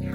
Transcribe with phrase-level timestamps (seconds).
[0.00, 0.14] Bonjour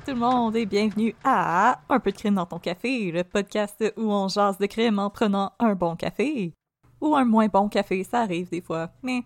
[0.00, 3.84] tout le monde et bienvenue à Un peu de crime dans ton café, le podcast
[3.98, 6.54] où on jase de crime en prenant un bon café.
[7.00, 8.90] Ou un moins bon café, ça arrive des fois.
[9.02, 9.22] Mais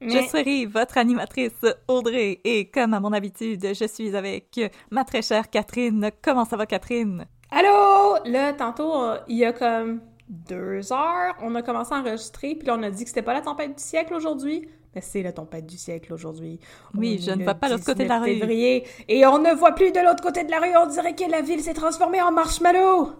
[0.00, 1.52] je serai votre animatrice
[1.88, 6.10] Audrey et comme à mon habitude, je suis avec ma très chère Catherine.
[6.22, 7.26] Comment ça va Catherine?
[7.50, 8.16] Allô!
[8.24, 8.92] Là, tantôt,
[9.28, 12.90] il y a comme deux heures, on a commencé à enregistrer, puis là, on a
[12.90, 14.68] dit que c'était pas la tempête du siècle aujourd'hui.
[14.94, 16.60] Mais c'est la tempête du siècle aujourd'hui.
[16.94, 18.38] Oui, On je ne vois pas l'autre côté de la 19 rue.
[18.38, 20.76] février, et on ne voit plus de l'autre côté de la rue.
[20.76, 23.12] On dirait que la ville s'est transformée en marshmallow.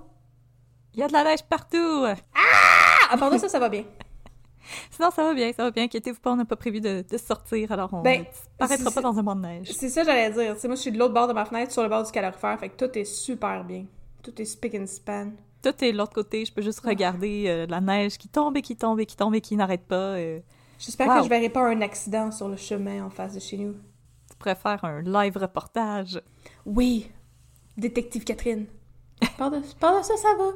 [0.95, 2.05] Il y a de la neige partout!
[2.35, 2.94] Ah!
[3.15, 3.85] À part de ça, ça va bien.
[4.91, 5.85] Sinon, ça va bien, ça va bien.
[5.85, 8.21] Inquiétez-vous pas, on n'a pas prévu de, de sortir, alors on Ben,
[8.61, 9.73] ne c'est- pas dans un banc de neige.
[9.73, 10.57] C'est ça j'allais dire.
[10.65, 12.71] Moi, je suis de l'autre bord de ma fenêtre, sur le bord du calorifère, fait
[12.71, 13.85] que tout est super bien.
[14.23, 15.33] Tout est spick and span.
[15.63, 18.63] Tout est de l'autre côté, je peux juste regarder euh, la neige qui tombe et
[18.63, 20.17] qui tombe et qui tombe et qui n'arrête pas.
[20.17, 20.41] euh.
[20.79, 21.19] J'espère Wow.
[21.19, 23.75] que je verrai pas un accident sur le chemin en face de chez nous.
[24.31, 26.21] Tu pourrais faire un live reportage.
[26.67, 27.11] Oui,
[27.77, 28.67] détective Catherine.
[29.39, 30.51] Pendant, pendant ça, ça va.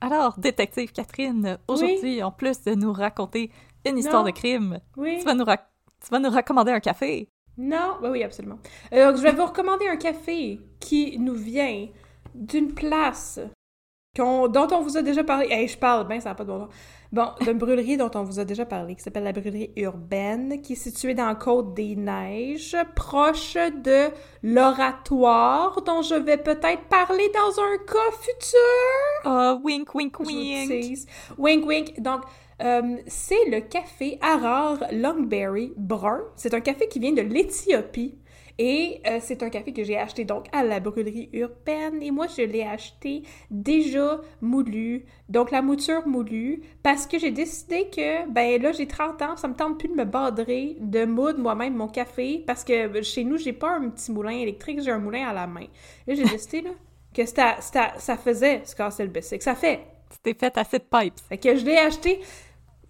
[0.00, 3.50] Alors, détective Catherine, aujourd'hui, en plus de nous raconter
[3.86, 5.16] une histoire de crime, Oui.
[5.18, 7.28] tu vas, nous tu vas nous recommander un café.
[7.56, 8.58] Non, oui, oui, absolument.
[8.92, 11.88] Euh, donc, je vais vous recommander un café qui nous vient
[12.34, 13.40] d'une place
[14.16, 15.48] dont on vous a déjà parlé.
[15.50, 16.74] Hey, je parle bien, ça n'a pas de bon sens.
[17.10, 20.74] Bon, d'une brûlerie dont on vous a déjà parlé, qui s'appelle la brûlerie urbaine, qui
[20.74, 24.08] est située dans la côte des Neiges, proche de
[24.42, 28.58] l'oratoire, dont je vais peut-être parler dans un cas futur.
[29.24, 31.08] Oh, wink, wink, wink.
[31.38, 32.00] Wink, wink.
[32.00, 32.22] Donc,
[32.60, 36.20] euh, c'est le café Arar Longberry brun.
[36.36, 38.18] C'est un café qui vient de l'Éthiopie.
[38.60, 42.02] Et euh, c'est un café que j'ai acheté donc à la brûlerie urbaine.
[42.02, 45.04] Et moi, je l'ai acheté déjà moulu.
[45.28, 46.62] Donc, la mouture moulue.
[46.82, 49.94] Parce que j'ai décidé que, ben là, j'ai 30 ans, ça me tente plus de
[49.94, 52.42] me badrer, de moudre moi-même mon café.
[52.46, 55.32] Parce que ben, chez nous, j'ai pas un petit moulin électrique, j'ai un moulin à
[55.32, 55.66] la main.
[56.08, 56.70] Là, j'ai décidé, là,
[57.14, 59.42] que c'était- c'était- ça faisait se casser le bicycle.
[59.44, 59.80] Ça fait.
[60.10, 61.20] Tu t'es fait assez de pipes.
[61.28, 62.18] Fait que je l'ai acheté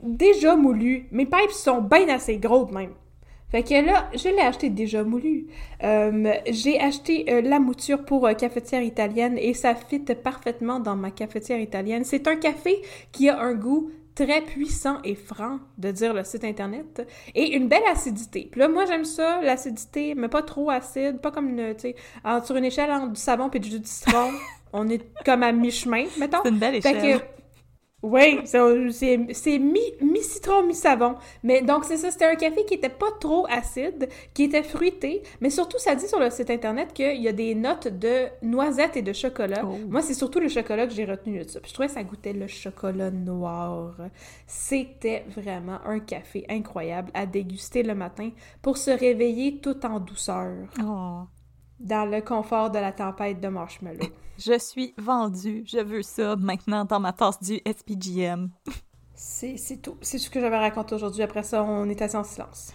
[0.01, 1.09] déjà moulu.
[1.11, 2.95] Mes pipes sont bien assez gros de même.
[3.51, 5.47] Fait que là, je l'ai acheté déjà moulu.
[5.83, 10.97] Euh, j'ai acheté euh, la mouture pour euh, cafetière italienne et ça fit parfaitement dans
[10.97, 12.05] ma cafetière italienne.
[12.05, 16.43] C'est un café qui a un goût très puissant et franc, de dire le site
[16.43, 18.49] internet, et une belle acidité.
[18.51, 21.97] Puis là, moi, j'aime ça, l'acidité, mais pas trop acide, pas comme, une, tu sais,
[22.45, 24.33] sur une échelle entre du savon et du jus de citron,
[24.73, 26.39] on est comme à mi-chemin, mettons.
[26.43, 27.21] C'est une belle Fait échelle.
[27.21, 27.25] que,
[28.03, 31.17] oui, c'est- c'est c'est mi, mi-citron, mi-savon.
[31.43, 35.23] Mais donc, c'est ça, c'était un café qui était pas trop acide, qui était fruité,
[35.41, 38.97] mais surtout, ça dit sur le site internet qu'il y a des notes de noisettes
[38.97, 39.63] et de chocolat.
[39.65, 39.77] Oh.
[39.89, 41.59] Moi, c'est surtout le chocolat que j'ai retenu de ça.
[41.61, 43.97] Puis je trouvais que ça goûtait le chocolat noir.
[44.47, 48.31] C'était vraiment un café incroyable à déguster le matin
[48.63, 51.23] pour se réveiller tout en douceur, Oh,
[51.81, 54.07] dans le confort de la tempête de marshmallow.
[54.39, 55.65] je suis vendue.
[55.67, 58.51] Je veux ça maintenant dans ma tasse du SPGM.
[59.15, 59.97] C'est c'est tout.
[60.01, 61.23] C'est ce que j'avais raconté aujourd'hui.
[61.23, 62.73] Après ça, on est assis en silence.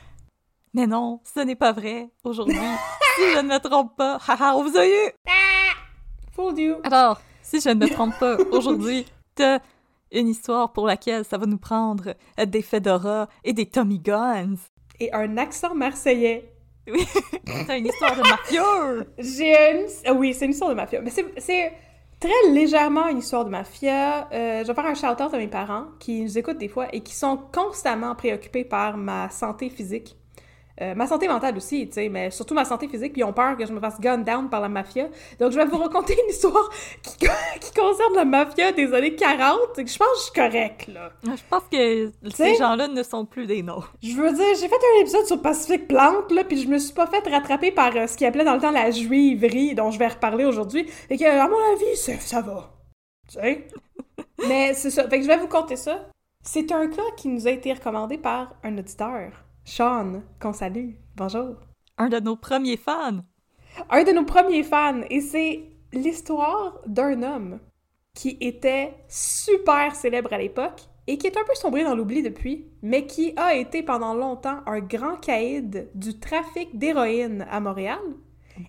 [0.73, 2.09] Mais non, ce n'est pas vrai.
[2.23, 2.55] Aujourd'hui,
[3.15, 5.11] si je ne me trompe pas, haha, on vous a eu!
[6.31, 6.75] Fooled you!
[6.83, 9.59] Alors, si je ne me trompe pas, aujourd'hui, t'as
[10.11, 14.55] une histoire pour laquelle ça va nous prendre des fedoras et des Tommy Guns.
[14.99, 16.52] Et un accent marseillais.
[16.91, 17.05] Oui,
[17.67, 19.07] c'est une histoire de mafieux!
[19.17, 19.85] J'ai une...
[20.05, 21.01] ah oui, c'est une histoire de mafia.
[21.01, 21.71] Mais c'est- c'est
[22.19, 24.27] très légèrement une histoire de mafia.
[24.33, 27.01] Euh, je vais faire un shout-out à mes parents qui nous écoutent des fois et
[27.01, 30.17] qui sont constamment préoccupés par ma santé physique.
[30.81, 33.33] Euh, ma santé mentale aussi, tu sais, mais surtout ma santé physique, puis ils ont
[33.33, 35.07] peur que je me fasse gun down par la mafia.
[35.39, 36.67] Donc, je vais vous raconter une histoire
[37.03, 37.27] qui,
[37.59, 39.77] qui concerne la mafia des années 40.
[39.77, 41.11] et que Je pense que je suis correcte, là.
[41.23, 43.93] Je pense que ces gens-là ne sont plus des nôtres.
[44.01, 46.93] Je veux dire, j'ai fait un épisode sur Pacific Plante, là, puis je me suis
[46.93, 49.99] pas fait rattraper par euh, ce qu'ils appelait dans le temps la juiverie, dont je
[49.99, 52.71] vais reparler aujourd'hui, et que, à mon avis, ça, ça va.
[53.27, 53.67] Tu sais?
[54.47, 55.07] Mais c'est ça.
[55.07, 56.09] Fait que je vais vous conter ça.
[56.41, 59.31] C'est un cas qui nous a été recommandé par un auditeur,
[59.65, 60.91] Sean, qu'on salue.
[61.15, 61.55] Bonjour.
[61.97, 63.23] Un de nos premiers fans.
[63.89, 65.01] Un de nos premiers fans.
[65.09, 65.63] Et c'est
[65.93, 67.59] l'histoire d'un homme
[68.13, 72.67] qui était super célèbre à l'époque et qui est un peu sombré dans l'oubli depuis,
[72.81, 77.99] mais qui a été pendant longtemps un grand caïd du trafic d'héroïne à Montréal.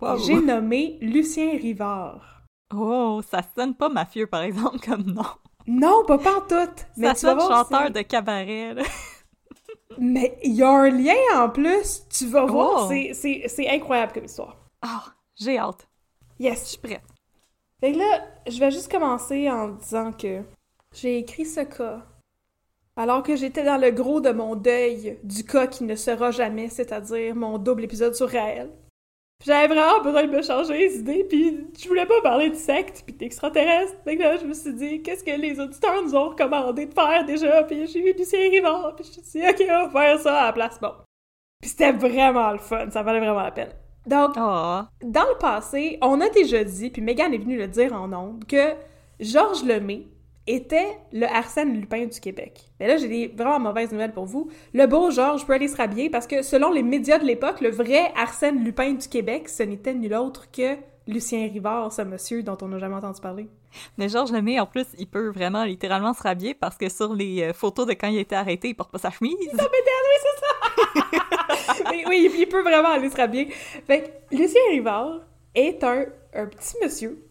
[0.00, 0.18] Wow.
[0.18, 2.42] J'ai nommé Lucien Rivard.
[2.74, 5.22] Oh, ça sonne pas mafieux, par exemple, comme nom.
[5.66, 6.86] Non, pas pantoute!
[6.96, 8.82] Mais ça tu vas sonne voir, chanteur de cabaret, là.
[9.98, 12.04] Mais il y a un lien en plus!
[12.08, 12.88] Tu vas voir, Oh.
[12.88, 14.56] c'est- c'est c'est incroyable comme histoire.
[14.82, 15.04] Ah,
[15.36, 15.86] j'ai hâte.
[16.38, 16.64] Je Yes!
[16.66, 17.02] suis prête.
[17.80, 20.42] Fait que là, je vais juste commencer en disant que
[20.92, 22.02] j'ai écrit ce cas
[22.96, 26.68] alors que j'étais dans le gros de mon deuil du cas qui ne sera jamais,
[26.68, 28.70] c'est-à-dire mon double épisode sur Raël.
[29.44, 33.02] J'avais vraiment besoin de me changer les idées, puis je voulais pas parler de secte
[33.04, 33.96] puis d'extraterrestres.
[34.06, 37.62] Là, je me suis dit, qu'est-ce que les auditeurs nous ont recommandé de faire déjà?
[37.64, 40.42] Puis j'ai vu Lucien Rivard, puis je me suis dit, ok, on va faire ça
[40.42, 40.80] à la place.
[40.80, 40.92] Bon.
[41.60, 43.72] Puis c'était vraiment le fun, ça valait vraiment la peine.
[44.06, 47.92] Donc, Ah, dans le passé, on a déjà dit, puis Megan est venue le dire
[47.94, 48.74] en ondes, que
[49.20, 50.06] Georges Lemay
[50.46, 52.60] était le Arsène Lupin du Québec.
[52.78, 54.50] Mais là, j'ai des vraiment mauvaises nouvelles pour vous.
[54.72, 57.70] Le beau Georges peut aller se rhabiller parce que selon les médias de l'époque, le
[57.70, 60.76] vrai Arsène Lupin du Québec, ce n'était nul autre que
[61.06, 63.48] Lucien Rivard, ce monsieur dont on n'a jamais entendu parler.
[63.98, 67.42] mais Georges Lemay, en plus, il peut vraiment littéralement se rhabiller parce que sur les
[67.42, 69.36] euh, photos de quand il a été arrêté, il porte pas sa chemise.
[69.52, 69.54] Mais
[72.08, 73.48] oui, il peut vraiment aller se rhabiller.
[73.86, 75.20] Fait que Lucien Rivard
[75.54, 77.23] est un, un petit monsieur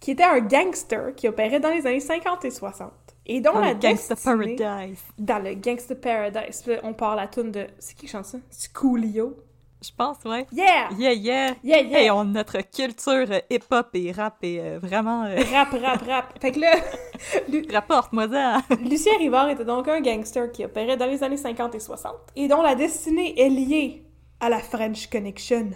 [0.00, 2.90] qui était un gangster qui opérait dans les années 50 et 60.
[3.26, 5.02] Et dont Dans la le Gangsta Paradise.
[5.18, 6.66] Dans le Gangsta Paradise.
[6.66, 7.66] Là, on part la tune de...
[7.78, 8.38] C'est qui qui chante ça?
[8.72, 9.36] Coolio.
[9.84, 10.46] Je pense, ouais.
[10.50, 10.88] Yeah!
[10.98, 11.54] Yeah, yeah!
[11.62, 11.98] Yeah, yeah!
[12.00, 15.24] Hey, on, notre culture euh, hip-hop et rap est euh, vraiment...
[15.24, 16.38] euh, Rap, rap, rap.
[16.40, 16.72] Fait que là,
[17.48, 18.60] Lu- Rapporte-moi ça!
[18.80, 22.48] Lucien Rivard était donc un gangster qui opérait dans les années 50 et 60 et
[22.48, 24.04] dont la destinée est liée
[24.40, 25.70] à la French Connection.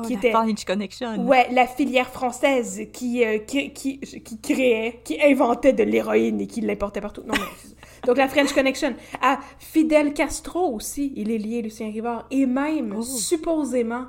[0.00, 0.30] Oh, qui la était...
[0.32, 1.26] French Connection.
[1.26, 6.46] Ouais, la filière française qui, euh, qui, qui, qui créait, qui inventait de l'héroïne et
[6.48, 7.22] qui l'importait partout.
[7.24, 7.34] Non.
[8.06, 8.94] Donc la French Connection.
[9.22, 12.26] À Fidel Castro aussi, il est lié, Lucien Rivard.
[12.30, 13.02] Et même, Oh.
[13.02, 14.06] supposément,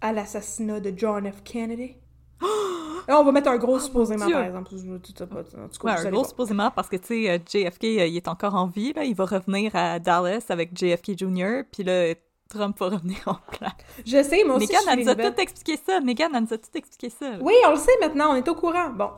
[0.00, 1.42] à l'assassinat de John F.
[1.42, 1.96] Kennedy.
[3.08, 4.74] Là, on va mettre un gros supposément, par exemple.
[4.74, 8.54] Ouais, vous un gros supposément parce que, tu sais, euh, JFK, euh, il est encore
[8.54, 9.02] en vie, là.
[9.04, 12.14] Il va revenir à Dallas avec JFK Jr., puis là,
[12.52, 13.72] Trump va revenir en place.
[14.04, 16.00] Je sais, moi aussi, suis elle nous a tout expliqué ça.
[16.00, 17.32] Megan, elle nous a tout expliqué ça.
[17.40, 18.90] Oui, on le sait maintenant, on est au courant.
[18.90, 19.10] Bon.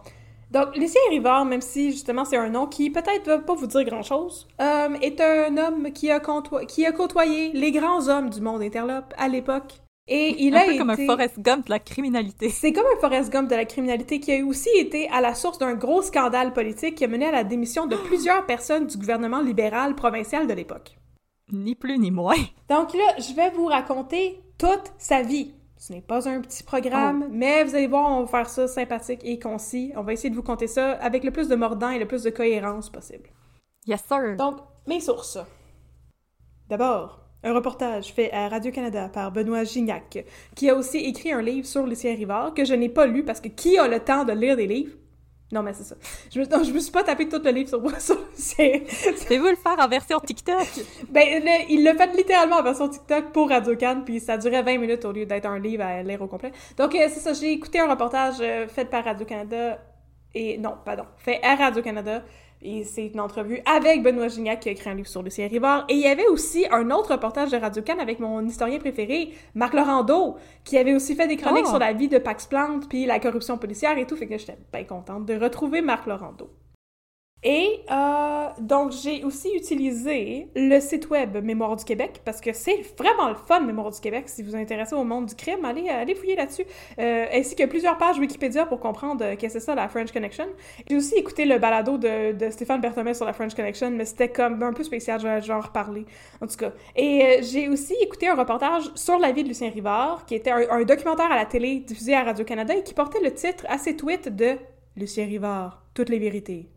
[0.50, 3.82] Donc, Lucien Rivard, même si justement c'est un nom qui peut-être va pas vous dire
[3.84, 6.20] grand-chose, euh, est un homme qui a,
[6.68, 9.80] qui a côtoyé les grands hommes du monde interlope à l'époque.
[10.06, 10.78] Et il un a peu été...
[10.78, 12.50] comme un Forrest Gump de la criminalité.
[12.50, 15.58] C'est comme un Forrest Gump de la criminalité qui a aussi été à la source
[15.58, 19.40] d'un gros scandale politique qui a mené à la démission de plusieurs personnes du gouvernement
[19.40, 20.98] libéral provincial de l'époque.
[21.52, 22.36] Ni plus ni moins.
[22.68, 25.52] Donc là, je vais vous raconter toute sa vie.
[25.76, 29.20] Ce n'est pas un petit programme, mais vous allez voir, on va faire ça sympathique
[29.22, 29.92] et concis.
[29.96, 32.22] On va essayer de vous conter ça avec le plus de mordant et le plus
[32.22, 33.28] de cohérence possible.
[33.86, 34.36] Yes, sir.
[34.36, 35.38] Donc, mes sources.
[36.70, 40.24] D'abord, un reportage fait à Radio-Canada par Benoît Gignac,
[40.56, 43.42] qui a aussi écrit un livre sur Lucien Rivard que je n'ai pas lu parce
[43.42, 44.96] que qui a le temps de lire des livres?
[45.54, 45.94] Non, mais c'est ça.
[46.34, 48.80] Je me, non, je me suis pas tapé tout le livre sur, Lucien.
[49.22, 50.66] Pouvez-vous le faire en version TikTok?
[51.10, 54.62] Ben, le- il l'a fait littéralement en version TikTok pour Radio Cannes, puis ça durait
[54.64, 56.50] 20 minutes au lieu d'être un livre à lire au complet.
[56.76, 59.78] Donc, euh, c'est ça, j'ai écouté un reportage euh, fait par Radio-Canada,
[60.34, 62.24] et non, pardon, fait à Radio-Canada,
[62.64, 65.84] et c'est une entrevue avec Benoît Gignac qui a écrit un livre sur Lucien Rivard.
[65.88, 69.74] Et il y avait aussi un autre reportage de Radio-Can avec mon historien préféré, Marc
[69.74, 71.70] Laurando, qui avait aussi fait des chroniques Oh.
[71.70, 74.58] sur la vie de Pax Plante, puis la corruption policière et tout, fait que j'étais
[74.72, 76.50] bien contente de retrouver Marc Laurando.
[77.46, 82.80] Et euh, donc, j'ai aussi utilisé le site web Mémoire du Québec parce que c'est
[82.98, 84.30] vraiment le fun, Mémoire du Québec.
[84.30, 86.64] Si vous vous intéressez au monde du crime, allez, allez fouiller là-dessus.
[86.98, 90.10] Euh, ainsi que plusieurs pages Wikipédia pour comprendre euh, qu'est-ce que c'est ça, la French
[90.10, 90.46] Connection.
[90.88, 94.30] J'ai aussi écouté le balado de, de Stéphane Berthomé sur la French Connection, mais c'était
[94.30, 96.06] comme un peu spécial, je vais, en reparler.
[96.40, 96.72] En tout cas.
[96.96, 100.50] Et euh, j'ai aussi écouté un reportage sur la vie de Lucien Rivard, qui était
[100.50, 103.96] un, un documentaire à la télé diffusé à Radio-Canada et qui portait le titre assez
[103.96, 104.56] tweet de
[104.96, 106.73] Lucien Rivard, toutes les vérités.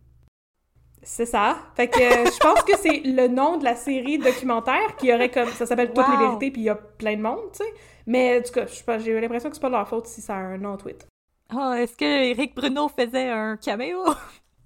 [1.09, 1.57] C'est ça.
[1.73, 5.31] Fait que euh, je pense que c'est le nom de la série documentaire qui aurait
[5.31, 5.47] comme.
[5.51, 7.73] Ça s'appelle Toutes les vérités, puis il y a plein de monde, tu sais.
[8.05, 10.39] Mais en tout cas, j'ai l'impression que c'est pas de leur faute si ça a
[10.39, 11.07] un nom tweet.
[11.55, 14.03] Oh, est-ce que Eric Bruno faisait un caméo?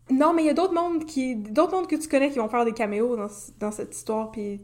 [0.09, 1.37] Non, mais il y a d'autres mondes qui.
[1.37, 3.29] d'autres mondes que tu connais qui vont faire des caméos dans,
[3.59, 4.59] dans cette histoire, puis.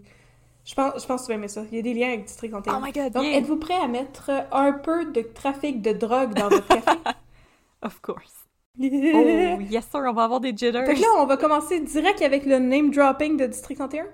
[0.65, 1.61] Je pense, je pense que tu vas aimer ça.
[1.71, 2.77] Il y a des liens avec District Ontario.
[2.81, 3.37] Oh my god, Donc, yeah.
[3.37, 6.97] êtes-vous prêt à mettre un peu de trafic de drogue dans votre café?
[7.81, 8.36] Of course.
[8.79, 8.83] Oh,
[9.69, 10.85] yes sir, on va avoir des jitters.
[10.85, 14.05] Fait que là, on va commencer direct avec le name dropping de District 31.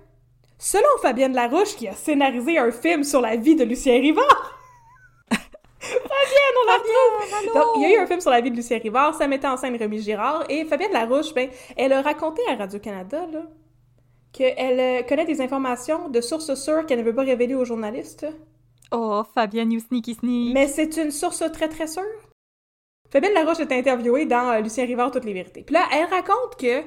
[0.58, 4.60] Selon Fabienne Larouche, qui a scénarisé un film sur la vie de Lucien Rivard.
[5.30, 7.54] Fabienne, on la retrouve!
[7.54, 9.48] Donc, il y a eu un film sur la vie de Lucien Rivard, ça mettait
[9.48, 13.42] en scène Rémi Girard, et Fabienne Larouche, ben, elle a raconté à Radio-Canada, là,
[14.32, 18.26] qu'elle euh, connaît des informations de sources sûres qu'elle ne veut pas révéler aux journalistes.
[18.92, 20.54] Oh, Fabienne, you sneaky sneak.
[20.54, 22.04] Mais c'est une source très très sûre.
[23.14, 25.62] Fabienne Larouche est interviewée dans euh, Lucien Rivard, Toutes les vérités.
[25.62, 26.82] Puis là, elle raconte que,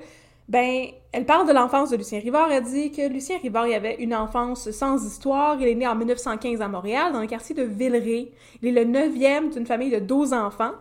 [0.48, 2.50] ben, elle parle de l'enfance de Lucien Rivard.
[2.50, 5.56] Elle dit que Lucien Rivard, il avait une enfance sans histoire.
[5.60, 8.32] Il est né en 1915 à Montréal, dans le quartier de Villeray.
[8.60, 10.72] Il est le neuvième d'une famille de 12 enfants,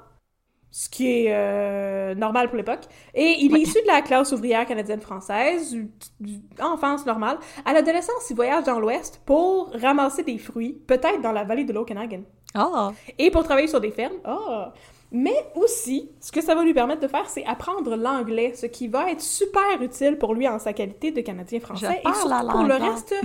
[0.72, 2.86] ce qui est euh, normal pour l'époque.
[3.14, 5.78] Et il est issu de la classe ouvrière canadienne-française,
[6.60, 7.38] enfance normale.
[7.66, 11.74] À l'adolescence, il voyage dans l'Ouest pour ramasser des fruits, peut-être dans la vallée de
[11.74, 12.24] l'Okanagan
[12.58, 14.16] Oh, et pour travailler sur des fermes.
[14.24, 14.74] Ah!
[15.12, 18.88] Mais aussi, ce que ça va lui permettre de faire, c'est apprendre l'anglais, ce qui
[18.88, 22.48] va être super utile pour lui en sa qualité de Canadien français Je et surtout
[22.50, 22.82] pour le langue.
[22.82, 23.16] reste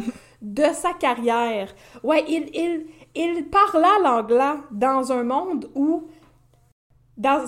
[0.43, 1.75] de sa carrière.
[2.03, 6.07] Ouais, il, il, il parla l'anglais dans un monde où
[7.17, 7.45] dans,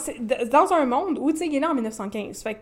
[0.51, 2.61] dans un monde où, tu sais, il est né en 1915, fait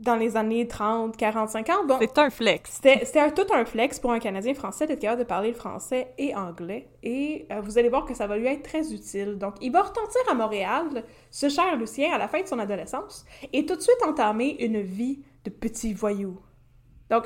[0.00, 2.70] dans les années 30, 40, 50, bon, c'est un flex.
[2.72, 5.54] c'était c'était un- tout un flex pour un Canadien français d'être capable de parler le
[5.54, 6.88] français et anglais.
[7.02, 9.36] Et euh, vous allez voir que ça va lui être très utile.
[9.38, 13.24] Donc, il va retentir à Montréal, ce cher Lucien, à la fin de son adolescence,
[13.52, 16.40] et tout de suite entamer une vie de petit voyou.
[17.10, 17.24] Donc,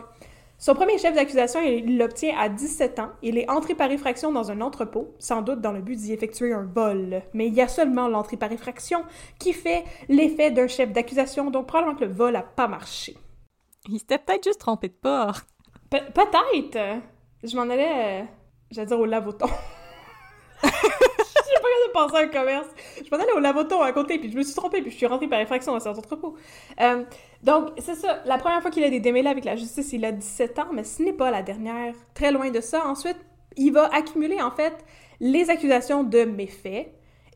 [0.64, 3.10] son premier chef d'accusation, il l'obtient à 17 ans.
[3.20, 6.54] Il est entré par effraction dans un entrepôt, sans doute dans le but d'y effectuer
[6.54, 7.20] un vol.
[7.34, 9.04] Mais il y a seulement l'entrée par effraction
[9.38, 13.14] qui fait l'effet d'un chef d'accusation, donc probablement que le vol n'a pas marché.
[13.90, 15.46] Il s'était peut-être juste trompé de porte.
[15.90, 17.02] Pe- Peut-être.
[17.42, 18.24] Je m'en allais, euh,
[18.70, 19.48] j'allais dire au lavoton.
[21.64, 22.66] Pas quand de penser à un commerce.
[22.98, 25.06] Je m'en allais au lavoton à côté, puis je me suis trompée, puis je suis
[25.06, 26.34] rentrée par effraction dans cet entrepôt.
[26.80, 27.04] Euh,
[27.42, 28.20] donc, c'est ça.
[28.26, 30.84] La première fois qu'il a des démêlés avec la justice, il a 17 ans, mais
[30.84, 31.94] ce n'est pas la dernière.
[32.12, 32.86] Très loin de ça.
[32.86, 33.16] Ensuite,
[33.56, 34.74] il va accumuler, en fait,
[35.20, 36.88] les accusations de méfaits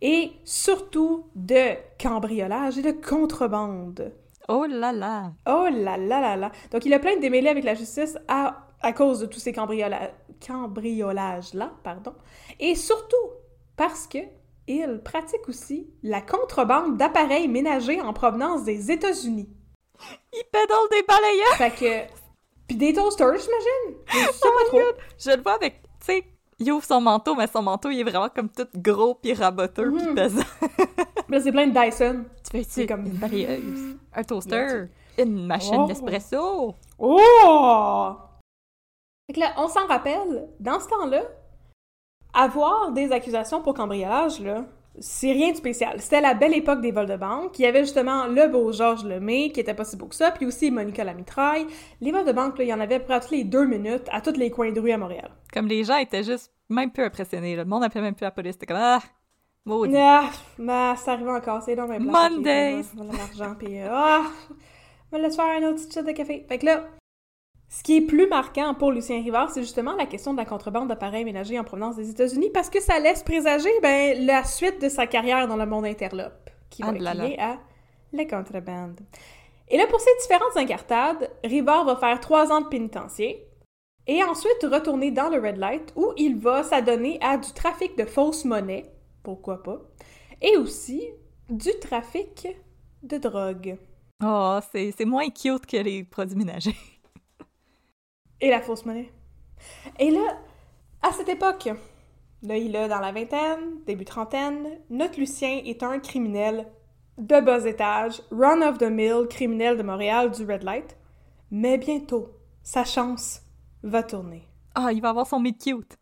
[0.03, 4.13] et surtout de cambriolage et de contrebande.
[4.49, 5.33] Oh là là.
[5.47, 6.53] Oh là là là là.
[6.71, 9.53] Donc, il a plein de démêlés avec la justice à, à cause de tous ces
[9.53, 10.11] cambriola-
[10.47, 12.13] cambriolages-là, pardon.
[12.61, 13.17] Et surtout
[13.79, 14.19] parce que
[14.67, 19.49] il pratique aussi la contrebande d'appareils ménagers en provenance des États-Unis.
[20.35, 21.57] Il pédale des balayeurs.
[21.57, 22.13] Fait que...
[22.69, 24.03] Puis des toasters, j'imagine?
[24.09, 24.81] Je sais pas trop.
[25.19, 26.25] Je le vois avec, tu sais,
[26.59, 29.91] il ouvre son manteau, mais son manteau, il est vraiment comme tout gros pis raboteux
[29.91, 30.15] pis Mhm.
[30.15, 30.43] pesant.
[31.31, 32.25] Là, c'est plein de Dyson.
[32.51, 34.85] Tu fais comme comme- une balayeuse, un toaster,
[35.17, 35.87] une machine Oh.
[35.87, 36.75] d'espresso.
[36.99, 38.13] Oh!
[39.27, 41.23] Fait que là, on s'en rappelle, dans ce temps-là,
[42.39, 44.65] avoir des accusations pour cambriolage, là,
[45.01, 46.01] c'est rien de spécial.
[46.01, 47.59] C'était la belle époque des vols de banque.
[47.59, 50.31] Il y avait justement le beau Georges Lemay, qui était pas si beau que ça,
[50.33, 51.67] puis aussi Monica Lamitraille.
[52.01, 53.45] Les vols de banque, là, il y en avait à peu près à tous les
[53.45, 55.31] deux minutes, à tous les coins de rue à Montréal.
[55.53, 57.55] Comme les gens étaient juste même peu impressionnés.
[57.57, 57.63] là.
[57.63, 58.53] Le monde appelait même plus la police.
[58.55, 59.01] C'était comme Ah,
[59.65, 59.95] maudit.
[59.97, 62.83] Ah, bah, ça arrive encore, c'est dans mes Mondays.
[62.97, 64.23] L'argent, puis euh, ah,
[65.13, 66.45] laisser faire un autre petit de café.
[66.49, 66.85] Fait que là,
[67.69, 70.89] ce qui est plus marquant pour Lucien Rivard, c'est justement la question de la contrebande
[70.89, 74.89] d'appareils ménagers en provenance des États-Unis, parce que ça laisse présager ben, la suite de
[74.89, 77.15] sa carrière dans le monde interlope, qui va Ah être là.
[77.15, 77.59] liée à
[78.13, 79.01] la contrebande.
[79.69, 83.45] Et là, pour ces différentes incartades, Rivard va faire trois ans de pénitencier,
[84.07, 88.07] et ensuite retourner dans le Red Light, où il va s'adonner à du trafic de
[88.07, 88.91] fausses monnaies,
[89.23, 89.83] pourquoi pas,
[90.41, 91.03] et aussi
[91.51, 92.49] du trafic
[93.03, 93.77] de drogue.
[94.25, 96.75] Oh, c'est c'est moins cute que les produits ménagers.
[98.41, 99.11] Et la fausse monnaie.
[99.99, 100.39] Et là,
[101.03, 101.69] à cette époque,
[102.43, 106.67] là, il est dans la vingtaine, début trentaine, notre Lucien est un criminel
[107.19, 110.97] de bas étage, run of the mill, criminel de Montréal du Red Light.
[111.51, 112.31] Mais bientôt,
[112.63, 113.43] sa chance
[113.83, 114.47] va tourner.
[114.75, 115.99] Ah, il va avoir son meet cute.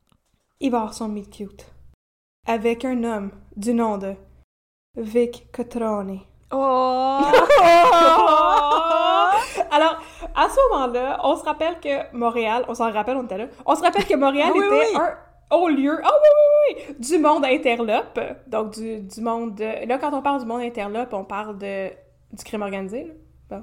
[0.60, 1.72] Il va avoir son meet cute.
[2.46, 4.14] Avec un homme du nom de
[4.96, 6.20] Vic Cotrone.
[6.50, 7.20] Oh!
[9.70, 9.96] Alors,
[10.34, 13.74] à ce moment-là, on se rappelle que Montréal, on s'en rappelle, on était là, on
[13.74, 14.98] se rappelle que Montréal Ah oui, était oui.
[15.00, 19.86] un haut lieu, ah oui, oui, oui, du monde interlope, donc du, du monde, de-
[19.86, 21.88] là, quand on parle du monde interlope, on parle de,
[22.32, 23.58] du crime organisé, là.
[23.58, 23.62] Bon.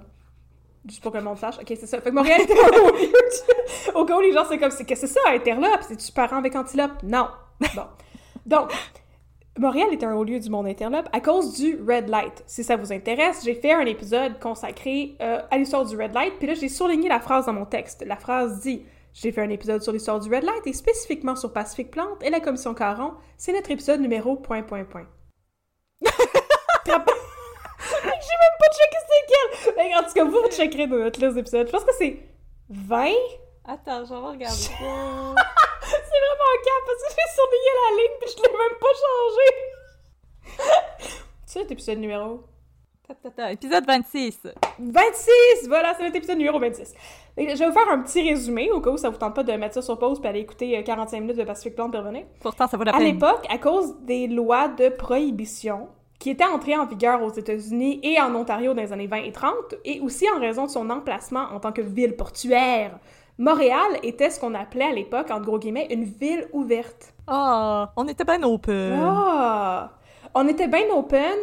[0.88, 1.56] Juste pour que le monde sache.
[1.60, 2.02] Ok, c'est ça.
[2.02, 4.84] Fait que Montréal était un haut lieu Au cas où les gens, c'est comme, c'est
[4.86, 5.80] que c'est ça, interlope?
[5.82, 6.92] C'est-tu parent avec antilope?
[7.04, 7.28] Non.
[7.74, 7.84] Bon.
[8.46, 8.70] Donc,
[9.60, 12.44] Montréal est un haut lieu du monde interlope à cause du Red Light.
[12.48, 16.34] Si ça vous intéresse, j'ai fait un épisode consacré euh, à l'histoire du Red Light,
[16.40, 18.04] puis là j'ai souligné la phrase dans mon texte.
[18.08, 18.84] La phrase dit
[19.14, 22.32] J'ai fait un épisode sur l'histoire du Red Light et spécifiquement sur Pacific Plante et
[22.32, 23.14] la commission Caron.
[23.38, 25.06] C'est notre épisode numéro point point point.
[26.86, 29.74] J'imagine même pas checker c'est quel!
[29.78, 31.68] Mais en tout cas, vous, vous checkerez dans notre liste d'épisodes.
[31.68, 32.20] Je pense que c'est
[32.70, 33.12] 20?
[33.66, 38.30] Attends, je vais regarder c'est vraiment un cap parce que j'ai surveillé la ligne puis
[38.30, 39.48] je l'ai même pas changé.
[41.46, 42.44] c'est notre épisode numéro?
[43.10, 44.40] Attends, attends, épisode 26.
[44.80, 45.68] 26!
[45.68, 46.94] Voilà, c'est notre épisode numéro 26.
[47.38, 49.44] Et Je vais vous faire un petit résumé au cas où ça vous tente pas
[49.44, 52.00] de mettre ça sur pause puis aller écouter euh, 45 minutes de Pacific Plan puis
[52.00, 52.24] revenir.
[52.42, 53.14] Pourtant, ça vaut la À peine.
[53.14, 55.88] l'époque, à cause des lois de prohibition
[56.20, 59.32] qui étaient entrées en vigueur aux États-Unis et en Ontario dans les années 20 et
[59.34, 59.54] 30,
[59.84, 62.98] et aussi en raison de son emplacement en tant que ville portuaire,
[63.38, 67.14] Montréal était ce qu'on appelait à l'époque, entre gros guillemets, une ville ouverte.
[67.28, 69.00] Ah, on était bien open.
[69.02, 69.92] Ah!
[70.36, 71.36] On était bien open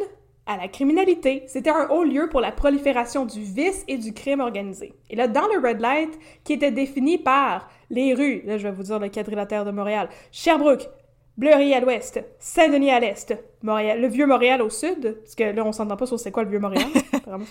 [0.46, 1.44] à la criminalité.
[1.46, 4.94] C'était un haut lieu pour la prolifération du vice et du crime organisé.
[5.08, 8.74] Et là, dans le red light, qui était défini par les rues, là je vais
[8.74, 10.88] vous dire le quadrilatère de Montréal, Sherbrooke,
[11.36, 15.64] Bleury à l'ouest, Saint-Denis à l'est, Montréal, le vieux Montréal au sud, parce que là
[15.64, 16.88] on s'entend pas sur c'est quoi le vieux Montréal.
[17.26, 17.44] Vraiment,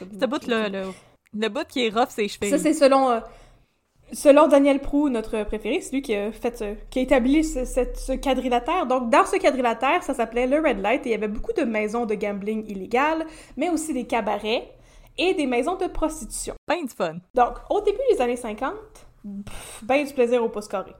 [0.48, 0.92] le,
[1.34, 2.50] le bout qui est rough, c'est cheveux.
[2.50, 3.20] ça, c'est selon, euh,
[4.14, 7.66] selon Daniel Prou, notre préféré, c'est lui qui a, fait, ce- qui a établi ce,
[7.66, 8.86] cette- ce quadrilatère.
[8.86, 11.64] Donc, dans ce quadrilatère, ça s'appelait le Red Light et il y avait beaucoup de
[11.64, 13.26] maisons de gambling illégales,
[13.58, 14.70] mais aussi des cabarets
[15.18, 16.54] et des maisons de prostitution.
[16.68, 17.16] Ben du fun.
[17.34, 18.74] Donc, au début des années 50,
[19.46, 20.94] pff, ben du plaisir au pouce carré.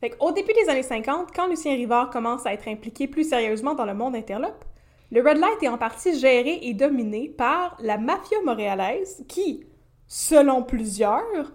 [0.00, 3.74] Fait qu'au début des années 50, quand Lucien Rivard commence à être impliqué plus sérieusement
[3.74, 4.64] dans le monde interlope,
[5.12, 9.64] le Red Light est en partie géré et dominé par la mafia montréalaise qui,
[10.08, 11.52] selon plusieurs,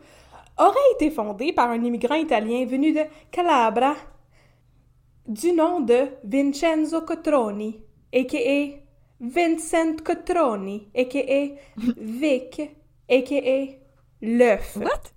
[0.58, 3.96] aurait été fondée par un immigrant italien venu de Calabria
[5.28, 7.82] du nom de Vincenzo Cotroni,
[8.14, 8.80] a.k.a.
[9.20, 11.56] Vincent Cotroni, a.k.a.
[11.98, 12.62] Vic,
[13.10, 13.66] a.k.a.
[14.22, 14.78] L'œuf.
[14.78, 15.12] What?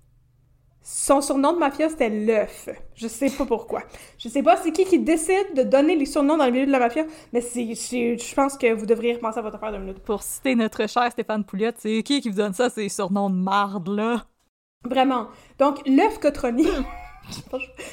[0.82, 2.68] Son surnom de mafia, c'était l'œuf.
[2.94, 3.82] Je sais pas pourquoi.
[4.18, 6.72] Je sais pas c'est qui qui décide de donner les surnoms dans le milieu de
[6.72, 9.78] la mafia, mais c'est, c'est- je pense que vous devriez repenser à votre affaire de
[9.78, 10.00] minute.
[10.00, 13.36] Pour citer notre cher Stéphane Pouliot, c'est qui qui vous donne ça, ces surnoms de
[13.36, 14.24] marde, là?
[14.84, 15.28] Vraiment.
[15.58, 16.66] Donc, l'œuf Cotroni.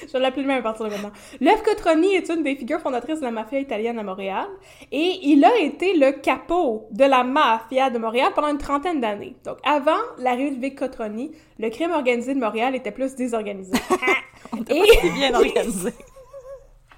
[0.07, 1.11] je vais l'appeler le même à partir de maintenant.
[1.41, 4.47] L'œuf Cotroni est une des figures fondatrices de la mafia italienne à Montréal
[4.91, 9.35] et il a été le capot de la mafia de Montréal pendant une trentaine d'années.
[9.43, 13.73] Donc, avant l'arrivée de Vic Cotroni, le crime organisé de Montréal était plus désorganisé.
[14.69, 14.81] et...
[15.01, 15.91] C'est bien organisé.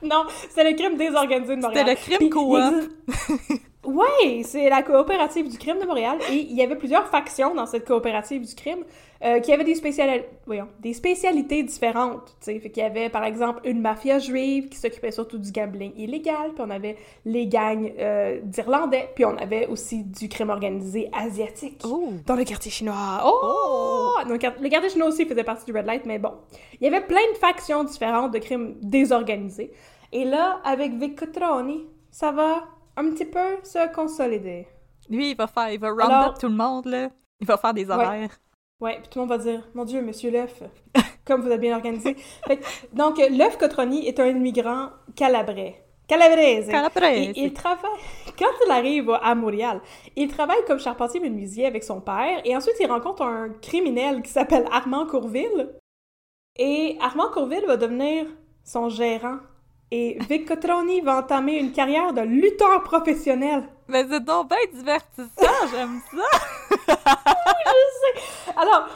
[0.04, 1.97] Non, c'est le crime désorganisé de Montréal.
[1.97, 2.60] C'était le crime coop.
[3.85, 7.65] Ouais, c'est la coopérative du crime de Montréal et il y avait plusieurs factions dans
[7.65, 8.79] cette coopérative du crime
[9.23, 12.25] euh, qui avaient des, spéciali- voyons, des spécialités différentes.
[12.41, 12.59] tu sais.
[12.59, 16.51] Fait qu'il y avait par exemple une mafia juive qui s'occupait surtout du gambling illégal,
[16.53, 21.81] puis on avait les gangs euh, d'Irlandais, puis on avait aussi du crime organisé asiatique
[21.85, 22.09] Oh.
[22.25, 23.21] dans le quartier chinois.
[23.25, 24.11] Oh!
[24.27, 26.33] Donc, le quartier chinois aussi faisait partie du Red Light, mais bon.
[26.81, 29.71] Il y avait plein de factions différentes de crimes désorganisés.
[30.11, 32.63] Et là, avec Vic Cotroni, ça va?
[32.99, 34.67] Un petit peu se consolider.
[35.09, 37.09] Lui, il va faire, il va round Alors- up tout le monde, là.
[37.39, 38.38] Il va faire des horaires.
[38.81, 40.62] Ouais, puis tout le monde va dire Mon Dieu, monsieur l'œuf,
[41.25, 42.15] comme vous êtes bien organisé.
[42.47, 42.59] Fait
[42.93, 45.85] donc, l'œuf Cotroni est un immigrant calabrais.
[46.07, 46.67] Calabrese.
[46.67, 47.38] Calabrese.
[47.38, 47.91] Et il travaille.
[48.39, 49.79] Quand il arrive à Montréal,
[50.15, 54.31] il travaille comme charpentier menuisier avec son père et ensuite il rencontre un criminel qui
[54.31, 55.69] s'appelle Armand Courville.
[56.57, 58.25] Et Armand Courville va devenir
[58.63, 59.38] son gérant.
[59.91, 63.63] Et Vic Cotroni va entamer une carrière de lutteur professionnel.
[63.88, 66.95] Mais c'est donc bien divertissant, j'aime ça.
[68.56, 68.88] Alors,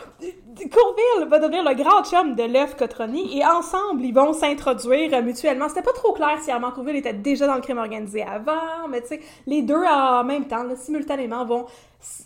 [0.56, 5.22] Courville va devenir le grand chum de l'œuf Cotroni et ensemble, ils vont s'introduire euh,
[5.22, 5.68] mutuellement.
[5.68, 9.02] C'était pas trop clair si Armand Courville était déjà dans le crime organisé avant, mais
[9.02, 11.66] tu sais, les deux en même temps, là, simultanément, vont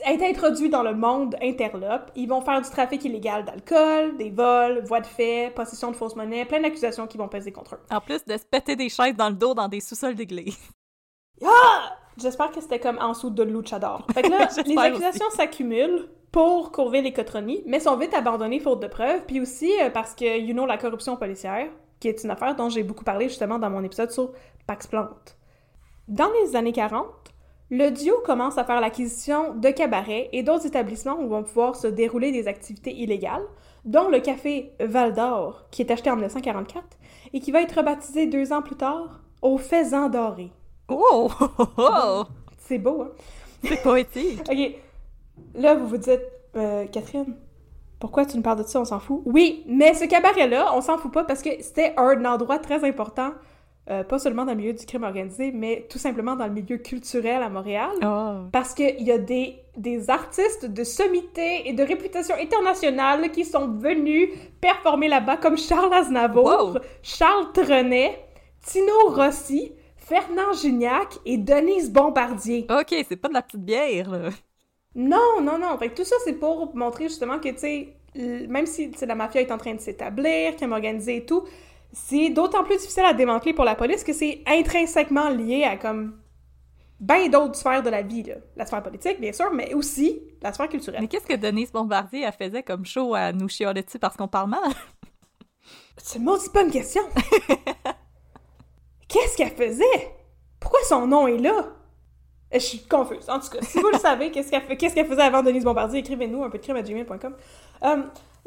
[0.05, 2.11] être introduits dans le monde interlope.
[2.15, 6.15] Ils vont faire du trafic illégal d'alcool, des vols, voies de fait, possession de fausses
[6.15, 7.79] monnaies, plein d'accusations qui vont peser contre eux.
[7.91, 10.57] En plus de se péter des chaises dans le dos dans des sous-sols d'église.
[11.45, 11.93] Ah!
[12.19, 14.05] J'espère que c'était comme en dessous de Luchador.
[14.11, 18.81] Fait que là, les accusations s'accumulent pour Courville et Cotroni, mais sont vite abandonnées faute
[18.81, 21.67] de preuves, puis aussi euh, parce que, you know, la corruption policière,
[21.99, 24.31] qui est une affaire dont j'ai beaucoup parlé justement dans mon épisode sur
[24.67, 25.37] Pax Plante.
[26.07, 27.05] Dans les années 40,
[27.69, 31.87] le duo commence à faire l'acquisition de cabarets et d'autres établissements où vont pouvoir se
[31.87, 33.45] dérouler des activités illégales,
[33.83, 36.85] dont le café Val d'Or, qui est acheté en 1944
[37.33, 40.51] et qui va être rebaptisé deux ans plus tard au Faisan Doré.
[40.87, 41.29] Oh!
[41.41, 42.23] oh, oh, oh.
[42.57, 43.11] C'est beau, hein?
[43.63, 44.41] C'est poétique.
[44.49, 44.75] OK.
[45.55, 46.21] Là, vous vous dites,
[46.55, 47.35] euh, Catherine,
[47.99, 48.79] pourquoi tu nous parles de ça?
[48.79, 49.21] On s'en fout.
[49.25, 53.31] Oui, mais ce cabaret-là, on s'en fout pas parce que c'était un endroit très important,
[53.89, 56.77] euh, pas seulement dans le milieu du crime organisé, mais tout simplement dans le milieu
[56.77, 57.89] culturel à Montréal.
[58.03, 58.47] Oh.
[58.51, 63.67] Parce qu'il y a des, des artistes de sommité et de réputation internationale qui sont
[63.67, 64.29] venus
[64.61, 66.79] performer là-bas, comme Charles Aznavour, Wow.
[67.01, 68.19] Charles Trenet,
[68.65, 72.67] Tino Rossi, Fernand Gignac et Denise Bombardier.
[72.69, 74.29] Ok, c'est pas de la petite bière, là.
[74.97, 75.77] Non, non, non.
[75.77, 79.15] Fait que tout ça, c'est pour montrer justement que, tu sais, même si tu la
[79.15, 81.43] mafia est en train de s'établir, qu'elle organisée et tout,
[81.93, 86.19] c'est d'autant plus difficile à démanteler pour la police que c'est intrinsèquement lié à comme
[86.99, 88.35] ben d'autres sphères de la vie, là.
[88.55, 91.01] La sphère politique, bien sûr, mais aussi la sphère culturelle.
[91.01, 94.27] Mais qu'est-ce que Denise Bombardier, elle faisait comme show à nous chialer dessus parce qu'on
[94.27, 94.61] parle mal?
[95.97, 97.03] C'est une maudite bonne question.
[99.07, 100.15] Qu'est-ce qu'elle faisait?
[100.59, 101.76] Pourquoi son nom est là?
[102.51, 103.29] Je suis confuse.
[103.29, 106.49] En tout cas, si vous le savez, qu'est-ce qu'elle faisait avant Denise Bombardier, écrivez-nous un
[106.49, 107.33] peu de crime à gmail.com.
[107.83, 107.97] Euh,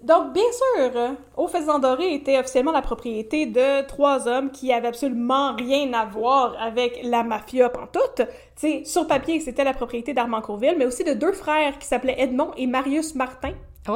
[0.03, 4.73] donc, bien sûr, euh, Au Faisan Doré était officiellement la propriété de trois hommes qui
[4.73, 8.23] avaient absolument rien à voir avec la mafia pantoute.
[8.57, 12.19] Sais, sur papier, c'était la propriété d'Armand Courville, mais aussi de deux frères qui s'appelaient
[12.19, 13.53] Edmond et Marius Martin.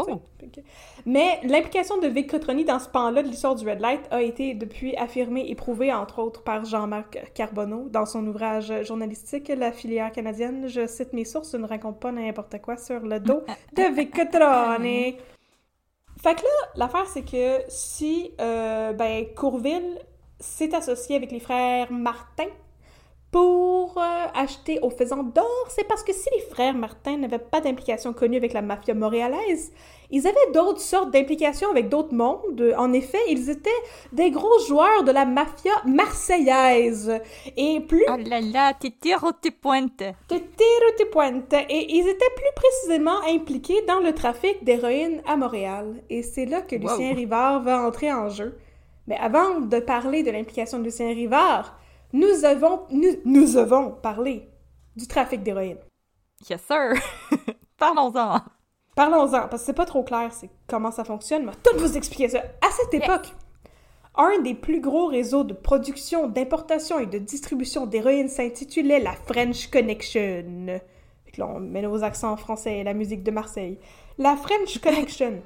[0.08, 0.22] Oh!
[1.06, 4.54] Mais l'implication de Vic Cotroni dans ce pan-là de l'histoire du Red Light a été
[4.54, 10.12] depuis affirmée et prouvée, entre autres, par Jean-Marc Carbonneau dans son ouvrage journalistique La filière
[10.12, 10.68] canadienne.
[10.68, 13.42] Je cite mes sources, je ne raconte pas n'importe quoi sur le dos
[13.74, 15.16] de Vic Cotroni.
[16.22, 19.98] Fait que là, l'affaire, c'est que si euh, ben, Courville
[20.40, 22.46] s'est associé avec les frères Martin
[23.34, 27.60] pour euh, acheter au faisant d'or, c'est parce que si les frères Martin n'avaient pas
[27.60, 29.72] d'implication connue avec la mafia montréalaise,
[30.12, 32.72] ils avaient d'autres sortes d'implications avec d'autres mondes.
[32.78, 33.70] En effet, ils étaient
[34.12, 37.12] des gros joueurs de la mafia marseillaise.
[37.56, 40.04] Et plus Oh là là, t'es tire tes pointes!
[40.28, 41.54] de tiro te pointe.
[41.68, 46.04] Et ils étaient plus précisément impliqués dans le trafic d'héroïne à Montréal.
[46.08, 47.14] Et c'est là que Lucien.
[47.14, 48.56] Rivard va entrer en jeu.
[49.08, 51.76] Mais avant de parler de l'implication de Lucien Rivard,
[52.14, 54.48] nous avons, nous, nous avons parlé
[54.94, 55.78] du trafic d'héroïne.
[56.48, 56.94] Yes, sir!
[57.76, 58.40] Parlons-en!
[58.94, 62.28] Parlons-en, parce que c'est pas trop clair c'est comment ça fonctionne, mais tout vous expliquer
[62.28, 62.38] ça.
[62.38, 63.34] À cette époque,
[64.14, 69.68] un des plus gros réseaux de production, d'importation et de distribution d'héroïne s'intitulait la French
[69.68, 70.66] Connection.
[71.24, 73.80] Fait que là, on met nos accents français et la musique de Marseille.
[74.18, 75.42] La French Connection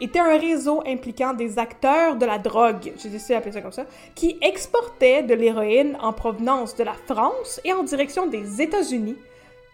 [0.00, 3.84] était un réseau impliquant des acteurs de la drogue, j'ai décidé d'appeler ça comme ça,
[4.14, 9.16] qui exportaient de l'héroïne en provenance de la France et en direction des États-Unis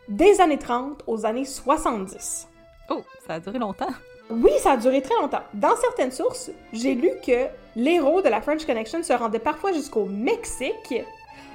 [0.09, 2.49] des années 30 aux années 70.
[2.91, 3.89] Oh, ça a duré longtemps!
[4.31, 5.43] Oui, ça a duré très longtemps.
[5.55, 10.05] Dans certaines sources, j'ai lu que l'héros de la French Connection se rendait parfois jusqu'au
[10.07, 10.95] Mexique,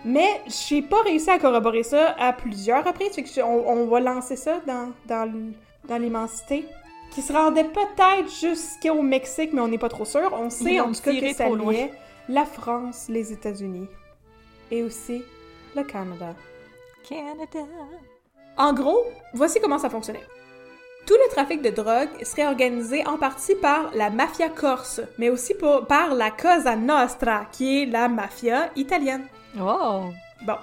[0.06, 3.86] mais j'ai pas réussi à corroborer ça à plusieurs reprises, fait que je- on, on
[3.88, 6.66] va lancer ça dans, dans l'immensité.
[7.12, 10.32] Qui se rendait peut-être jusqu'au Mexique, mais on n'est pas trop sûr.
[10.34, 11.92] On sait en tout cas que ça liait
[12.30, 13.88] la France, les États-Unis
[14.72, 15.24] et aussi
[15.76, 16.34] le Canada.
[17.08, 17.60] Canada!
[18.58, 20.24] En gros, voici comment ça fonctionnait.
[21.06, 25.54] Tout le trafic de drogue serait organisé en partie par la mafia corse, mais aussi
[25.56, 29.26] pour- par la Cosa Nostra, qui est la mafia italienne.
[29.60, 30.04] Oh!
[30.46, 30.56] Bon.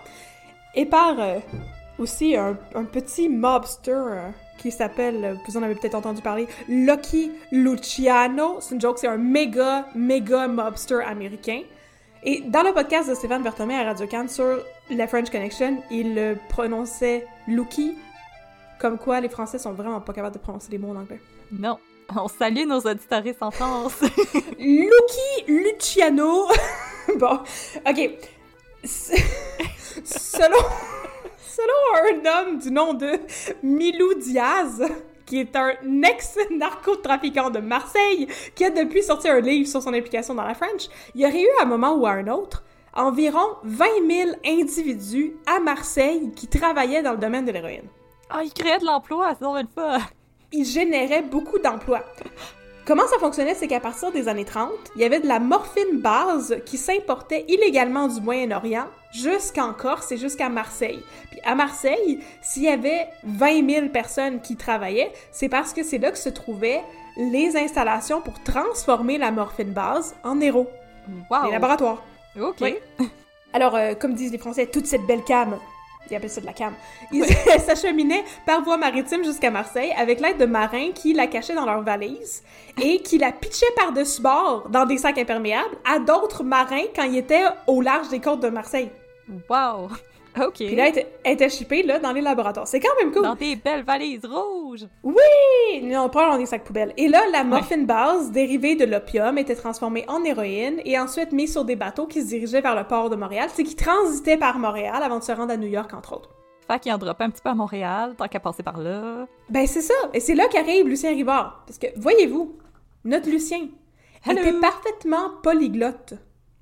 [0.74, 1.38] Et par euh,
[1.98, 4.28] aussi un, un petit mobster euh,
[4.58, 8.58] qui s'appelle, euh, vous en avez peut-être entendu parler, Lucky Luciano.
[8.60, 11.62] C'est une joke, c'est un méga, méga mobster américain.
[12.24, 14.58] Et dans le podcast de Stéphane Berthomé à Radio Cannes sur
[14.90, 17.96] la French Connection, il le prononçait Lucky,
[18.80, 21.20] comme quoi les Français sont vraiment pas capables de prononcer les mots en anglais.
[21.52, 21.78] Non!
[22.16, 24.00] On salue nos auditoristes en France!
[24.58, 26.48] Lucky Luciano.
[27.18, 27.40] bon,
[27.86, 28.10] ok.
[30.04, 30.58] Selon,
[31.58, 33.18] selon un homme du nom de
[33.62, 34.82] Milou Diaz,
[35.26, 40.34] qui est un ex-narcotrafiquant de Marseille, qui a depuis sorti un livre sur son implication
[40.34, 42.62] dans la French, il y aurait eu à un moment ou à un autre
[42.94, 47.88] environ 20 000 individus à Marseille qui travaillaient dans le domaine de l'héroïne.
[48.30, 49.98] Ah, il créait de l'emploi, c'est donc une fois!
[50.52, 52.04] il générait beaucoup d'emplois.
[52.88, 56.00] Comment ça fonctionnait, c'est qu'à partir des années 30, il y avait de la morphine
[56.00, 61.04] base qui s'importait illégalement du Moyen-Orient jusqu'en Corse et jusqu'à Marseille.
[61.30, 65.98] Puis à Marseille, s'il y avait 20 000 personnes qui travaillaient, c'est parce que c'est
[65.98, 66.80] là que se trouvaient
[67.18, 70.70] les installations pour transformer la morphine base en héros,
[71.30, 71.44] Wow!
[71.44, 72.02] les laboratoires.
[72.40, 72.56] Ok!
[72.62, 72.76] Oui.
[73.52, 75.58] Alors, euh, comme disent les Français, toute cette belle cam,
[76.10, 76.74] ils appellent ça de la cam,
[77.12, 77.24] ils
[77.66, 81.82] s'acheminaient par voie maritime jusqu'à Marseille avec l'aide de marins qui la cachaient dans leurs
[81.82, 82.42] valises
[82.82, 87.18] et qui la pitchaient par-dessus bord dans des sacs imperméables à d'autres marins quand ils
[87.18, 88.90] étaient au large des côtes de Marseille.
[89.48, 89.88] Wow!
[90.36, 90.54] Ok!
[90.54, 92.66] Puis là, elle était, elle était shippée là, dans les laboratoires.
[92.66, 93.22] C'est quand même cool.
[93.22, 94.86] Dans des belles valises rouges!
[95.02, 95.82] Oui!
[95.82, 96.92] Non, pas dans des sacs poubelles.
[96.96, 101.52] Et là, la morphine base, dérivée de l'opium, était transformée en héroïne et ensuite mise
[101.52, 103.48] sur des bateaux qui se dirigeaient vers le port de Montréal.
[103.52, 106.30] C'est qui transitaient par Montréal avant de se rendre à New York, entre autres.
[106.66, 109.26] Fait qu'il en droppait un petit peu à Montréal, tant qu'à passer par là.
[109.48, 109.94] Ben, c'est ça.
[110.12, 111.62] Et c'est là qu'arrive Lucien Rivard.
[111.66, 112.58] Parce que, voyez-vous,
[113.04, 113.68] notre Lucien
[114.26, 114.38] Hello.
[114.40, 116.14] était parfaitement polyglotte.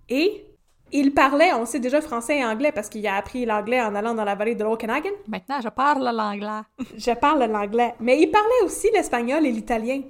[0.08, 0.45] Et
[0.92, 4.14] Il parlait, on sait déjà français et anglais parce qu'il a appris l'anglais en allant
[4.14, 5.10] dans la vallée de l'Okanagan.
[5.26, 6.62] Maintenant, je parle l'anglais.
[6.96, 7.94] Je parle l'anglais.
[8.00, 10.02] Mais il parlait aussi l'espagnol et l'italien.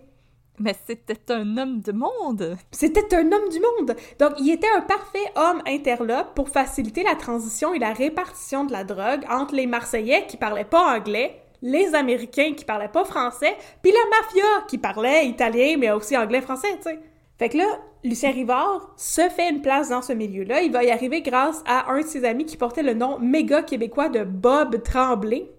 [0.59, 2.57] Mais c'était un homme de monde.
[2.71, 3.97] C'était un homme du monde.
[4.19, 8.73] Donc, il était un parfait homme interlope pour faciliter la transition et la répartition de
[8.73, 13.57] la drogue entre les Marseillais qui parlaient pas anglais, les Américains qui parlaient pas français,
[13.83, 17.01] puis la mafia qui parlait italien mais aussi anglais-français, tu sais.
[17.39, 17.67] Fait que là,
[18.03, 20.63] Lucien Rivard se fait une place dans ce milieu-là.
[20.63, 23.63] Il va y arriver grâce à un de ses amis qui portait le nom méga
[23.63, 25.47] québécois de Bob Tremblay.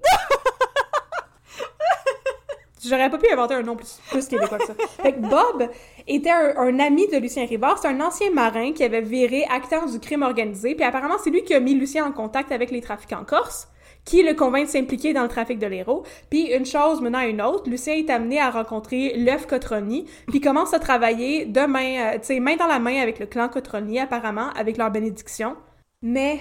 [2.83, 4.73] J'aurais pas pu inventer un nom plus, québécois que ça.
[5.01, 5.69] Fait que Bob
[6.07, 7.77] était un, un ami de Lucien Rivard.
[7.77, 10.73] C'est un ancien marin qui avait viré acteur du crime organisé.
[10.73, 13.67] Puis apparemment, c'est lui qui a mis Lucien en contact avec les trafiquants corse
[14.07, 16.03] qui le convainc de s'impliquer dans le trafic de l'héros.
[16.29, 20.39] Puis une chose menant à une autre, Lucien est amené à rencontrer l'œuf Cotroni, puis
[20.39, 23.49] commence à travailler de main, euh, tu sais, main dans la main avec le clan
[23.49, 25.57] Cotroni, apparemment, avec leur bénédiction.
[26.01, 26.39] Mais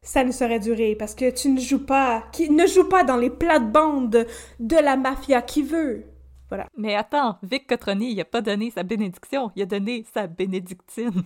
[0.00, 3.16] ça ne saurait durer parce que tu ne joues pas, qui ne joue pas dans
[3.16, 4.24] les plates-bandes
[4.60, 6.04] de la mafia qui veut.
[6.48, 6.66] Voilà.
[6.76, 11.24] Mais attends, Vic Cotroni, il a pas donné sa bénédiction, il a donné sa bénédictine.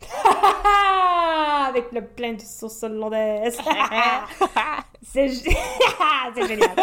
[1.68, 3.58] avec le plein de sauce hollandaise.
[5.02, 5.28] C'est
[6.34, 6.74] c'est génial.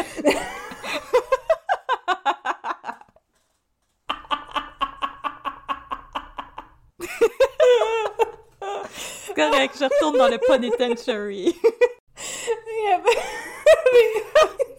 [9.35, 11.55] Correct, je retourne dans le penitentiary.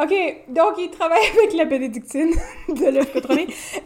[0.00, 0.14] OK,
[0.48, 2.30] donc il travaille avec la bénédictine
[2.68, 3.14] de l'œuf.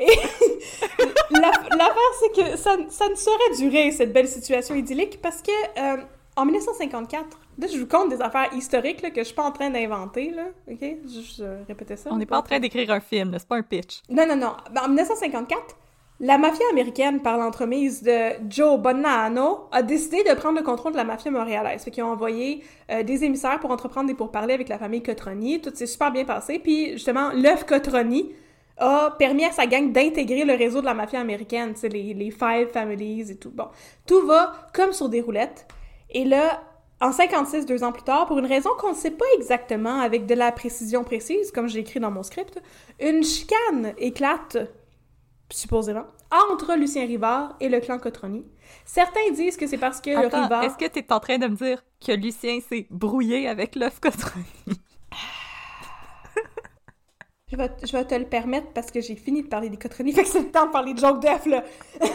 [0.01, 0.07] Et
[1.31, 5.51] la- l'affaire, c'est que ça, ça ne saurait durer, cette belle situation idyllique, parce que
[5.79, 6.03] euh,
[6.37, 7.25] en 1954,
[7.59, 10.31] là, je vous compte des affaires historiques là, que je suis pas en train d'inventer,
[10.31, 10.45] là.
[10.71, 10.79] OK?
[10.81, 12.11] Je, je répétais ça.
[12.13, 14.01] On n'est pas en train d'écrire un film, c'est pas un pitch.
[14.09, 14.53] Non, non, non.
[14.73, 15.77] Ben, En 1954,
[16.23, 20.97] la mafia américaine, par l'entremise de Joe Bonanno, a décidé de prendre le contrôle de
[20.97, 21.83] la mafia montréalaise.
[21.83, 25.61] Fait qu'ils ont envoyé euh, des émissaires pour entreprendre des pourparlers avec la famille Cotroni.
[25.61, 26.61] Tout s'est super bien passé.
[26.61, 28.31] Puis, justement, l'œuf Cotroni
[28.79, 32.69] a permis à sa gang d'intégrer le réseau de la mafia américaine, les, les Five
[32.73, 33.51] Families et tout.
[33.51, 33.67] Bon,
[34.07, 35.67] tout va comme sur des roulettes.
[36.09, 36.63] Et là,
[37.01, 40.27] en 56, deux ans plus tard, pour une raison qu'on ne sait pas exactement avec
[40.27, 42.63] de la précision précise, comme j'ai écrit dans mon script,
[43.01, 44.57] une chicane éclate
[45.53, 48.45] supposément, entre Lucien Rivard et le clan Cotroni.
[48.85, 50.65] Certains disent que c'est parce que Attends, Rivard...
[50.65, 54.45] est-ce que t'es en train de me dire que Lucien s'est brouillé avec l'œuf Cotroni?
[57.51, 60.13] Je vais, je vais te le permettre parce que j'ai fini de parler des Cotroni,
[60.15, 61.63] fait que c'est le temps de parler de joke d'œuf, là!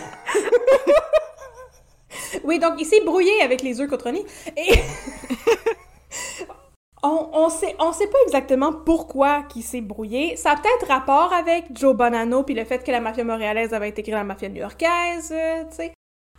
[2.43, 4.25] oui, donc il s'est brouillé avec les œufs Cotroni,
[4.57, 4.73] et...
[7.03, 10.35] On, sait, pas exactement pourquoi qu'il s'est brouillé.
[10.35, 13.87] Ça a peut-être rapport avec Joe Bonanno puis le fait que la mafia montréalaise avait
[13.87, 15.63] intégré la mafia new-yorkaise, euh.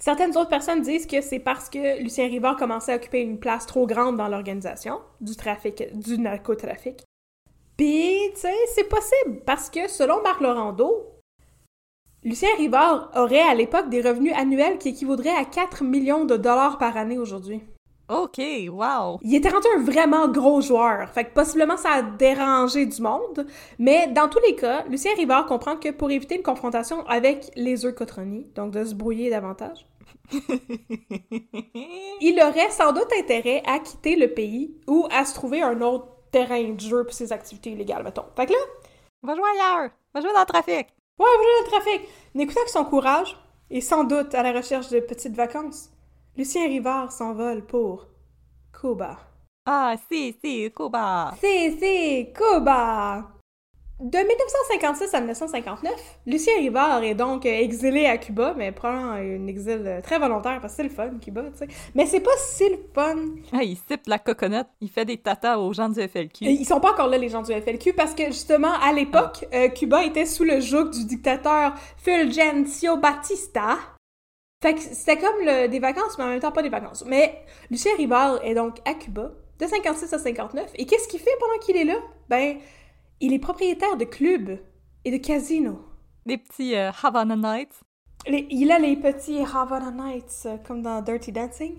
[0.00, 3.66] Certaines autres personnes disent que c'est parce que Lucien Rivard commençait à occuper une place
[3.66, 7.02] trop grande dans l'organisation du trafic, du narcotrafic.
[7.76, 11.18] Puis, c'est possible parce que selon Marc Laurando,
[12.24, 16.78] Lucien Rivard aurait à l'époque des revenus annuels qui équivaudraient à 4 millions de dollars
[16.78, 17.62] par année aujourd'hui.
[18.08, 18.38] Ok,
[18.70, 19.18] wow!
[19.22, 23.46] Il était rendu un vraiment gros joueur, fait que possiblement ça a dérangé du monde,
[23.78, 27.84] mais dans tous les cas, Lucien Rivard comprend que pour éviter une confrontation avec les
[27.84, 29.86] œufs Cotroni, donc de se brouiller davantage,
[32.20, 36.08] il aurait sans doute intérêt à quitter le pays ou à se trouver un autre
[36.30, 38.24] terrain de jeu pour ses activités illégales, mettons.
[38.36, 38.58] Fait que là,
[39.22, 39.90] Va jouer ailleurs!
[40.14, 40.74] Va jouer dans le trafic!
[40.76, 40.86] ouais,
[41.18, 42.08] voilà le trafic.
[42.34, 43.36] N'écoutant que son courage,
[43.70, 45.90] et sans doute à la recherche de petites vacances,
[46.38, 48.06] Lucien Rivard s'envole pour
[48.72, 49.18] Cuba.
[49.66, 51.34] Ah, si, si, Cuba!
[51.40, 53.24] Si, si, Cuba!
[53.98, 55.92] De 1956 à 1959,
[56.26, 60.60] Lucien Rivard est donc euh, exilé à Cuba, mais probablement un exil euh, très volontaire
[60.60, 61.68] parce que c'est le fun, Cuba, tu sais.
[61.96, 63.16] Mais c'est pas si le fun.
[63.52, 66.44] Ah, il sipe la coconut, il fait des tatas aux gens du FLQ.
[66.44, 69.44] Et Ils sont pas encore là, les gens du FLQ, parce que justement, à l'époque,
[69.52, 73.78] euh, Cuba était sous le joug du dictateur Fulgencio Batista.
[74.60, 77.04] Fait que c'était comme le- des vacances, mais en même temps pas des vacances.
[77.06, 81.30] Mais Lucien Rivard est donc à Cuba, de 56 à 59, et qu'est-ce qu'il fait
[81.38, 81.98] pendant qu'il est là?
[82.28, 82.58] Ben,
[83.20, 84.58] il est propriétaire de clubs
[85.04, 85.78] et de casinos.
[86.26, 87.80] Des petits euh, Havana Nights.
[88.26, 91.74] Les- il a les petits Havana Nights, euh, comme dans Dirty Dancing.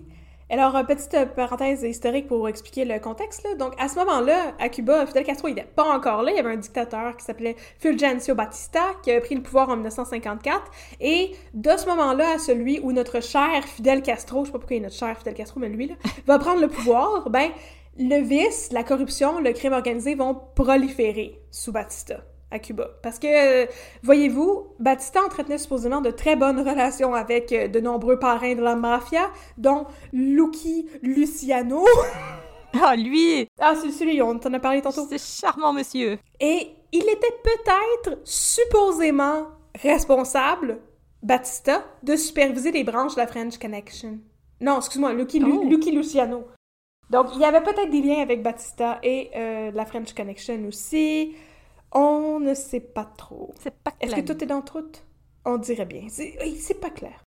[0.52, 3.44] Alors, euh, petite euh, parenthèse historique pour expliquer le contexte.
[3.44, 3.54] Là.
[3.54, 6.32] Donc, à ce moment-là, à Cuba, Fidel Castro, il n'était pas encore là.
[6.32, 9.74] Il y avait un dictateur qui s'appelait Fulgencio Batista, qui a pris le pouvoir en
[9.74, 10.60] 1954.
[11.00, 14.76] Et de ce moment-là à celui où notre cher Fidel Castro, je sais pas pourquoi
[14.76, 15.94] il est notre cher Fidel Castro, mais lui, là,
[16.26, 17.50] va prendre le pouvoir, ben,
[17.96, 22.24] le vice, la corruption, le crime organisé vont proliférer sous Batista.
[22.50, 22.88] À Cuba.
[23.02, 23.26] Parce que,
[23.64, 23.66] euh,
[24.02, 28.76] voyez-vous, Batista entretenait supposément de très bonnes relations avec euh, de nombreux parrains de la
[28.76, 31.84] mafia, dont Lucky Luciano.
[32.80, 33.46] Ah, lui!
[33.58, 35.06] ah, c'est celui, on t'en a parlé tantôt.
[35.08, 36.18] C'est charmant, monsieur.
[36.38, 39.46] Et il était peut-être supposément
[39.82, 40.78] responsable,
[41.22, 44.18] Batista, de superviser les branches de la French Connection.
[44.60, 45.64] Non, excuse-moi, Lucky, Lu- Oh.
[45.68, 46.44] Lucky Luciano.
[47.10, 51.34] Donc, il y avait peut-être des liens avec Batista et euh, la French Connection aussi.
[51.92, 53.52] On ne sait pas trop.
[53.60, 54.24] C'est pas Est-ce clair.
[54.24, 54.90] que tout est dans tout?
[55.44, 56.06] On dirait bien.
[56.08, 57.24] C'est pas clair.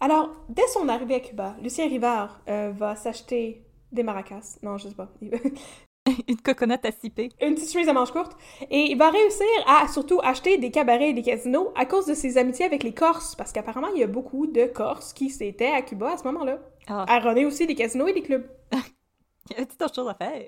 [0.00, 4.58] Alors, dès son arrivée à Cuba, Lucien Rivard euh, va s'acheter des maracas.
[4.62, 5.08] Non, je sais pas.
[6.28, 7.28] Une coconut à siper.
[7.42, 8.36] Une petite chemise à manches courtes.
[8.70, 12.14] Et il va réussir à surtout acheter des cabarets et des casinos à cause de
[12.14, 13.34] ses amitiés avec les Corses.
[13.36, 16.58] Parce qu'apparemment, il y a beaucoup de Corses qui s'étaient à Cuba à ce moment-là.
[16.86, 18.48] Ah, À runner aussi des casinos et des clubs.
[18.72, 20.46] il y avait tout autre chose à faire.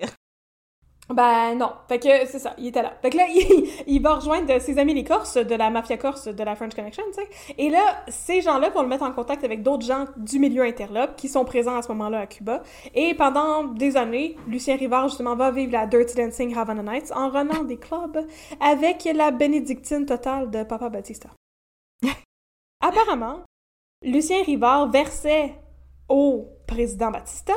[1.09, 1.71] Ben non.
[1.89, 2.93] Fait que c'est ça, il était là.
[3.01, 3.25] Fait que là,
[3.87, 7.03] il, va rejoindre ses amis les Corses, de la mafia corse, de la French Connection,
[7.13, 7.55] tu sais.
[7.57, 11.15] Et là, ces gens-là vont le mettre en contact avec d'autres gens du milieu interlope
[11.17, 12.63] qui sont présents à ce moment-là à Cuba.
[12.95, 17.29] Et pendant des années, Lucien Rivard, justement, va vivre la Dirty Dancing Havana Nights en
[17.29, 18.25] runant des clubs
[18.61, 21.29] avec la bénédictine totale de Papa Batista.
[22.79, 23.41] Apparemment,
[24.01, 25.53] Lucien Rivard versait
[26.09, 27.53] au président Batista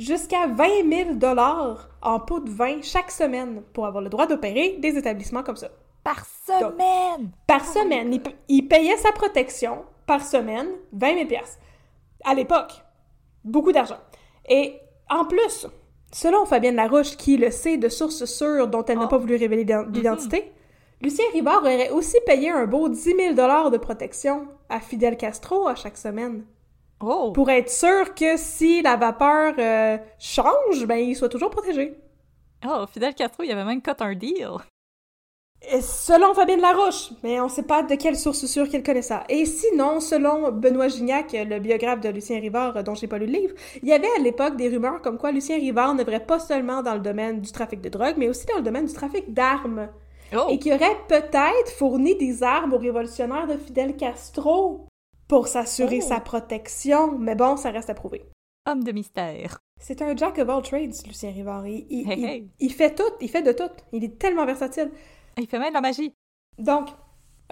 [0.00, 4.78] jusqu'à 20 000 dollars en pot de vin chaque semaine pour avoir le droit d'opérer
[4.80, 5.68] des établissements comme ça.
[6.02, 7.30] Par semaine!
[7.46, 11.58] Par semaine, il, il payait sa protection par semaine 20 000 piastres.
[12.24, 12.72] À l'époque,
[13.44, 13.98] beaucoup d'argent.
[14.48, 14.74] Et
[15.10, 15.66] en plus,
[16.12, 19.08] selon Fabienne Larouche, qui le sait de sources sûres dont elle n'a Oh.
[19.08, 20.50] pas voulu révéler d'ident- d'identité,
[21.02, 25.66] Lucien Ribard aurait aussi payé un beau 10 000 dollars de protection à Fidel Castro
[25.68, 26.44] à chaque semaine
[27.02, 27.32] Oh!
[27.32, 31.94] pour être sûr que si la vapeur euh, change, ben il soit toujours protégé.
[32.66, 34.50] Oh, Fidel Castro, il avait même cut un deal.
[35.62, 39.24] Et selon Fabienne Larouche, mais on sait pas de quelle source sûre qu'elle connaît ça.
[39.28, 43.26] Et sinon, selon Benoît Gignac, le biographe de Lucien Rivard, euh, dont j'ai pas lu
[43.26, 46.38] le livre, il y avait à l'époque des rumeurs comme quoi Lucien Rivard n'œuvrait pas
[46.38, 49.32] seulement dans le domaine du trafic de drogue, mais aussi dans le domaine du trafic
[49.32, 49.88] d'armes.
[50.34, 50.46] Oh!
[50.48, 54.86] Et qu'il aurait peut-être fourni des armes aux révolutionnaires de Fidel Castro
[55.30, 56.06] pour s'assurer Oh.
[56.08, 57.16] sa protection.
[57.16, 58.22] Mais bon, ça reste à prouver.
[58.68, 59.58] Homme de mystère.
[59.80, 61.66] C'est un jack of all trades, Lucien Rivard.
[61.66, 62.50] Il, il- Hey, il- hey.
[62.58, 63.70] il fait tout, il fait de tout.
[63.92, 64.90] Il est tellement versatile.
[65.38, 66.12] Il fait même de la magie.
[66.58, 66.88] Donc,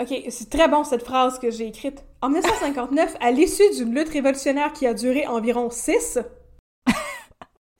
[0.00, 2.04] OK, c'est très bon cette phrase que j'ai écrite.
[2.20, 6.18] En 1959, à l'issue d'une lutte révolutionnaire qui a duré environ 6,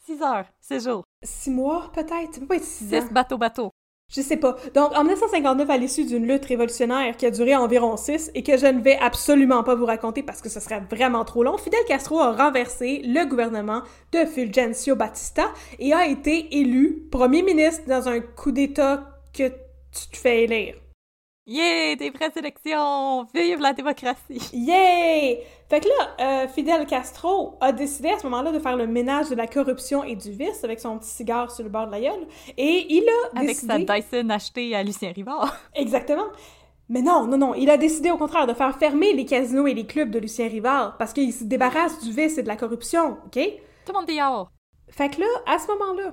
[0.06, 1.04] 6 heures, 6 jours.
[1.24, 3.00] 6 mois peut-être, ça peut pas être 6 ans.
[3.02, 3.70] 6 bateaux-bateaux.
[4.14, 4.56] Je sais pas.
[4.74, 8.56] Donc, en 1959, à l'issue d'une lutte révolutionnaire qui a duré environ 6 et que
[8.56, 11.80] je ne vais absolument pas vous raconter parce que ce serait vraiment trop long, Fidel
[11.86, 18.08] Castro a renversé le gouvernement de Fulgencio Batista et a été élu premier ministre dans
[18.08, 20.76] un coup d'État que tu te fais élire.
[21.46, 21.96] Yeah!
[21.96, 23.26] Des vraies élections!
[23.34, 24.40] Vive la démocratie!
[24.54, 25.42] Yay!
[25.68, 29.28] Fait que là, euh, Fidel Castro a décidé à ce moment-là de faire le ménage
[29.28, 32.00] de la corruption et du vice avec son petit cigare sur le bord de la
[32.00, 32.26] gueule.
[32.56, 33.86] Et il a Avec décidé...
[33.86, 35.54] sa Dyson achetée à Lucien Rivard.
[35.74, 36.28] Exactement.
[36.88, 37.54] Mais non, non, non.
[37.54, 40.48] Il a décidé au contraire de faire fermer les casinos et les clubs de Lucien
[40.48, 43.38] Rivard parce qu'il se débarrasse du vice et de la corruption, OK?
[43.84, 44.50] Tout le monde dehors.
[44.88, 46.12] Fait que là, à ce moment-là,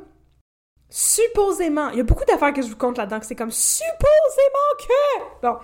[0.89, 4.75] supposément, il y a beaucoup d'affaires que je vous compte là-dedans, que c'est comme supposément
[4.79, 5.47] que...
[5.47, 5.55] Bon,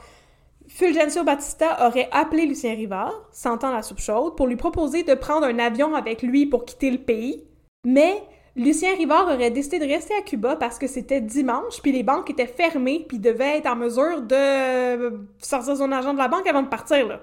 [0.73, 5.45] Fulgencio Batista aurait appelé Lucien Rivard, sentant la soupe chaude, pour lui proposer de prendre
[5.45, 7.43] un avion avec lui pour quitter le pays,
[7.85, 8.23] mais
[8.55, 12.29] Lucien Rivard aurait décidé de rester à Cuba parce que c'était dimanche, puis les banques
[12.29, 16.27] étaient fermées, puis il devait être en mesure de euh, sortir son argent de la
[16.27, 17.21] banque avant de partir, là.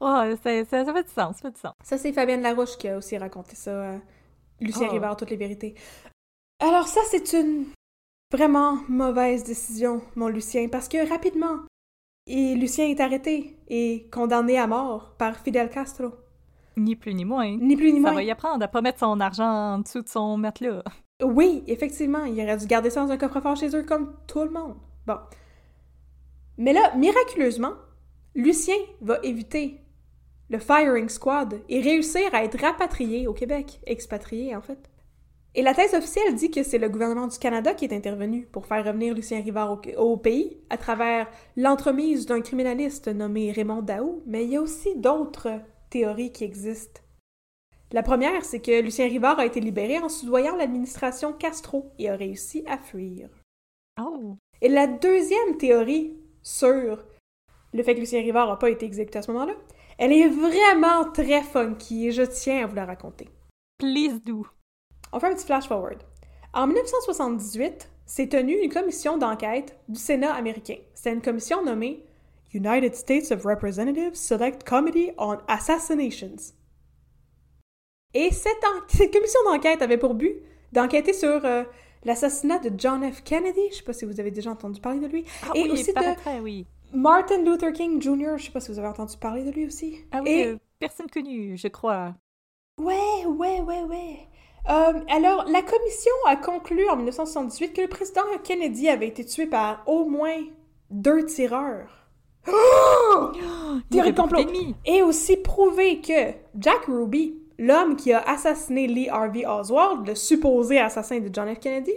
[0.00, 1.72] Oh, ça, ça fait du sens, ça fait du sens.
[1.82, 3.90] Ça, c'est Fabienne Larouche qui a aussi raconté ça.
[3.90, 3.94] à
[4.60, 4.92] Lucien Oh.
[4.92, 5.74] Rivard, toutes les vérités.
[6.60, 7.66] Alors ça, c'est une
[8.32, 11.60] vraiment mauvaise décision, mon Lucien, parce que rapidement,
[12.26, 16.12] et Lucien est arrêté et condamné à mort par Fidel Castro.
[16.76, 17.56] Ni plus ni moins.
[17.56, 18.14] Ni plus ni Ça moins.
[18.14, 20.82] va y apprendre à pas mettre son argent en dessous de son matelas.
[21.22, 24.50] Oui, effectivement, il aurait dû garder ça dans un coffre-fort chez eux comme tout le
[24.50, 24.74] monde.
[25.06, 25.18] Bon.
[26.58, 27.74] Mais là, miraculeusement,
[28.34, 29.80] Lucien va éviter
[30.50, 34.90] le firing squad et réussir à être rapatrié au Québec, expatrié en fait.
[35.56, 38.66] Et la thèse officielle dit que c'est le gouvernement du Canada qui est intervenu pour
[38.66, 44.22] faire revenir Lucien Rivard au, au pays à travers l'entremise d'un criminaliste nommé Raymond Daou,
[44.26, 45.60] mais il y a aussi d'autres
[45.90, 47.00] théories qui existent.
[47.92, 52.16] La première, c'est que Lucien Rivard a été libéré en soudoyant l'administration Castro et a
[52.16, 53.28] réussi à fuir.
[54.02, 54.36] Oh!
[54.60, 57.04] Et la deuxième théorie sur
[57.72, 59.54] le fait que Lucien Rivard n'a pas été exécuté à ce moment-là,
[59.98, 63.28] elle est vraiment très funky et je tiens à vous la raconter.
[63.78, 64.44] Please do.
[65.14, 66.02] On fait un petit flash forward.
[66.52, 70.74] En 1978, s'est tenue une commission d'enquête du Sénat américain.
[70.92, 72.04] C'était une commission nommée
[72.52, 76.52] United States of Representatives Select Committee on Assassinations.
[78.12, 80.34] Et cette, commission d'enquête avait pour but
[80.72, 81.62] d'enquêter sur euh,
[82.04, 83.22] l'assassinat de John F.
[83.22, 83.68] Kennedy.
[83.70, 85.24] Je sais pas si vous avez déjà entendu parler de lui.
[85.44, 86.66] Ah et oui, aussi de paraîtrait, oui.
[86.92, 88.36] Martin Luther King Jr.
[88.36, 90.00] Je sais pas si vous avez entendu parler de lui aussi.
[90.10, 92.16] Ah oui, Et- euh, personne connue, je crois.
[92.80, 94.18] Ouais, ouais, ouais, ouais.
[94.68, 99.46] Euh, alors, la commission a conclu en 1978 que le président Kennedy avait été tué
[99.46, 100.38] par au moins
[100.90, 101.90] deux tireurs.
[103.16, 103.30] Oh!
[103.90, 104.40] Théorie complot.
[104.84, 110.78] Et aussi prouvé que Jack Ruby, l'homme qui a assassiné Lee Harvey Oswald, le supposé
[110.78, 111.60] assassin de John F.
[111.60, 111.92] Kennedy,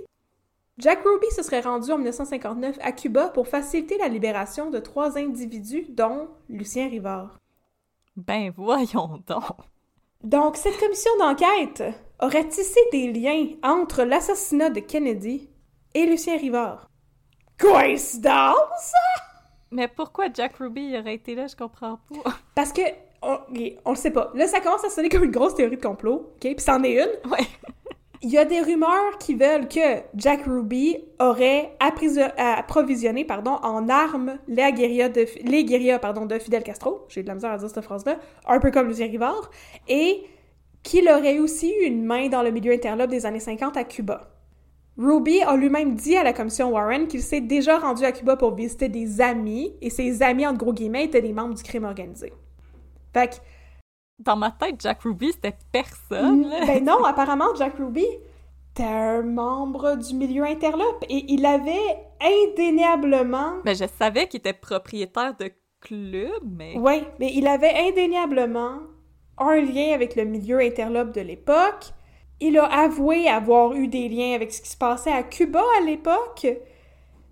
[0.78, 5.18] Jack Ruby se serait rendu en 1959 à Cuba pour faciliter la libération de trois
[5.18, 7.40] individus, dont Lucien Rivard.
[8.16, 9.58] Ben voyons donc.
[10.24, 11.84] Donc, cette commission d'enquête
[12.20, 15.50] aurait tissé des liens entre l'assassinat de Kennedy
[15.94, 16.88] et Lucien Rivard.
[17.60, 18.94] Coïncidence?
[19.72, 22.32] Mais pourquoi Jack Ruby aurait été là, je comprends pas.
[22.56, 22.82] Parce que,
[23.22, 23.38] on,
[23.86, 24.32] on le sait pas.
[24.36, 26.40] Là, ça commence à sonner comme une grosse théorie de complot, ok?
[26.42, 27.32] Puis c'en est une.
[27.32, 27.46] Ouais.
[28.24, 33.90] Il y a des rumeurs qui veulent que Jack Ruby aurait appriso- approvisionné pardon, en
[33.90, 37.06] armes les guérillas de, les guérillas, pardon, de Fidel Castro.
[37.10, 38.18] J'ai de la misère à dire cette phrase-là.
[38.48, 39.52] Un peu comme Lucien Rivard.
[39.88, 40.24] Et
[40.84, 44.30] qu'il aurait aussi eu une main dans le milieu interlope des années 50 à Cuba.
[44.98, 48.56] Ruby a lui-même dit à la commission Warren qu'il s'est déjà rendu à Cuba pour
[48.56, 52.34] visiter des amis, et ses amis, entre gros guillemets, étaient des membres du crime organisé.
[53.14, 53.36] Fait que,
[54.20, 56.48] Dans ma tête, Jack Ruby, c'était personne.
[56.50, 56.66] là.
[56.66, 58.06] ben non, apparemment, Jack Ruby
[58.72, 61.76] était un membre du milieu interlope, et il avait
[62.20, 63.58] indéniablement...
[63.64, 66.76] Ben, je savais qu'il était propriétaire de club, mais...
[66.76, 68.80] Ouais, mais il avait indéniablement
[69.38, 71.94] un lien avec le milieu interlope de l'époque.
[72.40, 75.84] Il a avoué avoir eu des liens avec ce qui se passait à Cuba à
[75.84, 76.48] l'époque.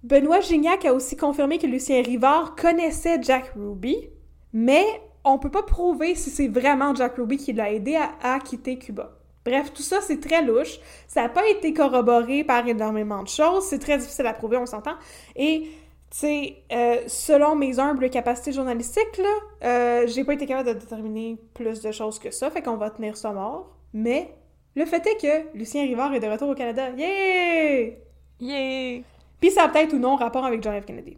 [0.03, 4.09] Benoît Gignac a aussi confirmé que Lucien Rivard connaissait Jack Ruby,
[4.53, 4.85] mais
[5.23, 8.77] on peut pas prouver si c'est vraiment Jack Ruby qui l'a aidé à, à quitter
[8.77, 9.17] Cuba.
[9.45, 10.79] Bref, tout ça, c'est très louche.
[11.07, 13.65] Ça n'a pas été corroboré par énormément de choses.
[13.65, 14.95] C'est très difficile à prouver, on s'entend.
[15.35, 15.69] Et,
[16.15, 21.37] sais, euh, selon mes humbles capacités journalistiques, là, euh, j'ai pas été capable de déterminer
[21.53, 23.75] plus de choses que ça, fait qu'on va tenir ça mort.
[23.93, 24.33] Mais
[24.75, 26.89] le fait est que Lucien Rivard est de retour au Canada.
[26.91, 27.95] Yeah!
[28.39, 29.01] Yeah!
[29.41, 30.85] Puis ça a peut-être ou non rapport avec John F.
[30.85, 31.17] Kennedy.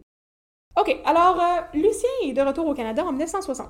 [0.78, 3.68] OK, alors, euh, Lucien est de retour au Canada en 1960.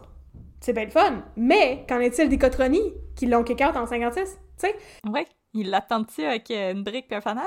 [0.61, 2.81] C'est bien le fun, mais qu'en est-il des Cotroni
[3.17, 4.31] qui l'ont kick-out en 56?
[4.33, 4.75] Tu sais,
[5.09, 7.45] Ouais, il l'attend-tu avec une brique et un fanal?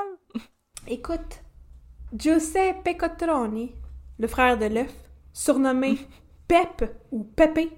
[0.88, 1.42] Écoute,
[2.14, 3.74] Giuseppe Cotroni,
[4.20, 4.94] le frère de l'œuf,
[5.34, 5.98] surnommé
[6.48, 7.72] Pep ou Pépé,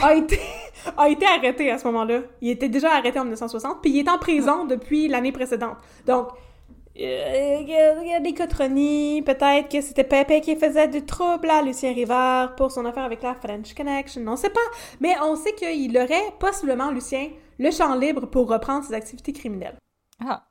[0.00, 0.38] a été,
[0.96, 2.20] a été arrêté à ce moment-là.
[2.40, 5.76] Il était déjà arrêté en 1960, puis il est en prison depuis l'année précédente.
[6.06, 6.28] Donc,
[7.00, 12.70] euh, des Cotroni, peut-être que c'était Pépé qui faisait du trouble à Lucien Rivard pour
[12.70, 14.60] son affaire avec la French Connection, on sait pas.
[15.00, 19.78] Mais on sait qu'il aurait possiblement, Lucien, le champ libre pour reprendre ses activités criminelles.
[20.20, 20.44] Ah,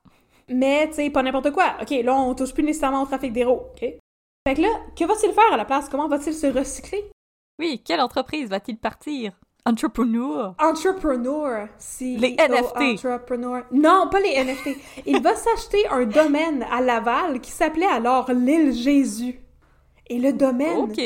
[0.51, 1.75] Mais, tu sais, pas n'importe quoi.
[1.81, 3.79] OK, là, on touche plus nécessairement au trafic d'héros, OK?
[4.47, 5.87] Fait que là, que va-t-il faire à la place?
[5.89, 7.09] Comment va-t-il se recycler?
[7.59, 9.33] oui, quelle entreprise va-t-il partir?
[9.67, 10.55] Entrepreneur!
[10.59, 12.17] Entrepreneur, si...
[12.17, 12.81] Les NFT.
[13.05, 13.63] Entrepreneur.
[13.71, 14.75] Non, pas les NFT.
[15.05, 19.39] Il va s'acheter un domaine à Laval qui s'appelait alors l'île Jésus.
[20.07, 20.99] Et le domaine, Ok!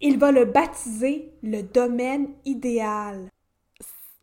[0.00, 3.28] il va le baptiser le domaine idéal.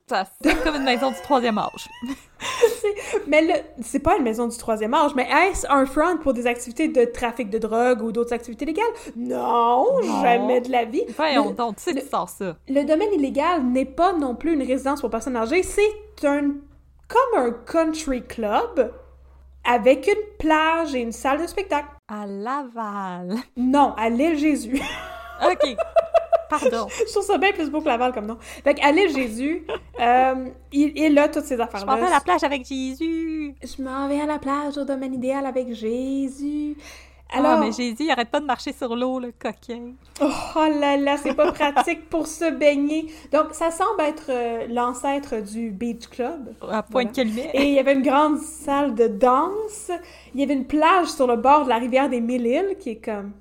[0.10, 1.88] Ça sonne comme une maison du troisième âge.
[3.28, 6.88] Mais c'est pas une maison du troisième âge, mais est-ce un front pour des activités
[6.88, 8.86] de trafic de drogue ou d'autres activités légales?
[9.16, 10.22] Non, Non.
[10.22, 11.04] jamais de la vie.
[11.16, 12.56] Voyons donc, tu sais le- sors ça?
[12.68, 16.52] Le domaine illégal n'est pas non plus une résidence pour personnes âgées, c'est un
[17.08, 18.94] comme un country club
[19.64, 21.88] avec une plage et une salle de spectacle.
[22.08, 23.36] À Laval.
[23.58, 24.82] Non, à l'île Jésus.
[25.46, 25.76] Ok.
[26.50, 26.88] Pardon.
[27.08, 28.38] Je trouve ça bien plus beau que Laval comme nom.
[28.64, 29.66] Fait qu'à l'île Jésus,
[30.00, 31.96] euh, il, il a toutes ces Je affaires-là.
[31.96, 33.54] m'en vais à la plage avec Jésus.
[33.64, 36.76] Je m'en vais à la plage au domaine idéal avec Jésus.
[37.32, 37.52] Alors...
[37.52, 39.92] Alors, mais Jésus, il arrête pas de marcher sur l'eau, le coquin.
[40.20, 40.26] oh
[40.80, 43.06] là là, c'est pas pratique pour se baigner.
[43.32, 46.56] Donc, ça semble être euh, l'ancêtre du Beach Club.
[46.68, 47.14] À point de Voilà.
[47.14, 47.52] calumet.
[47.54, 49.92] Et il y avait une grande salle de danse.
[50.34, 52.90] Il y avait une plage sur le bord de la rivière des Mille Îles, qui
[52.90, 53.32] est comme,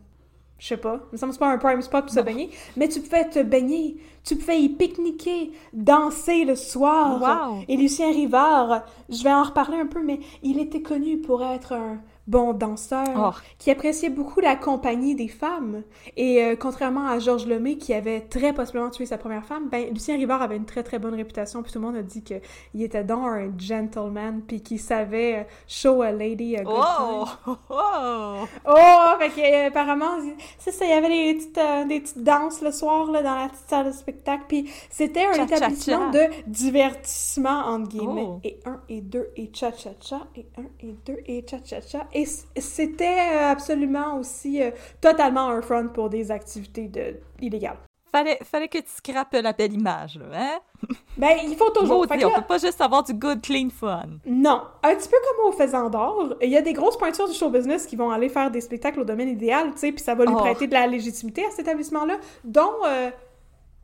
[0.58, 2.50] je sais pas, il me semble que c'est pas un prime spot pour se baigner,
[2.76, 7.50] mais tu pouvais te baigner, tu pouvais y pique-niquer, danser le soir.
[7.50, 7.64] Wow.
[7.68, 11.72] Et Lucien Rivard, je vais en reparler un peu, mais il était connu pour être
[11.72, 13.30] un bon danseur, Oh.
[13.58, 15.82] qui appréciait beaucoup la compagnie des femmes.
[16.16, 19.88] Et euh, contrairement à Georges Lemay, qui avait très possiblement tué sa première femme, ben,
[19.92, 22.82] Lucien Rivard avait une très très bonne réputation, puis tout le monde a dit qu'il
[22.82, 27.24] était donc un gentleman, puis qu'il savait euh, show a lady a good Oh!
[27.24, 27.36] time.
[27.46, 28.34] oh, oh.
[28.68, 29.18] Oh!
[29.18, 30.18] Fait que, euh, apparemment,
[30.58, 33.34] c'est ça, il y avait des petites, euh, des petites danses le soir, là, dans
[33.34, 38.26] la petite salle de spectacle, puis c'était un établissement de divertissement, entre guillemets.
[38.26, 38.40] Oh.
[38.44, 42.06] Et un, et deux, et cha-cha-cha, et un, et deux, et cha-cha-cha.
[42.12, 47.16] Et c- c'était euh, absolument aussi euh, totalement un front pour des activités de...
[47.40, 47.78] illégales.
[48.10, 50.58] Fallait, fallait que tu scrapes la belle image, là, hein?
[51.18, 51.98] Ben, il faut toujours...
[51.98, 54.06] Maudit, que on là- peut pas juste avoir du good, clean fun.
[54.24, 54.62] Non.
[54.82, 57.50] Un petit peu comme au Faisan d'Or, il y a des grosses pointures du show
[57.50, 60.24] business qui vont aller faire des spectacles au domaine idéal, tu sais, puis ça va
[60.24, 60.38] lui Oh.
[60.38, 62.14] prêter de la légitimité à cet établissement-là,
[62.44, 63.10] dont euh,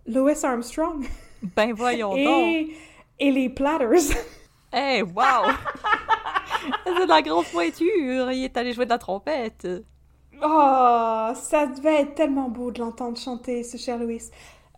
[0.07, 1.05] Louis Armstrong
[1.55, 2.19] Ben voyons donc.
[2.19, 2.75] et,
[3.21, 4.17] et les Platters.
[4.73, 5.51] Hey, wow!
[6.87, 8.33] C'est de la grosse pointure.
[8.33, 9.67] Il est allé jouer de la trompette.
[10.43, 14.21] Oh, ça devait être tellement beau de l'entendre chanter, ce cher Louis.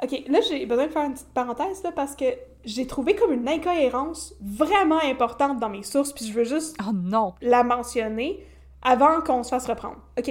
[0.03, 2.27] Ok, là, j'ai besoin de faire une petite parenthèse, là, parce que
[2.65, 6.93] j'ai trouvé comme une incohérence vraiment importante dans mes sources, puis je veux juste Oh
[6.93, 7.35] non!
[7.41, 8.45] la mentionner
[8.83, 9.99] avant qu'on se fasse reprendre.
[10.19, 10.31] OK.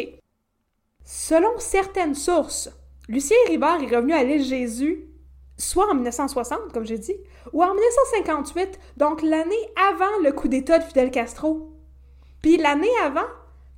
[1.03, 2.69] Selon certaines sources,
[3.07, 5.05] Lucien Rivard est revenu à l'île Jésus
[5.57, 7.15] soit en 1960, comme j'ai dit,
[7.53, 9.55] ou en 1958, donc l'année
[9.91, 11.71] avant le coup d'État de Fidel Castro.
[12.41, 13.27] Puis l'année avant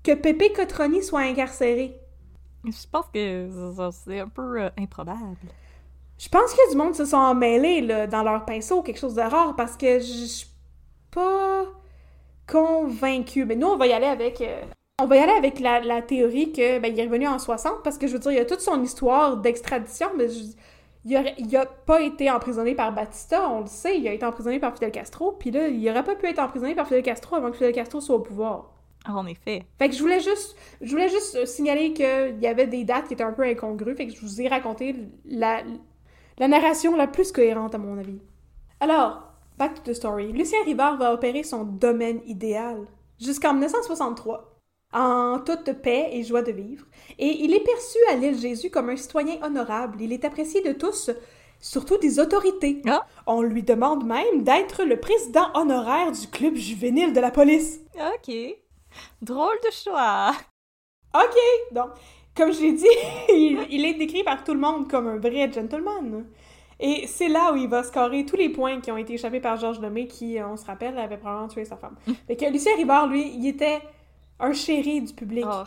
[0.03, 1.99] que Pepe Cotroni soit incarcéré.
[2.65, 3.49] Je pense que
[4.05, 5.35] c'est un peu euh, improbable.
[6.17, 9.21] Je pense que du monde se sont emmêlés là, dans leur pinceau, quelque chose de
[9.21, 10.47] rare, parce que je je suis
[11.11, 11.63] pas
[12.47, 13.45] convaincue.
[13.45, 14.41] Mais nous, on va y aller avec...
[14.41, 14.61] euh,
[14.99, 17.83] on va y aller avec la, la théorie que ben, il est revenu en 60,
[17.83, 20.55] parce que je veux dire, il y a toute son histoire d'extradition, mais je-
[21.07, 24.25] il, aurait- il a pas été emprisonné par Batista, on le sait, il a été
[24.25, 27.35] emprisonné par Fidel Castro, puis là, il aurait pas pu être emprisonné par Fidel Castro
[27.35, 28.71] avant que Fidel Castro soit au pouvoir.
[29.05, 29.63] Ah, En effet.
[29.79, 33.07] Fait que je voulais juste, je voulais juste euh, signaler qu'il y avait des dates
[33.07, 34.95] qui étaient un peu incongrues, fait que je vous ai raconté
[35.25, 35.61] la,
[36.37, 38.19] la narration la plus cohérente à mon avis.
[38.79, 39.23] Alors,
[39.57, 40.31] back to the story.
[40.33, 42.85] Lucien Rivard va opérer son domaine idéal
[43.19, 44.56] jusqu'en 1963,
[44.93, 46.85] en toute paix et joie de vivre,
[47.19, 50.01] et il est perçu à l'île Jésus comme un citoyen honorable.
[50.01, 51.11] Il est apprécié de tous,
[51.59, 52.81] surtout des autorités.
[52.87, 53.05] Ah.
[53.25, 57.81] On lui demande même d'être le président honoraire du club juvénile de la police.
[57.95, 58.33] Ok.
[59.21, 60.31] Drôle de choix.
[61.13, 61.37] OK!
[61.71, 61.89] Donc,
[62.35, 62.85] comme je l'ai dit,
[63.29, 66.25] il, il est décrit par tout le monde comme un vrai gentleman.
[66.79, 69.57] Et c'est là où il va scorer tous les points qui ont été échappés par
[69.57, 71.95] Georges Lemay, qui, on se rappelle, avait probablement tué sa femme.
[72.27, 73.81] Fait que Lucien Rivard, lui, il était
[74.39, 75.63] un chéri du public Oh.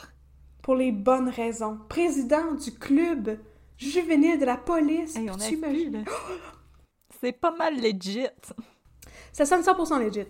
[0.63, 1.79] pour les bonnes raisons.
[1.89, 3.39] Président du club
[3.77, 5.17] juvénile de la police.
[5.17, 5.31] Hey.
[7.21, 8.27] C'est pas mal legit.
[9.33, 10.27] Ça sonne 100% legit.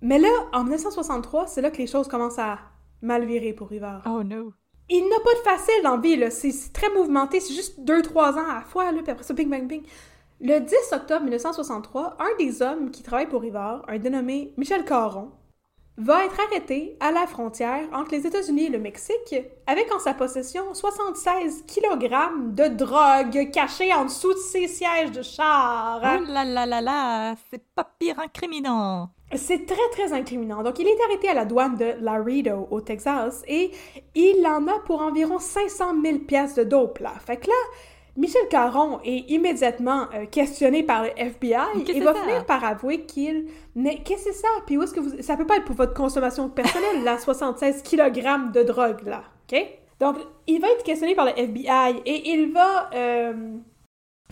[0.00, 2.58] Mais là, en 1963, c'est là que les choses commencent à
[3.02, 4.02] mal virer pour Rivard.
[4.06, 4.52] Oh no.
[4.88, 6.30] Il n'a pas de facile dans vie, là.
[6.30, 7.40] C'est très mouvementé.
[7.40, 9.82] C'est juste 2-3 ans à la fois, là, puis après ça, bing, bang, bing.
[10.40, 15.30] Le 10 octobre 1963, un des hommes qui travaille pour Rivard, un dénommé Michel Caron,
[15.98, 19.34] va être arrêté à la frontière entre les États-Unis et le Mexique
[19.66, 25.22] avec en sa possession 76 kg de drogue cachée en dessous de ses sièges de
[25.22, 26.00] char.
[26.02, 29.10] Oh là là là là, c'est pas pire incriminant.
[29.34, 30.62] C'est très, très incriminant.
[30.62, 33.70] Donc, il est arrêté à la douane de Laredo, au Texas, et
[34.14, 37.14] il en a pour environ 500 000 pièces de dope, là.
[37.24, 37.54] Fait que là,
[38.16, 41.54] Michel Caron est immédiatement euh, questionné par le FBI
[41.88, 42.20] et va ça?
[42.20, 43.46] finir par avouer qu'il...
[43.74, 44.48] Mais qu'est-ce que c'est ça?
[44.66, 45.22] Puis où est-ce que vous...
[45.22, 49.22] Ça peut pas être pour votre consommation personnelle, là, 76 kg de drogue, là.
[49.50, 49.58] OK?
[49.98, 52.90] Donc, il va être questionné par le FBI et il va...
[52.94, 53.56] euh,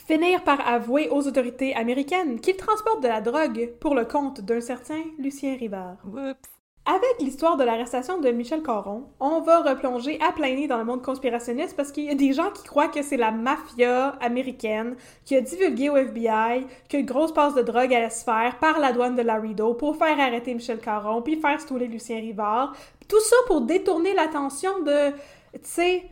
[0.06, 4.60] finir par avouer aux autorités américaines qu'il transporte de la drogue pour le compte d'un
[4.60, 5.96] certain Lucien Rivard.
[6.06, 6.59] Oups.
[6.90, 10.84] Avec l'histoire de l'arrestation de Michel Caron, on va replonger à plein nez dans le
[10.84, 14.96] monde conspirationniste parce qu'il y a des gens qui croient que c'est la mafia américaine
[15.24, 18.92] qui a divulgué au FBI qu'une grosse passe de drogue allait se faire par la
[18.92, 22.74] douane de Laredo pour faire arrêter Michel Caron puis faire stouler Lucien Rivard.
[23.06, 26.02] Tout ça pour détourner l'attention de, tu sais,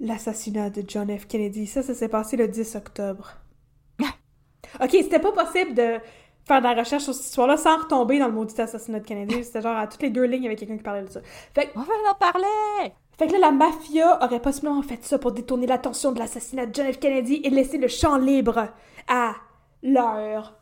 [0.00, 1.26] l'assassinat de John F.
[1.26, 1.66] Kennedy.
[1.66, 3.34] Ça, ça s'est passé le 10 octobre.
[4.00, 5.98] ok, c'était pas possible de
[6.44, 9.44] faire de la recherche sur cette histoire-là sans retomber dans le maudit assassinat de Kennedy.
[9.44, 11.20] C'était genre à toutes les deux lignes, il y avait quelqu'un qui parlait de ça.
[11.54, 12.92] Fait, que- On va en parler.
[13.18, 16.74] fait que là, la mafia aurait possiblement fait ça pour détourner l'attention de l'assassinat de
[16.74, 16.98] John F.
[16.98, 18.68] Kennedy et laisser le champ libre
[19.08, 19.34] à
[19.82, 20.54] leurs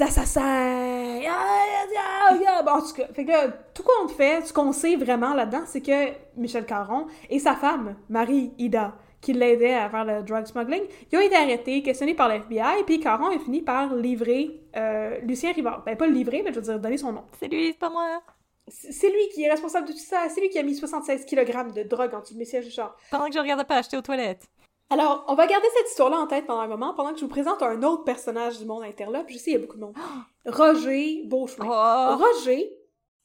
[0.00, 1.20] assassins.
[1.26, 2.62] Ah, ah, ah.
[2.64, 5.62] Bon, en tout cas, fait que là, tout compte fait, ce qu'on sait vraiment là-dedans,
[5.66, 10.46] c'est que Michel Caron et sa femme, Marie Ida, qui l'aidait à faire le drug
[10.46, 15.18] smuggling, ils ont été arrêtés, questionnés par l'FBI, puis Caron a fini par livrer euh,
[15.22, 15.82] Lucien Rivard.
[15.84, 17.24] Ben, pas le livrer, mais je veux dire, donner son nom.
[17.38, 18.22] C'est lui, c'est pas moi.
[18.68, 20.28] C'est lui qui est responsable de tout ça.
[20.28, 22.70] C'est lui qui a mis 76 kg de drogue en dessous de mes sièges de
[22.70, 22.96] char.
[23.10, 24.46] Pendant que je regardais pas acheter aux toilettes.
[24.90, 27.30] Alors, on va garder cette histoire-là en tête pendant un moment, pendant que je vous
[27.30, 29.26] présente un autre personnage du monde interlope.
[29.28, 29.96] Je sais, il y a beaucoup de monde.
[30.46, 31.66] Roger Beauchemin.
[31.66, 32.72] Oh, Roger,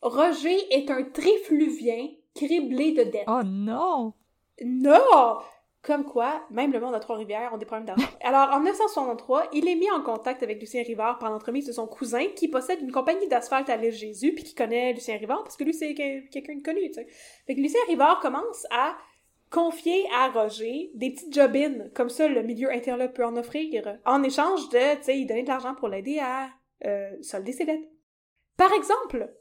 [0.02, 3.28] Roger est un trifluvien criblé de dettes.
[3.28, 4.14] oh non!
[4.64, 5.38] Non!
[5.84, 8.08] Comme quoi, même le monde à Trois-Rivières ont des problèmes d'argent.
[8.22, 11.88] Alors, en 1963, il est mis en contact avec Lucien Rivard par l'entremise de son
[11.88, 15.58] cousin qui possède une compagnie d'asphalte à l'île Jésus puis qui connaît Lucien Rivard parce
[15.58, 17.08] que lui, c'est que- quelqu'un de connu, tu sais.
[17.46, 18.96] Fait que Lucien Rivard commence à
[19.52, 24.24] confier à Roger des petites jobines, comme ça le milieu interlope peut en offrir, en
[24.24, 26.50] échange de, tu sais, il donner de l'argent pour l'aider à
[26.86, 27.90] euh, solder ses dettes.
[28.58, 29.32] Par exemple,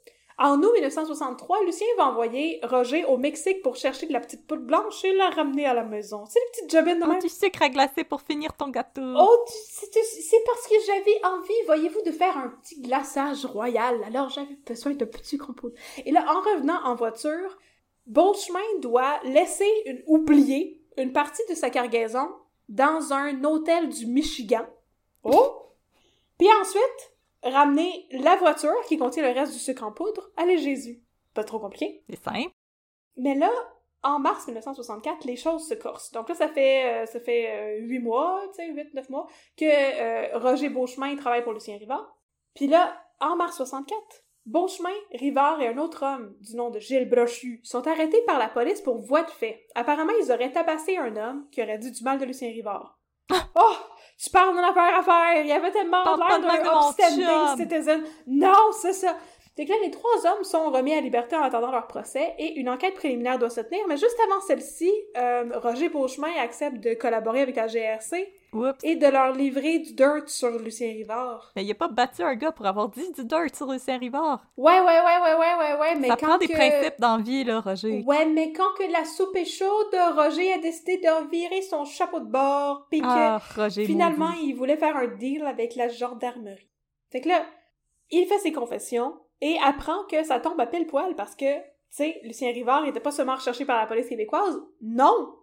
[0.43, 4.63] en août 1963, Lucien va envoyer Roger au Mexique pour chercher de la petite poudre
[4.63, 6.25] blanche et la ramener à la maison.
[6.27, 7.19] C'est les petites jobines de Oh, même.
[7.21, 9.03] du sucre à glacer pour finir ton gâteau.
[9.03, 14.03] Oh, c'est parce que j'avais envie, voyez-vous, de faire un petit glaçage royal.
[14.05, 15.75] Alors j'avais besoin d'un petit compote.
[16.05, 17.59] Et là, en revenant en voiture,
[18.07, 22.29] Beauchemin doit laisser une, oublier une partie de sa cargaison
[22.69, 24.67] dans un hôtel du Michigan.
[25.23, 25.69] Oh!
[26.39, 27.12] Puis ensuite,
[27.43, 31.03] ramener la voiture qui contient le reste du sucre en poudre à Jésus.
[31.35, 32.03] Pas trop compliqué.
[32.09, 32.53] C'est simple.
[33.17, 33.51] Mais là,
[34.03, 36.11] en mars 1964, les choses se corsent.
[36.13, 39.27] Donc là, ça fait euh, ça fait huit mois, tu sais, huit, neuf mois,
[39.57, 42.17] que euh, Roger Beauchemin il travaille pour Lucien Rivard.
[42.55, 47.09] Puis là, en mars 64, Beauchemin, Rivard et un autre homme du nom de Gilles
[47.09, 49.67] Brochu sont arrêtés par la police pour voie de fait.
[49.75, 52.99] Apparemment, ils auraient tabassé un homme qui aurait dit du mal de Lucien Rivard.
[53.31, 53.75] oh!
[54.23, 55.43] Tu parles d'une affaire à faire!
[55.43, 58.03] Il y avait tellement l'air d'un upstanding citizen.
[58.29, 59.17] Non, c'est ça!
[59.57, 62.55] Fait que là, les trois hommes sont remis à liberté en attendant leur procès et
[62.59, 66.95] une enquête préliminaire doit se tenir, mais juste avant celle-ci, euh, Roger Beauchemin accepte de
[66.95, 68.79] collaborer avec la GRC Oups.
[68.83, 71.53] et de leur livrer du dirt sur Lucien Rivard.
[71.55, 74.43] Mais il a pas battu un gars pour avoir dit du dirt sur Lucien Rivard.
[74.57, 76.53] Ouais, ouais, ouais, ouais, ouais, ouais, ouais, mais Ça quand prend des que...
[76.55, 78.03] principes dans la vie, là, Roger.
[78.07, 82.21] Ouais, mais quand que la soupe est chaude, Roger a décidé de virer son chapeau
[82.21, 84.47] de bord, pis que Ah, Roger finalement, maudit.
[84.49, 86.71] il voulait faire un deal avec la gendarmerie.
[87.11, 87.43] Fait que là,
[88.11, 91.63] il fait ses confessions et apprend que ça tombe à pile poil parce que, tu
[91.91, 94.59] sais, Lucien Rivard n'était pas seulement recherché par la police québécoise.
[94.81, 95.35] Non!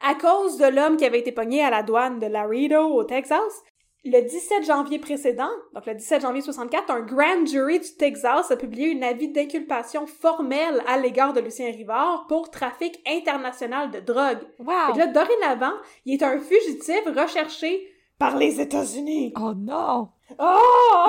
[0.00, 3.62] À cause de l'homme qui avait été pogné à la douane de Laredo, au Texas,
[4.04, 8.56] le 17 janvier précédent, donc le 17 janvier 64, un grand jury du Texas a
[8.56, 14.46] publié une avis d'inculpation formelle à l'égard de Lucien Rivard pour trafic international de drogue.
[14.60, 14.96] Wow!
[14.96, 17.88] là, dorénavant, il est un fugitif recherché
[18.20, 19.32] par les États-Unis.
[19.36, 20.10] Oh non!
[20.38, 20.44] Oh!
[20.44, 21.06] oh,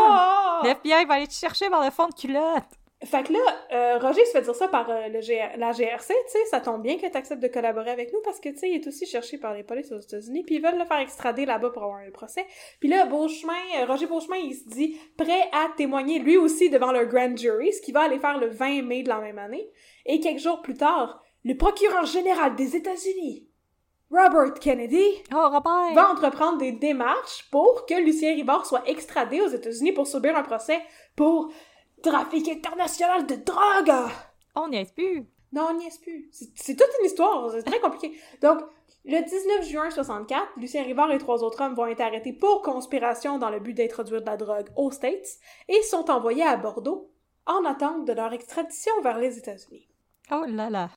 [0.64, 0.68] oh!
[0.68, 2.64] L'FBI va aller te chercher par le fond de culotte!
[3.06, 3.40] Fait que là,
[3.72, 6.60] euh, Roger se fait dire ça par euh, le G- la GRC, tu sais, ça
[6.60, 8.88] tombe bien que tu acceptes de collaborer avec nous parce que, tu sais, il est
[8.88, 11.84] aussi cherché par les polices aux États-Unis, puis ils veulent le faire extrader là-bas pour
[11.84, 12.46] avoir un procès.
[12.82, 16.92] Puis là, Beauchemin, euh, Roger Beauchemin, il se dit prêt à témoigner lui aussi devant
[16.92, 19.70] le grand jury, ce qui va aller faire le 20 mai de la même année.
[20.06, 23.49] Et quelques jours plus tard, le procureur général des États-Unis,
[24.12, 25.94] Robert Kennedy, Oh, Robert!
[25.94, 30.42] va entreprendre des démarches pour que Lucien Rivard soit extradé aux États-Unis pour subir un
[30.42, 30.82] procès
[31.16, 31.52] pour
[32.02, 34.10] trafic international de drogue.
[34.56, 35.28] On n'y est plus!
[35.52, 36.28] Non, on n'y est plus.
[36.32, 38.20] C'est c'est toute une histoire, c'est très compliqué.
[38.42, 38.60] Donc,
[39.06, 43.38] le 19 juin 64, Lucien Rivard et trois autres hommes vont être arrêtés pour conspiration
[43.38, 45.38] dans le but d'introduire de la drogue aux States
[45.68, 47.12] et sont envoyés à Bordeaux
[47.46, 49.88] en attente de leur extradition vers les États-Unis.
[50.32, 50.90] Oh là là!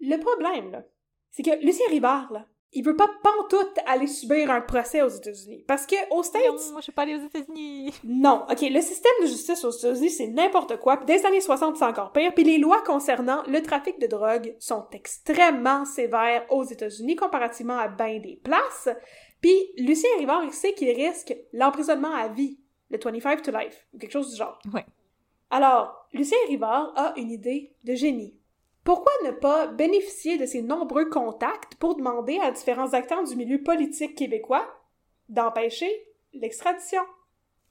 [0.00, 0.82] Le problème, là,
[1.30, 5.64] c'est que Lucien Rivard, là, il veut pas pantoute aller subir un procès aux États-Unis.
[5.66, 7.92] Parce que aux States, Non, moi je suis pas allée aux États-Unis!
[8.04, 11.40] non, ok, le système de justice aux États-Unis, c'est n'importe quoi, puis dès les années
[11.40, 16.46] 60, c'est encore pire, puis les lois concernant le trafic de drogue sont extrêmement sévères
[16.50, 18.88] aux États-Unis comparativement à bien des places,
[19.40, 22.58] puis Lucien Rivard, il sait qu'il risque l'emprisonnement à vie,
[22.90, 24.58] le 25 to life, ou quelque chose du genre.
[24.72, 24.84] Ouais.
[25.50, 28.39] Alors, Lucien Rivard a une idée de génie.
[28.90, 33.62] Pourquoi ne pas bénéficier de ses nombreux contacts pour demander à différents acteurs du milieu
[33.62, 34.66] politique québécois
[35.28, 35.88] d'empêcher
[36.32, 37.02] l'extradition?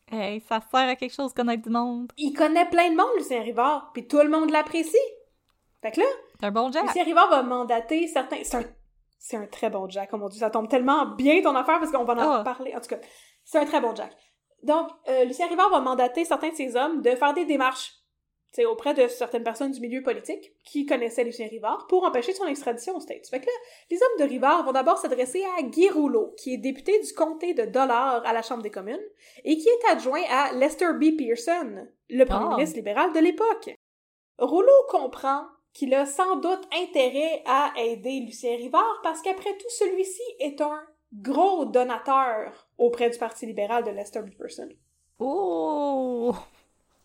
[0.10, 2.10] Hey, ça sert à quelque chose connaître du monde.
[2.16, 4.96] Il connaît plein de monde, Lucien Rivard, puis tout le monde l'apprécie.
[5.82, 6.06] Fait que là,
[6.42, 6.86] un bon Jack.
[6.86, 8.42] Lucien Rivard va mandater certains...
[8.44, 8.64] C'est un...
[9.20, 11.92] C'est un très bon Jack, oh mon dieu, ça tombe tellement bien ton affaire parce
[11.92, 12.44] qu'on va en Ah.
[12.46, 12.74] parler.
[12.74, 13.00] En tout cas,
[13.44, 14.16] c'est un très bon Jack.
[14.64, 17.92] Donc, euh, Lucien Rivard va mandater certains de ses hommes de faire des démarches
[18.54, 22.46] sais, auprès de certaines personnes du milieu politique qui connaissaient Lucien Rivard pour empêcher son
[22.48, 23.28] extradition aux States.
[23.30, 23.52] Fait que là,
[23.92, 27.54] les hommes de Rivard vont d'abord s'adresser à Guy Rouleau, qui est député du comté
[27.54, 29.00] de Dollard à la Chambre des communes,
[29.44, 31.16] et qui est adjoint à Lester B.
[31.18, 32.56] Pearson, le premier Ah.
[32.56, 33.70] ministre libéral de l'époque.
[34.38, 35.44] Rouleau comprend
[35.74, 40.82] qu'il a sans doute intérêt à aider Lucien Rivard parce qu'après tout, celui-ci est un
[41.14, 44.30] gros donateur auprès du Parti libéral de Lester B.
[44.38, 44.70] Pearson.
[45.20, 46.34] Oh!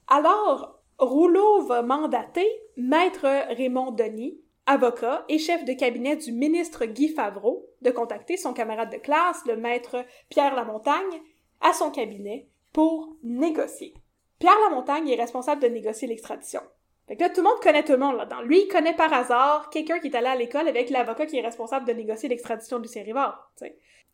[0.09, 2.46] Alors, Rouleau va mandater
[2.76, 8.52] Maître Raymond Denis, avocat et chef de cabinet du ministre Guy Favreau, de contacter son
[8.52, 11.22] camarade de classe, le maître Pierre Lamontagne,
[11.61, 13.94] à son cabinet pour négocier.
[14.38, 16.61] Pierre Lamontagne est responsable de négocier l'extradition.
[17.07, 18.40] Fait que là, tout le monde connaît tout le monde là-dedans.
[18.42, 21.42] Lui, il connaît par hasard quelqu'un qui est allé à l'école avec l'avocat qui est
[21.42, 23.52] responsable de négocier l'extradition de Lucien Rivard.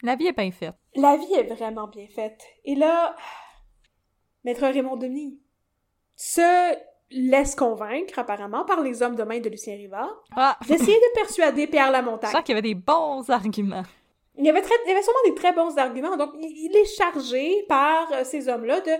[0.03, 0.75] La vie est bien faite.
[0.97, 2.43] La vie est vraiment bien faite.
[2.65, 3.15] Et là,
[4.45, 5.39] Maître Raymond Denis
[6.23, 6.77] se
[7.11, 10.59] laisse convaincre, apparemment, par les hommes de main de Lucien Rivard, Ah!
[10.69, 12.31] d'essayer de persuader Pierre Je Lamontagne.
[12.31, 13.83] sens qu'il y avait des bons arguments.
[14.37, 16.17] Il y avait, très, il y avait sûrement des très bons arguments.
[16.19, 18.93] Donc, il, il est chargé par euh, ces hommes-là de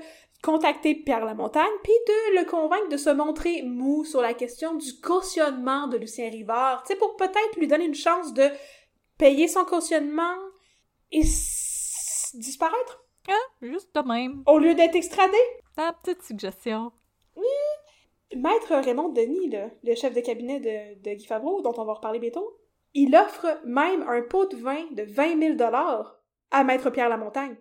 [0.43, 4.99] contacter Pierre Lamontagne, puis de le convaincre de se montrer mou sur la question du
[5.01, 6.83] cautionnement de Lucien Rivard.
[6.85, 8.49] Tu sais, pour peut-être lui donner une chance de
[9.19, 10.35] payer son cautionnement
[11.13, 11.23] et
[12.35, 13.05] disparaître
[13.63, 14.43] Juste de même.
[14.47, 15.37] au lieu d'être extradé.
[15.77, 16.91] Ta petite suggestion.
[18.37, 21.95] Maître Raymond Denis, là, le chef de cabinet de, de Guy Favreau, dont on va
[21.95, 22.57] reparler bientôt,
[22.95, 25.73] il offre même un pot de vin de 20 000
[26.51, 27.57] à Maître Pierre Lamontagne,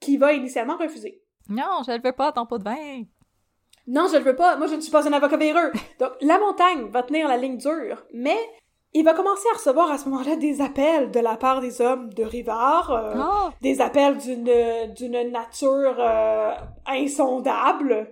[0.00, 1.22] qui va initialement refuser.
[1.48, 3.02] Non, je le veux pas, ton pot de vin.
[3.88, 4.56] Non, je le veux pas.
[4.56, 5.72] Moi, je ne suis pas un avocat véreux.
[5.98, 8.38] Donc, la montagne va tenir la ligne dure, mais
[8.92, 12.12] il va commencer à recevoir à ce moment-là des appels de la part des hommes
[12.14, 13.48] de Rivard, euh, Oh!
[13.60, 16.52] des appels d'une d'une nature euh,
[16.86, 18.11] insondable.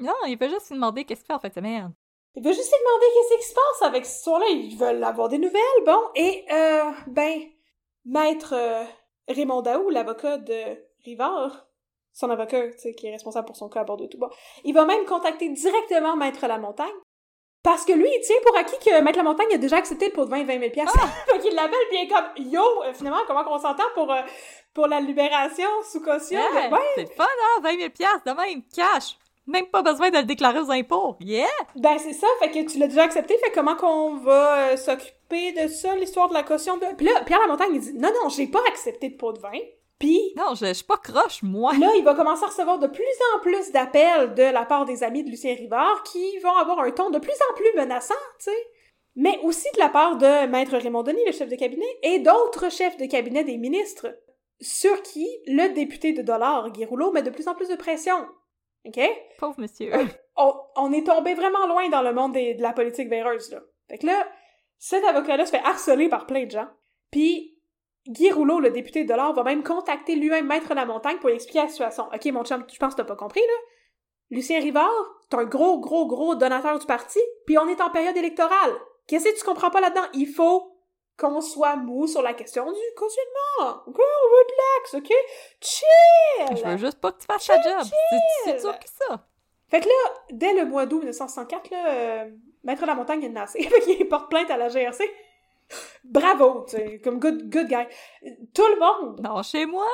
[0.00, 1.92] Non, il veut juste lui demander qu'est-ce qu'il fait en fin de semaine.
[2.36, 4.46] Il veut juste lui demander qu'est-ce qui se passe avec cette histoire-là.
[4.50, 6.00] Ils veulent avoir des nouvelles, bon.
[6.16, 7.40] Et, euh, ben,
[8.04, 8.84] maître euh,
[9.28, 11.66] Raymond Daou, l'avocat de Rivard,
[12.12, 14.30] son avocat, tu sais, qui est responsable pour son cas à Bordeaux tout bas,
[14.64, 16.92] il va même contacter directement Maître Lamontagne.
[17.62, 20.44] Parce que lui, il tient pour acquis que Maître Lamontagne a déjà accepté de 20
[20.44, 20.98] 20 000 piastres.
[21.30, 24.20] fait qu'il l'appelle, est comme, yo, euh, finalement, comment qu'on s'entend pour, euh,
[24.74, 26.38] pour la libération sous caution?
[26.38, 27.60] Yeah, Ouais, C'est fun, hein?
[27.62, 29.16] 20 000 piastres de même, cash.
[29.46, 31.16] Même pas besoin de le déclarer aux impôts.
[31.20, 31.46] Yeah!
[31.76, 35.52] Ben c'est ça, fait que tu l'as déjà accepté, fait comment qu'on va euh, s'occuper
[35.52, 36.86] de ça, l'histoire de la caution de...
[36.96, 39.50] Puis là, Pierre Lamontagne, il dit «Non, non, j'ai pas accepté de pot de vin.»
[39.98, 41.72] Puis Non, je, je suis pas croche, moi.
[41.78, 45.02] là, il va commencer à recevoir de plus en plus d'appels de la part des
[45.04, 48.46] amis de Lucien Rivard qui vont avoir un ton de plus en plus menaçant, tu
[48.46, 48.66] sais.
[49.16, 52.72] Mais aussi de la part de Maître Raymond Denis, le chef de cabinet, et d'autres
[52.72, 54.08] chefs de cabinet des ministres,
[54.60, 58.16] sur qui le député de Dollard, Guy Rouleau, met de plus en plus de pression.
[58.86, 59.00] OK?
[59.38, 59.92] Pauvre monsieur.
[60.36, 63.60] on, on est tombé vraiment loin dans le monde des- de la politique véreuse, là.
[63.88, 64.26] Fait que là,
[64.78, 66.68] cet avocat-là se fait harceler par plein de gens.
[67.10, 67.58] Puis,
[68.08, 71.60] Guy Rouleau, le député de l'Or, va même contacter lui-même Maître Lamontagne pour lui expliquer
[71.62, 72.04] la situation.
[72.12, 73.54] Ok, mon chum, je pense que t'as pas compris, là.
[74.30, 74.90] Lucien Rivard,
[75.30, 78.72] t'es un gros, gros, gros donateur du parti, puis on est en période électorale.
[79.06, 80.06] Qu'est-ce que tu comprends pas là-dedans?
[80.14, 80.73] Il faut
[81.18, 82.78] qu'on soit mou sur la question du
[83.86, 85.12] veut de l'axe, ok?
[85.60, 86.56] Chill!
[86.56, 87.86] Je veux juste pas que tu fasses ta job.
[88.44, 89.26] C'est sûr que ça.
[89.68, 92.30] Fait que là, dès le mois d'août 1964, là, euh,
[92.62, 93.62] Maître Lamontagne il a nassé.
[93.62, 95.04] Fait qu'il porte plainte à la GRC.
[96.04, 97.86] Bravo, tu sais, comme good, good guy.
[98.52, 99.20] Tout le monde!
[99.22, 99.86] Non, chez moi!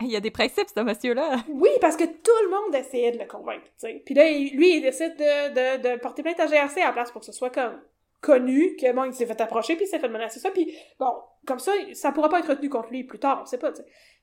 [0.00, 1.36] Il y a des principes, ce monsieur-là.
[1.48, 4.02] Oui, parce que tout le monde essayait de le convaincre, tu sais.
[4.04, 7.12] Puis là, lui, il décide de, de, de porter plainte à GRC à la place
[7.12, 7.78] pour que ce soit comme
[8.20, 11.12] connu, que bon, il s'est fait approcher, puis il s'est fait menacer ça, puis bon,
[11.46, 13.72] comme ça, ça pourra pas être retenu contre lui plus tard, on sait pas.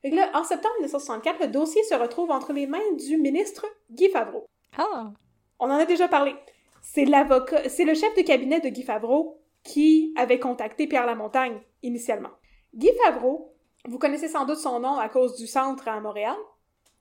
[0.01, 3.65] Fait que là, en septembre 1964, le dossier se retrouve entre les mains du ministre
[3.91, 4.45] Guy Favreau.
[4.77, 5.11] Ah!
[5.59, 6.35] On en a déjà parlé.
[6.81, 11.59] C'est l'avocat, c'est le chef de cabinet de Guy Favreau qui avait contacté Pierre Lamontagne
[11.81, 12.29] initialement.
[12.75, 13.55] Guy Favreau,
[13.87, 16.35] vous connaissez sans doute son nom à cause du centre à Montréal.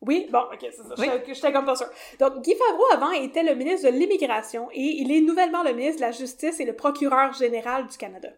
[0.07, 0.94] Oui, bon, ok, c'est ça.
[0.98, 1.09] Oui.
[1.26, 1.88] J'étais- comme pas sûre.
[2.18, 5.96] Donc, Guy Favreau, avant, était le ministre de l'Immigration et il est nouvellement le ministre
[6.00, 8.28] de la Justice et le procureur général du Canada.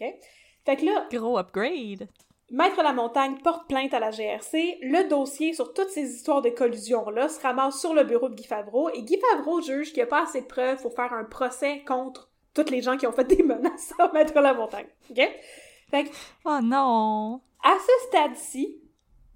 [0.00, 0.06] OK?
[0.64, 2.08] Fait que là, Gros upgrade.
[2.50, 4.78] Maître Lamontagne porte plainte à la GRC.
[4.82, 8.44] Le dossier sur toutes ces histoires de collusion-là se ramasse sur le bureau de Guy
[8.46, 11.24] Favreau et Guy Favreau juge qu'il n'y a pas assez de preuves pour faire un
[11.24, 14.86] procès contre toutes les gens qui ont fait des menaces à Maître Lamontagne.
[15.10, 15.16] OK?
[15.90, 16.10] Fait que,
[16.44, 17.40] Oh non!
[17.64, 18.78] à ce stade-ci,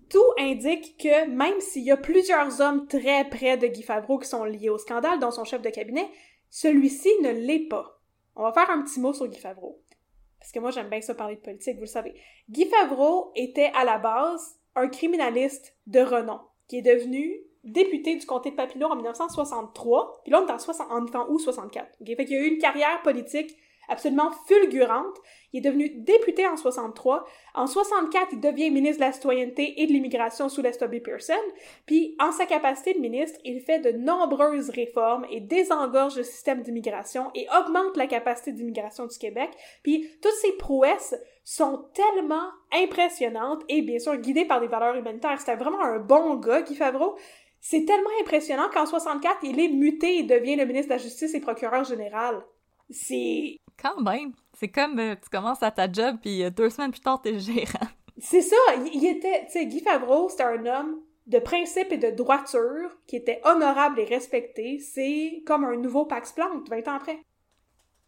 [0.09, 4.29] tout indique que même s'il y a plusieurs hommes très près de Guy Favreau qui
[4.29, 6.09] sont liés au scandale, dont son chef de cabinet,
[6.51, 8.01] celui-ci ne l'est pas.
[8.35, 9.83] On va faire un petit mot sur Guy Favreau.
[10.39, 12.15] Parce que moi, j'aime bien ça parler de politique, vous le savez.
[12.49, 18.25] Guy Favreau était à la base un criminaliste de renom, qui est devenu député du
[18.27, 21.39] comté de Papineau en 1963, puis là, on est en, 60 on est en août
[21.39, 21.97] 64.
[22.01, 22.07] ok?
[22.07, 23.57] Fait a eu une carrière politique
[23.89, 25.16] absolument fulgurante.
[25.53, 27.24] Il est devenu député en 63.
[27.55, 31.34] En 64, il devient ministre de la Citoyenneté et de l'Immigration sous Lester Pearson.
[31.87, 36.62] Puis, en sa capacité de ministre, il fait de nombreuses réformes et désengorge le système
[36.62, 39.51] d'immigration et augmente la capacité d'immigration du Québec.
[39.82, 41.14] Puis, toutes ces prouesses
[41.45, 45.39] sont tellement impressionnantes et bien sûr guidées par des valeurs humanitaires.
[45.39, 47.16] C'était vraiment un bon gars, Guy Favreau.
[47.61, 51.34] C'est tellement impressionnant qu'en 64, il est muté et devient le ministre de la Justice
[51.34, 52.45] et procureur général.
[52.91, 53.57] C'est...
[53.81, 54.33] Quand même.
[54.55, 57.39] C'est comme euh, tu commences à ta job, puis euh, deux semaines plus tard, t'es
[57.39, 57.89] gérant.
[58.18, 59.45] C'est ça, il, il était...
[59.47, 64.01] Tu sais, Guy Favreau, c'était un homme de principe et de droiture qui était honorable
[64.01, 64.79] et respecté.
[64.79, 67.20] C'est comme un nouveau Pax Planck, 20 ans après.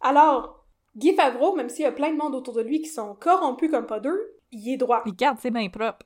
[0.01, 0.65] Alors,
[0.95, 3.69] Guy Favreau, même s'il y a plein de monde autour de lui qui sont corrompus
[3.69, 5.03] comme pas deux, il est droit.
[5.05, 6.05] Il garde ses mains propres.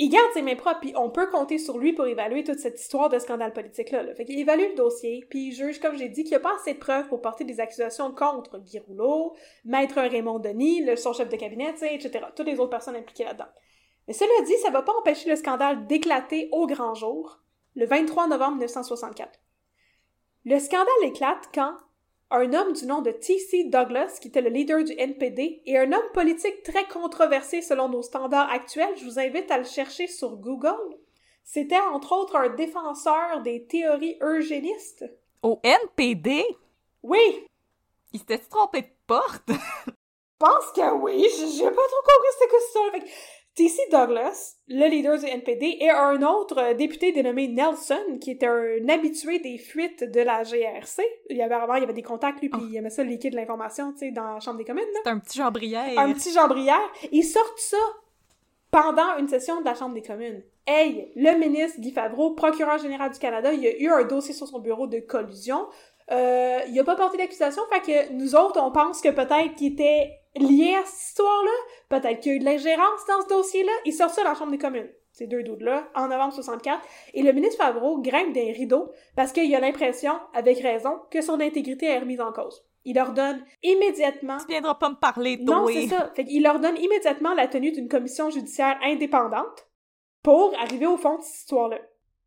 [0.00, 2.80] Il garde ses mains propres, puis on peut compter sur lui pour évaluer toute cette
[2.80, 4.04] histoire de scandale politique-là.
[4.04, 4.14] Là.
[4.14, 6.54] Fait qu'il évalue le dossier, puis il juge, comme j'ai dit, qu'il n'y a pas
[6.54, 9.34] assez de preuves pour porter des accusations contre Guy Rouleau,
[9.64, 12.24] Maître Raymond Denis, le, son chef de cabinet, etc.
[12.36, 13.48] Toutes les autres personnes impliquées là-dedans.
[14.06, 17.40] Mais cela dit, ça va pas empêcher le scandale d'éclater au grand jour,
[17.74, 19.40] le 23 novembre 1964.
[20.44, 21.74] Le scandale éclate quand
[22.30, 23.64] un homme du nom de T.C.
[23.64, 28.02] Douglas, qui était le leader du NPD, et un homme politique très controversé selon nos
[28.02, 30.96] standards actuels, je vous invite à le chercher sur Google.
[31.44, 35.04] C'était entre autres un défenseur des théories eugénistes.
[35.42, 36.44] Au NPD?
[37.02, 37.46] Oui,
[38.12, 39.44] Il s'était trompé de porte?
[39.48, 39.92] je
[40.38, 43.06] pense que oui, j'ai pas trop compris c'était quoi que
[43.58, 43.82] T.C.
[43.90, 48.88] Douglas, le leader du NPD, et un autre euh, député dénommé Nelson, qui était un
[48.88, 51.02] habitué des fuites de la GRC.
[51.28, 53.34] Il y avait avant, il y avait des contacts, lui, puis il aimait ça liquide
[53.34, 54.84] l'information, tu sais, dans la Chambre des communes.
[55.02, 55.98] C'est un petit jambrière.
[55.98, 56.78] Un petit jambrière.
[57.10, 57.76] Ils sortent ça
[58.70, 60.44] pendant une session de la Chambre des communes.
[60.64, 64.34] Hey, le ministre Guy Favreau, procureur général du Canada, il y a eu un dossier
[64.34, 65.66] sur son bureau de collusion.
[66.12, 69.72] Euh, il a pas porté d'accusation, fait que nous autres, on pense que peut-être qu'il
[69.72, 71.50] était lié à cette histoire-là,
[71.88, 73.72] peut-être qu'il y a eu de l'ingérence dans ce dossier-là.
[73.84, 76.80] Il sort ça dans la Chambre des communes, ces deux doutes-là, en novembre 64,
[77.14, 81.40] et le ministre Favreau grimpe des rideaux parce qu'il a l'impression, avec raison, que son
[81.40, 82.64] intégrité est remise en cause.
[82.84, 85.56] Il leur donne immédiatement Tu viendras pas me parler, toi.
[85.56, 86.10] non, c'est ça.
[86.14, 89.68] Fait qu'il leur donne immédiatement la tenue d'une commission judiciaire indépendante
[90.22, 91.78] pour arriver au fond de cette histoire-là.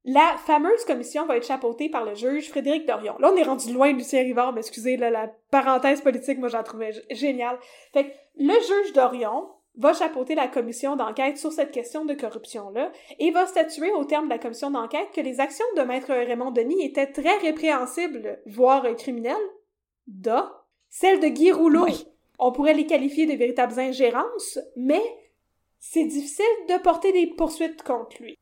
[0.04, 3.16] La fameuse commission va être chapeautée par le juge Frédéric Dorion.
[3.20, 6.50] Là, on est rendu loin de Lucien Rivard, mais excusez, là, la parenthèse politique, moi,
[6.50, 7.60] j'en trouvais géniale.
[7.94, 9.48] Fait que le juge Dorion
[9.78, 14.26] va chapeauter la commission d'enquête sur cette question de corruption-là et va statuer au terme
[14.26, 18.84] de la commission d'enquête que les actions de Maître Raymond Denis étaient très répréhensibles, voire
[18.96, 19.36] criminelles.
[20.08, 20.66] Da.
[20.90, 22.08] Celles de Guy Rouleau, Oui.
[22.40, 25.02] on pourrait les qualifier de véritables ingérences, mais
[25.80, 28.36] c'est difficile de porter des poursuites contre lui.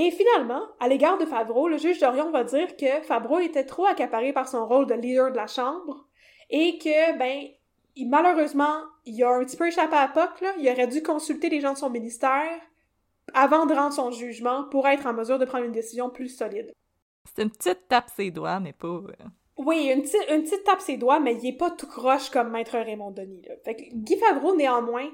[0.00, 3.84] Et finalement, à l'égard de Favreau, le juge Dorion va dire que Favreau était trop
[3.86, 6.06] accaparé par son rôle de leader de la Chambre
[6.50, 7.48] et que, ben,
[7.96, 8.76] il- malheureusement,
[9.06, 10.52] il a un petit peu échappé à POC, là.
[10.58, 12.60] Il aurait dû consulter les gens de son ministère
[13.34, 16.72] avant de rendre son jugement pour être en mesure de prendre une décision plus solide.
[17.34, 18.86] C'est une petite tape ses doigts, mais pas...
[18.88, 19.12] euh,
[19.56, 22.50] Oui, une, petite- une petite tape ses doigts, mais il est pas tout croche comme
[22.50, 23.42] Maître Raymond Denis.
[23.48, 23.54] Là.
[23.64, 25.08] Fait que Guy Favreau, néanmoins,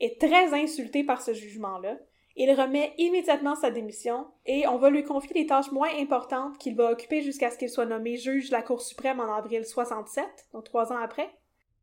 [0.00, 1.96] est très insulté par ce jugement-là.
[2.38, 6.76] Il remet immédiatement sa démission et on va lui confier des tâches moins importantes qu'il
[6.76, 10.24] va occuper jusqu'à ce qu'il soit nommé juge de la Cour suprême en avril 67,
[10.52, 11.30] donc trois ans après.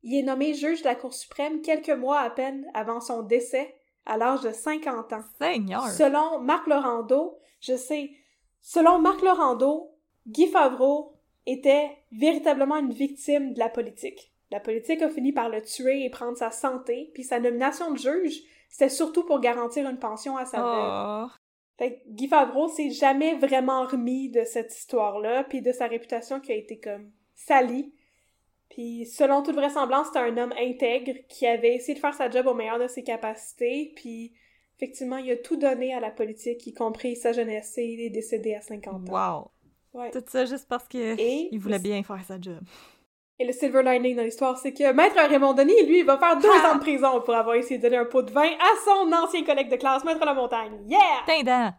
[0.03, 3.75] Il est nommé juge de la Cour suprême quelques mois à peine avant son décès,
[4.05, 5.23] à l'âge de 50 ans.
[5.41, 5.87] Seigneur!
[5.87, 8.11] Selon Marc Laurando, je sais,
[8.61, 9.91] selon Marc Laurando,
[10.27, 11.13] Guy Favreau
[11.47, 14.31] était véritablement une victime de la politique.
[14.51, 17.97] La politique a fini par le tuer et prendre sa santé, puis sa nomination de
[17.97, 18.43] juge,
[18.73, 21.27] c'était surtout pour garantir une pension à sa veuve.
[21.29, 21.31] Oh,
[21.77, 26.39] Fait que Guy Favreau s'est jamais vraiment remis de cette histoire-là, puis de sa réputation
[26.39, 27.93] qui a été comme salie.
[28.71, 32.47] Puis selon toute vraisemblance, c'était un homme intègre qui avait essayé de faire sa job
[32.47, 34.33] au meilleur de ses capacités, puis
[34.77, 38.09] effectivement, il a tout donné à la politique, y compris sa jeunesse, et il est
[38.09, 39.13] décédé à 50 ans.
[39.93, 39.99] wow!
[40.01, 40.09] Ouais.
[40.09, 42.57] Tout ça juste parce que Et- il voulait bien faire sa job.
[43.43, 46.37] Et le silver lining dans l'histoire, c'est que Maître Raymond Denis, lui, il va faire
[46.37, 46.71] deux Ah!
[46.71, 49.43] ans de prison pour avoir essayé de donner un pot de vin à son ancien
[49.43, 50.79] collègue de classe, Maître La Montagne.
[50.87, 50.99] Yeah!
[51.27, 51.71] Tindant!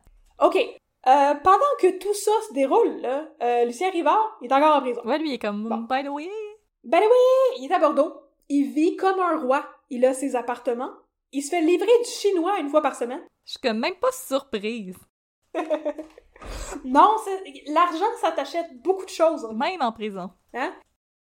[0.42, 0.56] OK.
[0.56, 4.80] Euh, pendant que tout ça se déroule, là, euh, Lucien Rivard, il est encore en
[4.82, 5.00] prison.
[5.06, 5.86] Ouais, lui, il est comme, Bon.
[5.88, 6.28] by the way,
[6.82, 8.12] Ben oui, il est à Bordeaux.
[8.50, 9.64] Il vit comme un roi.
[9.88, 10.90] Il a ses appartements.
[11.32, 13.22] Il se fait livrer du chinois une fois par semaine.
[13.46, 14.98] je suis comme même pas surprise.
[16.84, 17.14] Non,
[17.68, 19.48] l'argent, ça t'achète beaucoup de choses.
[19.54, 20.30] Même en prison.
[20.52, 20.74] Hein?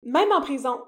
[0.03, 0.81] Même en prison.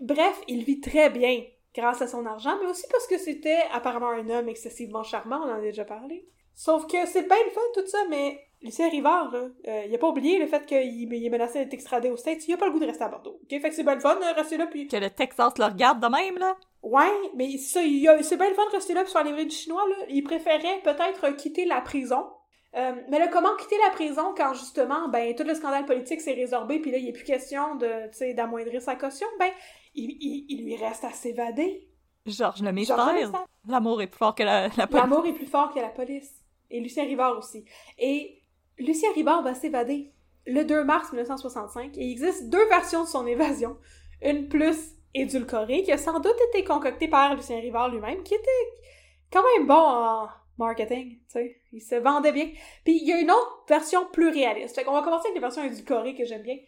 [0.00, 1.42] Bref, il vit très bien
[1.74, 5.50] grâce à son argent, mais aussi parce que c'était apparemment un homme excessivement charmant, on
[5.50, 6.26] en a déjà parlé.
[6.54, 9.98] Sauf que c'est bien le fun tout ça, mais Lucien Rivard, là, euh, il a
[9.98, 10.78] pas oublié le fait qu'il
[11.12, 13.08] il est menacé d'être extradé aux States, il a pas le goût de rester à
[13.08, 13.40] Bordeaux.
[13.42, 15.64] Ok, fait que c'est bien le fun de rester là, puis Que le Texas le
[15.64, 16.56] regarde de même, là.
[16.82, 19.24] Ouais, mais ça, il a- c'est bien le fun de rester là pour se faire
[19.24, 20.04] livrer du chinois, là.
[20.10, 22.24] Il préférait peut-être quitter la prison.
[22.74, 26.32] Euh, mais là, comment quitter la prison quand justement, ben, tout le scandale politique s'est
[26.32, 29.50] résorbé, puis là, il n'est plus question de, tu sais, d'amoindrir sa caution, ben,
[29.94, 31.88] il, il- il lui reste à s'évader.
[32.84, 33.02] Georges.
[33.26, 33.44] Lemaitre.
[33.68, 35.02] L'amour est plus fort que la, la police.
[35.02, 36.32] L'amour est plus fort que la police.
[36.70, 37.64] Et Lucien Rivard aussi.
[37.98, 38.40] Et
[38.78, 40.12] Lucien Ribard va s'évader
[40.46, 43.76] le 2 mars 1965 et il existe deux versions de son évasion.
[44.22, 48.72] Une plus édulcorée, qui a sans doute été concoctée par Lucien Rivard lui-même, qui était
[49.30, 51.61] quand même bon en marketing, tu sais.
[51.72, 52.50] Il se vendait bien.
[52.84, 54.74] Puis il y a une autre version plus réaliste.
[54.74, 56.58] Fait qu'on va commencer avec les versions édulcorées que j'aime bien.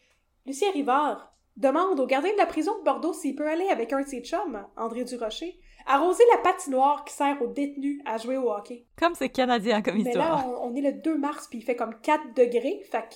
[0.46, 4.02] Lucien Rivard demande au gardien de la prison de Bordeaux s'il peut aller avec un
[4.02, 8.50] de ses chums, André Durocher, arroser la patinoire qui sert aux détenus à jouer au
[8.50, 8.86] hockey.
[8.98, 10.38] Comme c'est canadien comme Mais histoire.
[10.38, 13.14] là, on, on est le 2 mars, puis il fait comme 4 degrés, fait que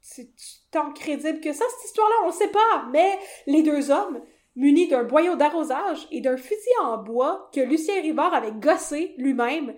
[0.00, 0.30] c'est
[0.70, 2.86] tant crédible que ça, cette histoire-là, on le sait pas.
[2.90, 4.20] Mais les deux hommes,
[4.56, 9.74] munis d'un boyau d'arrosage et d'un fusil en bois que Lucien Rivard avait gossé lui-même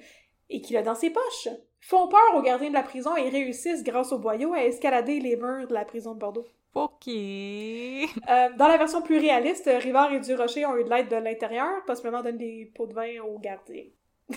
[0.54, 1.48] et qu'il a dans ses poches,
[1.80, 5.36] font peur aux gardiens de la prison et réussissent, grâce au boyau, à escalader les
[5.36, 6.46] murs de la prison de Bordeaux.
[6.74, 7.08] Ok.
[7.08, 11.84] Euh, dans la version plus réaliste, Rivard et Durocher ont eu de l'aide de l'intérieur,
[11.86, 13.84] possiblement donner des pots de vin aux gardiens.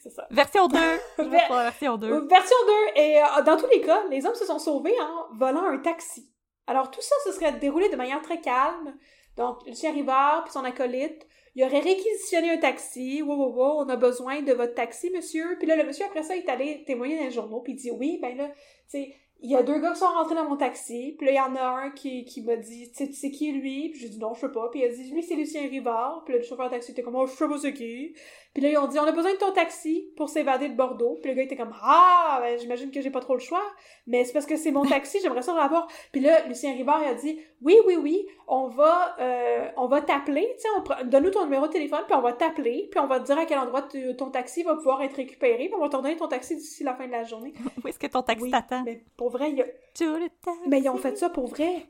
[0.00, 0.26] c'est ça.
[0.30, 0.76] Version 2.
[1.18, 2.26] Je vais Ver- pour la version 2.
[2.26, 2.56] Version
[2.96, 5.78] 2, et euh, dans tous les cas, les hommes se sont sauvés en volant un
[5.78, 6.28] taxi.
[6.66, 8.94] Alors tout ça se serait déroulé de manière très calme.
[9.36, 13.22] Donc, Lucien Rivard puis son acolyte, il aurait réquisitionné un taxi.
[13.22, 15.56] Wow, wow, wow, on a besoin de votre taxi, monsieur.
[15.58, 17.76] Puis là, le monsieur, après ça, il est allé témoigner dans les journaux, puis il
[17.76, 18.54] dit, oui, ben là, tu
[18.88, 21.36] sais, il y a deux gars qui sont rentrés dans mon taxi, puis là, il
[21.36, 23.90] y en a un qui, qui m'a dit, tu sais, qui lui?
[23.90, 24.68] Puis j'ai dit, non, je sais pas.
[24.70, 26.22] Puis il a dit, lui, c'est Lucien Rivard.
[26.24, 28.14] Puis là, le chauffeur de taxi était comme, oh, je sais pas c'est qui.
[28.54, 31.18] Puis là, ils ont dit, on a besoin de ton taxi pour s'évader de Bordeaux.
[31.22, 33.62] Puis le gars était comme, ah, ben, j'imagine que j'ai pas trop le choix.
[34.06, 35.88] Mais c'est parce que c'est mon taxi, j'aimerais ça le avoir.
[36.12, 40.00] Puis là, Lucien Rivard il a dit, oui, oui, oui, on va, euh, on va
[40.02, 43.20] t'appeler, tu sais, donne-nous ton numéro de téléphone, puis on va t'appeler, puis on va
[43.20, 45.88] te dire à quel endroit tu- ton taxi va pouvoir être récupéré, puis on va
[45.88, 47.54] te redonner ton taxi d'ici la fin de la journée.
[47.84, 48.82] Où est-ce que ton taxi Oui, t'attend?
[48.84, 50.60] mais pour vrai, il y a- Tout le taxi.
[50.68, 51.86] mais ils ont fait ça pour vrai.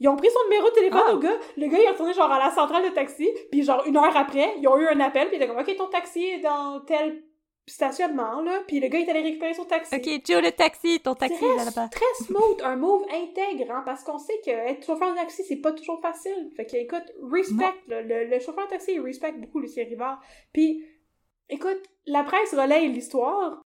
[0.00, 1.14] Ils ont pris son numéro de téléphone Ah.
[1.14, 1.36] au gars.
[1.56, 3.30] Le gars, il est retourné genre à la centrale de taxi.
[3.50, 5.28] Puis genre une heure après, ils ont eu un appel.
[5.28, 7.22] Puis il était comme, OK, ton taxi est dans tel
[7.68, 8.60] stationnement, là.
[8.68, 9.94] Puis le gars est allé récupérer son taxi.
[9.96, 11.88] Ok, Joe le taxi, ton taxi Très, là là-bas.
[11.88, 15.56] très smooth, un move intègre, hein, parce qu'on sait que être chauffeur de taxi, c'est
[15.56, 16.50] pas toujours facile.
[16.56, 20.20] Fait que, écoute, respect, là, le, le chauffeur de taxi, il respect beaucoup Lucien Rivard.
[20.52, 20.84] Puis,
[21.48, 23.62] écoute, la presse relaye l'histoire,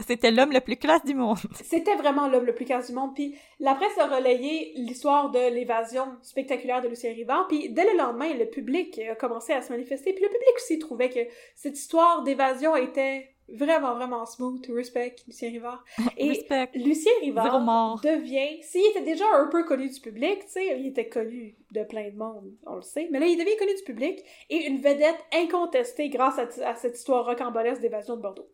[0.00, 1.38] C'était l'homme le plus classe du monde.
[1.64, 3.14] c'était vraiment l'homme le plus classe du monde.
[3.14, 7.48] Puis la presse a relayé l'histoire de l'évasion spectaculaire de Lucien Rivard.
[7.48, 10.12] Puis dès le lendemain, le public a commencé à se manifester.
[10.12, 11.20] Puis le public aussi trouvait que
[11.54, 14.66] cette histoire d'évasion était vraiment, vraiment smooth.
[14.70, 15.84] Respect, Lucien Rivard.
[16.16, 16.70] Et Respect.
[16.74, 21.08] Lucien Rivard devient, s'il était déjà un peu connu du public, tu sais, il était
[21.08, 24.20] connu de plein de monde, on le sait, mais là, il devient connu du public
[24.50, 28.48] et une vedette incontestée grâce à, à cette histoire rocambolesque d'évasion de Bordeaux.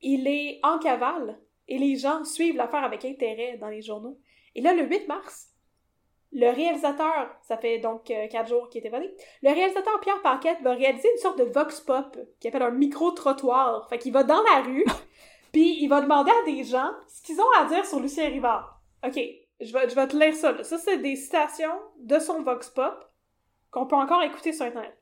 [0.00, 1.38] Il est en cavale
[1.68, 4.18] et les gens suivent l'affaire avec intérêt dans les journaux.
[4.54, 5.51] Et là, le 8 mars,
[6.34, 10.60] le réalisateur, ça fait donc euh, quatre jours qu'il est évadé, le réalisateur Pierre Paquette
[10.62, 13.88] va réaliser une sorte de vox pop qui appelle un micro-trottoir.
[13.88, 14.84] Fait qu'il va dans la rue,
[15.52, 18.80] puis il va demander à des gens ce qu'ils ont à dire sur Lucien Rivard.
[19.06, 19.18] OK,
[19.60, 20.52] je vais, je vais te lire ça.
[20.52, 20.64] là.
[20.64, 22.94] Ça, c'est des citations de son vox pop
[23.70, 24.96] qu'on peut encore écouter sur Internet.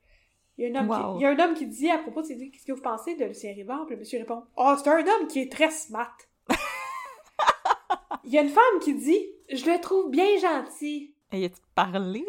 [0.59, 1.13] Il y, a un homme Wow.
[1.15, 3.15] qui, il y a un homme qui dit à propos de Qu'est-ce que vous pensez
[3.15, 3.87] de Lucien Rivard?
[3.87, 6.15] Puis le monsieur répond Oh, c'est un homme qui est très smart.
[8.25, 11.15] Il y a une femme qui dit Je le trouve bien gentil.
[11.33, 12.25] Et tu parlé?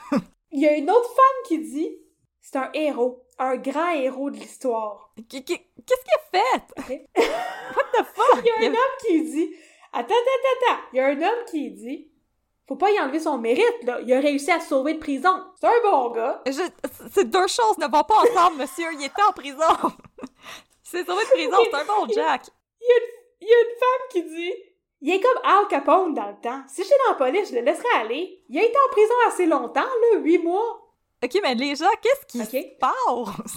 [0.52, 1.96] Il y a une autre femme qui dit
[2.40, 5.12] C'est un héros, un grand héros de l'histoire.
[5.28, 6.62] Qu'est-ce qu'il a fait?
[7.16, 8.42] What the fuck?
[8.44, 9.54] Il y a un homme qui dit
[9.92, 10.80] Attends, attends, attends.
[10.92, 12.10] Il y a un homme qui dit
[12.66, 14.00] Faut pas y enlever son mérite, là.
[14.02, 15.42] Il a réussi à se sauver de prison.
[15.60, 16.42] C'est un bon gars.
[16.46, 18.86] Je- Ces deux choses ne vont pas ensemble, monsieur.
[18.94, 19.58] Il était en prison.
[20.84, 22.42] Il s'est sauvé de prison, c'est un bon Jack.
[22.80, 24.52] Il y, a une, il y a une femme qui dit
[25.08, 26.62] Il est comme Al Capone dans le temps.
[26.66, 28.42] Si j'étais dans la police, je le laisserais aller.
[28.48, 29.80] Il a été en prison assez longtemps,
[30.12, 30.82] là, huit mois.
[31.22, 32.64] Ok, mais les gens, qu'est-ce qui Ok.
[32.64, 33.56] se passe?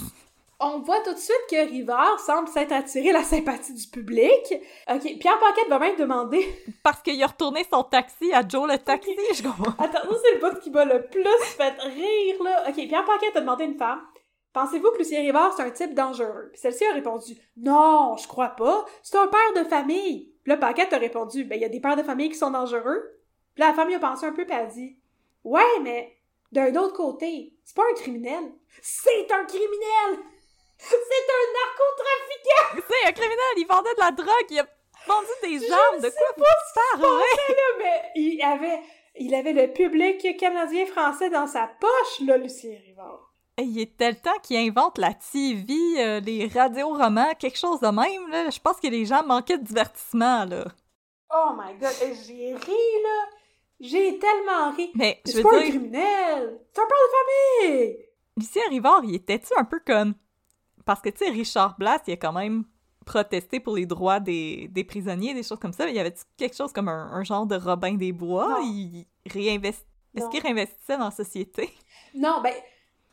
[0.60, 4.54] On voit tout de suite que Rivard semble s'être attiré la sympathie du public.
[4.94, 6.46] Ok, Pierre Paquette va même demander
[6.84, 9.84] Parce qu'il a retourné son taxi à Joe le taxi, je comprends.
[9.84, 11.24] Attends, c'est le bout qui m'a le plus
[11.58, 12.66] fait rire, là.
[12.70, 14.02] Ok, Pierre Paquette a demandé à une femme
[14.54, 16.52] Pensez-vous que Lucien Rivard, c'est un type dangereux?
[16.56, 18.86] Celle-ci a répondu Non, je crois pas.
[19.02, 20.29] C'est un père de famille.
[20.50, 23.22] Là, Paquette a répondu Ben, il y a des pères de famille qui sont dangereux.
[23.54, 24.98] Puis là, la femme y a pensé un peu, puis elle a dit
[25.44, 26.18] Ouais, mais
[26.52, 28.52] d'un autre côté, c'est pas un criminel.
[28.82, 30.26] C'est un criminel!
[30.80, 32.88] C'est un narcotrafiquant!
[32.90, 34.68] C'est un criminel, il vendait de la drogue, il a
[35.06, 37.56] vendu des armes, de quoi parlez?
[37.56, 38.80] Là, mais il avait,
[39.18, 43.29] il avait le public canadien-français dans sa poche, là, Lucien Rivard.
[43.62, 48.30] Il était le temps qu'il invente la TV, euh, les radios-romans, quelque chose de même,
[48.30, 48.50] là.
[48.50, 50.66] Je pense que les gens manquaient de divertissement, là.
[51.34, 51.94] Oh my god,
[52.26, 53.26] j'ai ri, là!
[53.80, 54.92] J'ai tellement ri!
[54.96, 56.60] Mais, je veux pas un criminel!
[56.74, 57.98] C'est un père de famille!
[58.36, 60.16] Lucien Rivard, il était-tu un peu comme...
[60.86, 62.64] Parce que, tu sais, Richard Blas, il a quand même
[63.06, 65.88] protester pour les droits des, des prisonniers, des choses comme ça.
[65.88, 68.50] Il y avait quelque chose comme un, un genre de Robin des Bois?
[68.50, 68.62] Non.
[68.64, 69.86] Il réinvest...
[70.16, 71.70] Est-ce qu'il réinvestissait dans la société?
[72.16, 72.54] Non, ben,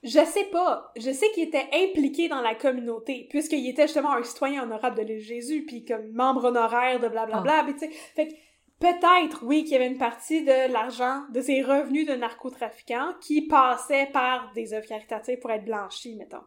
[0.06, 0.92] je sais pas.
[0.96, 5.02] Je sais qu'il était impliqué dans la communauté, puisqu'il était justement un citoyen honorable de
[5.02, 7.90] l'île Jésus, puis comme membre honoraire de blablabla, puis tu sais.
[7.90, 8.34] Fait que
[8.78, 13.42] peut-être, oui, qu'il y avait une partie de l'argent, de ses revenus de narcotrafiquants qui
[13.42, 16.44] passait par des œuvres caritatives pour être blanchis, mettons.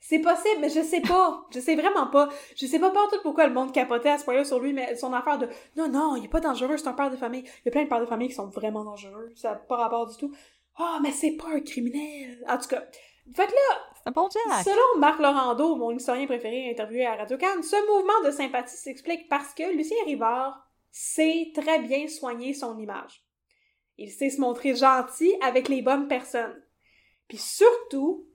[0.00, 1.46] C'est possible, mais je sais pas.
[1.50, 2.28] Je sais vraiment pas.
[2.56, 5.12] Je sais pas tout pourquoi le monde capotait à ce point-là sur lui, mais son
[5.12, 7.42] affaire de non, non, il est pas dangereux, c'est un père de famille.
[7.42, 9.30] Il y a plein de pères de famille qui sont vraiment dangereux.
[9.34, 10.32] Ça n'a pas rapport du tout.
[10.78, 12.44] Ah, mais c'est pas un criminel.
[12.48, 12.84] En tout cas.
[13.34, 14.28] Fait que là, bon!
[14.30, 19.28] Selon Marc Laurando, mon historien préféré interviewé à Radio Cannes, ce mouvement de sympathie s'explique
[19.28, 23.22] parce que Lucien Rivard sait très bien soigner son image.
[23.98, 26.62] Il sait se montrer gentil avec les bonnes personnes.
[27.26, 28.26] Puis surtout,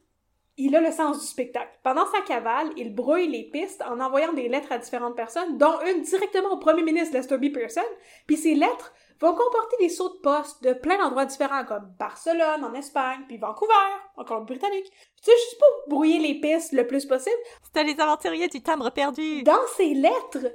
[0.57, 1.79] il a le sens du spectacle.
[1.83, 5.79] Pendant sa cavale, il brouille les pistes en envoyant des lettres à différentes personnes, dont
[5.81, 7.51] une directement au premier ministre Lester B.
[7.51, 7.81] Pearson.
[8.27, 12.63] Puis ces lettres vont comporter des sauts de poste de plein d'endroits différents, comme Barcelone,
[12.63, 13.73] en Espagne, puis Vancouver,
[14.17, 14.85] en Colombie-Britannique.
[14.91, 17.35] Tu sais, juste pour brouiller les pistes le plus possible.
[17.63, 19.43] C'était les aventuriers du timbre perdu!
[19.43, 20.51] Dans ses lettres,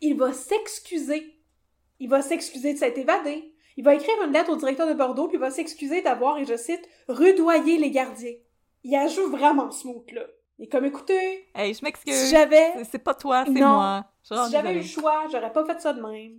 [0.00, 1.38] il va s'excuser.
[2.00, 3.54] Il va s'excuser de s'être évadé.
[3.76, 6.44] Il va écrire une lettre au directeur de Bordeaux, puis il va s'excuser d'avoir, et
[6.44, 8.34] je cite, rudoyé les gardiens.
[8.84, 10.22] Il ajoute vraiment smooth, là.
[10.58, 12.14] Il est comme, écoutez, Hey, je m'excuse!
[12.14, 14.04] si j'avais C'est- C'est pas toi, c'est moi.
[14.22, 16.38] Si j'avais eu le choix, j'aurais pas fait ça de même.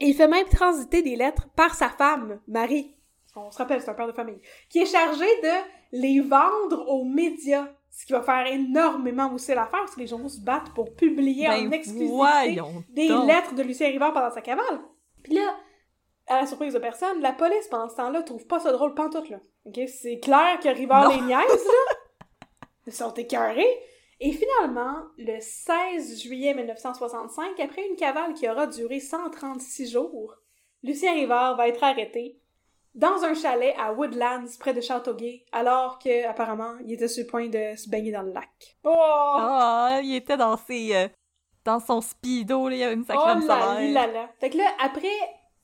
[0.00, 2.94] Il fait même transiter des lettres par sa femme, Marie.
[3.34, 4.40] On se rappelle, c'est un père de famille.
[4.70, 5.52] Qui est chargé de
[5.92, 7.68] les vendre aux médias.
[7.90, 11.48] Ce qui va faire énormément aussi l'affaire, parce que les journaux se battent pour publier
[11.48, 13.26] en Ben exclusivité des donc.
[13.26, 14.80] lettres de Lucien Rivard pendant sa cavale.
[15.22, 15.54] Puis là,
[16.26, 19.30] à la surprise de personne, la police, pendant ce temps-là, trouve pas ça drôle pantoute,
[19.30, 19.38] là.
[19.64, 19.80] OK?
[19.88, 21.16] C'est clair que Rivard Non.
[21.16, 21.96] les niaise, là.
[22.86, 23.78] Ils sont écœurés.
[24.20, 30.34] Et finalement, le 16 juillet 1965, après une cavale qui aura duré 136 jours,
[30.82, 32.38] Lucien Rivard va être arrêté
[32.94, 37.30] dans un chalet à Woodlands, près de Châteauguay, alors que, apparemment, il était sur le
[37.30, 38.78] point de se baigner dans le lac.
[38.84, 38.94] Oh!
[38.96, 40.94] Ah, il était dans ses...
[40.94, 41.08] euh,
[41.62, 44.30] dans son speedo, là, il y avait une Oh sacrée là là là!
[44.40, 45.08] Fait que là, après,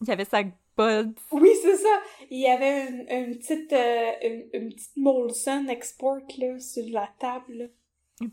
[0.03, 1.14] Il y avait sa bud.
[1.30, 2.03] Oui, c'est ça.
[2.30, 7.09] Il y avait une, une petite euh, une, une petite Molson Export là sur la
[7.18, 7.70] table.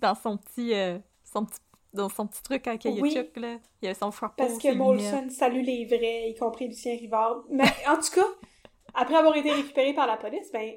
[0.02, 0.74] Dans son petit...
[0.74, 1.60] euh, son petit
[1.92, 3.42] dans son petit truc à caoutchouc, Oui.
[3.42, 3.58] là.
[3.82, 4.72] Il y avait son frappeau, Parce que.
[4.74, 7.44] Molson salue les vrais, y compris Lucien Rivard.
[7.50, 8.28] Mais en tout cas,
[8.94, 10.74] après avoir été récupéré par la police, ben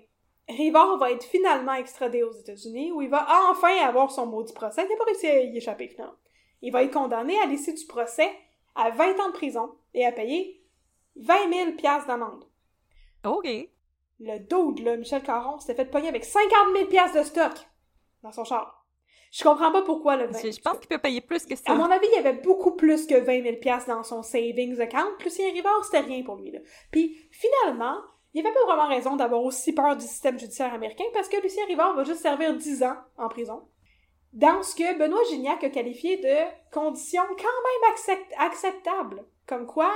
[0.49, 4.85] Rivard va être finalement extradé aux États-Unis où il va enfin avoir son maudit procès.
[4.85, 6.15] Il n'a pas réussi à y échapper finalement.
[6.63, 8.31] Il va être condamné à l'issue du procès
[8.75, 10.63] à 20 ans de prison et à payer
[11.17, 12.45] 20 000 piastres d'amende.
[13.25, 13.47] OK.
[14.21, 17.53] Le dude, là, Michel Caron, s'était fait pogner avec 50 000 piastres de stock
[18.23, 18.82] dans son char.
[19.33, 21.73] Je comprends pas pourquoi le 20 Je, je pense qu'il peut payer plus que ça.
[21.73, 24.79] À mon avis, il y avait beaucoup plus que 20 000 piastres dans son savings
[24.79, 25.09] account.
[25.25, 26.59] Lucien Rivard, c'était rien pour lui, là.
[26.91, 27.97] Puis, finalement,
[28.35, 31.65] il avait pas vraiment raison d'avoir aussi peur du système judiciaire américain parce que Lucien
[31.67, 33.63] Rivard va juste servir 10 ans en prison.
[34.35, 36.37] Dans ce que Benoît Gignac a qualifié de
[36.71, 39.25] conditions quand même accept- acceptables.
[39.47, 39.91] Comme quoi,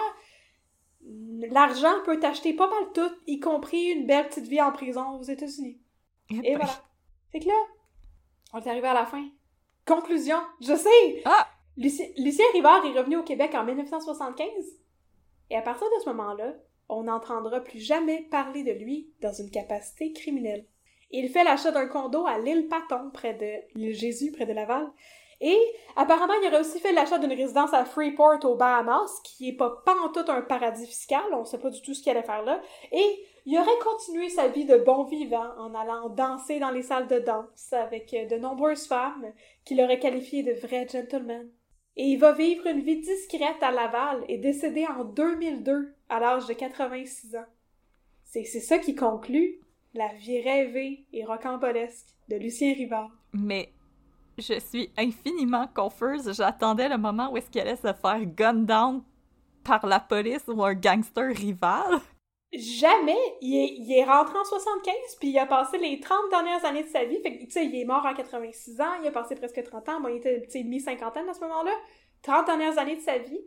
[1.51, 5.23] l'argent peut t'acheter pas mal tout, y compris une belle petite vie en prison aux
[5.23, 5.79] États-Unis.
[6.43, 6.71] Et voilà.
[7.33, 7.55] Fait que là,
[8.57, 9.25] on est arrivé à la fin.
[9.87, 11.23] Conclusion, je sais!
[11.25, 11.47] Ah!
[11.77, 14.49] Lucien, Lucien Rivard est revenu au Québec en 1975.
[15.51, 16.55] Et à partir de ce moment-là,
[16.89, 20.65] on n'entendra plus jamais parler de lui dans une capacité criminelle.
[21.11, 24.91] Il fait l'achat d'un condo à l'île Paton, près de l'île Jésus, près de Laval.
[25.43, 25.59] Et
[25.95, 29.83] apparemment, il aurait aussi fait l'achat d'une résidence à Freeport, aux Bahamas, qui est pas
[29.85, 32.63] pantoute un paradis fiscal, on sait pas du tout ce qu'il allait faire là.
[32.91, 37.07] Et il aurait continué sa vie de bon vivant en allant danser dans les salles
[37.07, 39.33] de danse avec euh, de nombreuses femmes
[39.65, 41.49] qu'il aurait qualifiées de vrais gentlemen.
[41.97, 46.47] Et il va vivre une vie discrète à Laval et décédé en 2002 à l'âge
[46.47, 47.47] de 86 ans.
[48.25, 49.61] C'est c'est ça qui conclut
[49.95, 53.13] la vie rêvée et rocambolesque de Lucien Rivard.
[53.33, 53.73] Mais
[54.37, 56.33] je suis infiniment confuse.
[56.35, 59.03] J'attendais le moment où est-ce qu'il allait se faire gun down
[59.63, 62.01] par la police ou un gangster rival.
[62.53, 63.17] Jamais!
[63.41, 66.85] Il est, il est rentré en 75, puis il a passé les 30 dernières années
[66.85, 67.21] de sa vie.
[67.23, 69.89] Fait que, tu sais, il est mort à 86 ans, il a passé presque 30
[69.89, 70.01] ans.
[70.01, 71.73] Bon, il était, tu sais, mi-cinquantaine à ce moment-là.
[72.23, 73.41] 30 dernières années de sa vie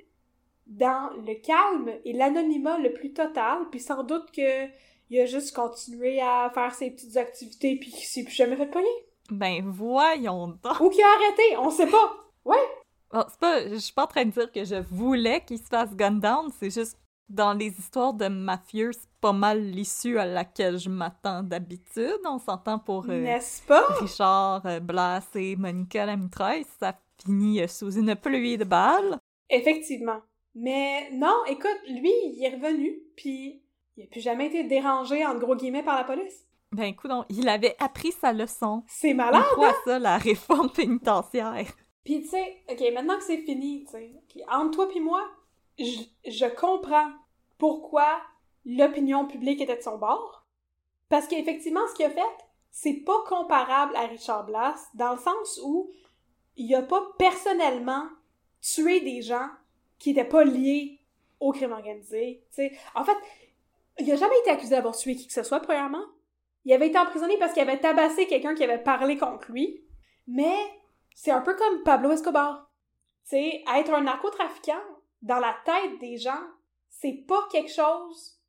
[0.67, 4.67] dans le calme et l'anonymat le plus total, puis sans doute que
[5.09, 8.67] il a juste continué à faire ses petites activités, puis qu'il s'est plus jamais fait
[8.67, 8.87] pogner.
[9.31, 10.79] Ben voyons donc.
[10.81, 12.13] Ou qu'il a arrêté, on sait pas.
[12.45, 12.57] Ouais,
[13.11, 15.67] Bon, c'est pas, je suis pas en train de dire que je voulais qu'il se
[15.67, 16.97] fasse gun down, c'est juste
[17.29, 22.19] dans les histoires de mafieux, c'est pas mal l'issue à laquelle je m'attends d'habitude.
[22.25, 23.85] On s'entend pour euh, n'est-ce pas?
[23.99, 29.17] Richard euh, Blas et Monica la mitraille, ça fini sous une pluie de balles.
[29.49, 30.21] Effectivement.
[30.55, 33.61] Mais non, écoute, lui, il est revenu, puis
[33.97, 36.45] il a plus jamais été dérangé, entre gros guillemets, par la police.
[36.71, 38.83] Ben écoute, il avait appris sa leçon.
[38.87, 39.75] C'est malade, croit hein?
[39.85, 41.65] ça, la réforme pénitentiaire.
[42.03, 44.15] Puis tu sais, ok, maintenant que c'est fini, tu sais,
[44.51, 45.27] entre toi puis moi,
[45.79, 47.11] je, comprends
[47.57, 48.21] pourquoi
[48.65, 50.45] l'opinion publique était de son bord.
[51.09, 52.21] Parce qu'effectivement, ce qu'il a fait,
[52.71, 55.91] c'est pas comparable à Richard Blas, dans le sens où
[56.55, 58.07] il a pas personnellement
[58.61, 59.47] tué des gens
[59.97, 60.99] qui étaient pas liés
[61.39, 62.43] au crime organisé.
[62.49, 62.77] tu sais.
[62.95, 63.17] En fait,
[63.97, 66.05] il a jamais été accusé d'avoir tué qui que ce soit, premièrement.
[66.65, 69.83] Il avait été emprisonné parce qu'il avait tabassé quelqu'un qui avait parlé contre lui.
[70.27, 70.55] Mais
[71.15, 72.69] c'est un peu comme Pablo Escobar.
[73.23, 74.81] Sais, être un narcotrafiquant
[75.21, 76.43] dans la tête des gens,
[76.89, 78.39] c'est pas quelque chose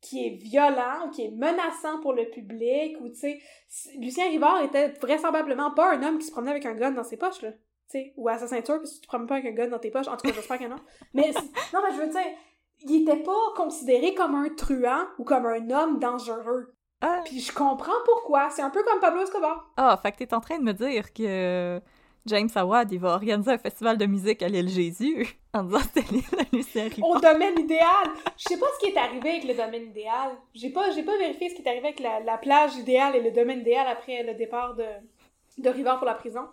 [0.00, 3.40] qui est violent ou qui est menaçant pour le public ou tu sais
[3.98, 7.16] Lucien Rivard était vraisemblablement pas un homme qui se promenait avec un gun dans ses
[7.16, 9.52] poches là tu sais ou à sa ceinture parce que tu te promènes pas avec
[9.52, 10.76] un gun dans tes poches en tout cas j'espère que non.
[11.14, 11.30] Mais
[11.72, 12.32] non mais je veux dire
[12.84, 16.74] il était pas considéré comme un truand ou comme un homme dangereux.
[17.00, 19.72] Ah, puis je comprends pourquoi c'est un peu comme Pablo Escobar.
[19.76, 21.80] Ah, fait que t'es en train de me dire que
[22.26, 26.00] James Awad, il va organiser un festival de musique à l'île Jésus en disant que
[26.00, 28.08] c'était l'île au domaine idéal.
[28.36, 30.30] Je sais pas ce qui est arrivé avec le domaine idéal.
[30.54, 33.22] J'ai pas, j'ai pas vérifié ce qui est arrivé avec la, la plage idéale et
[33.22, 34.84] le domaine idéal après le départ de,
[35.58, 36.46] de Rivard pour la prison.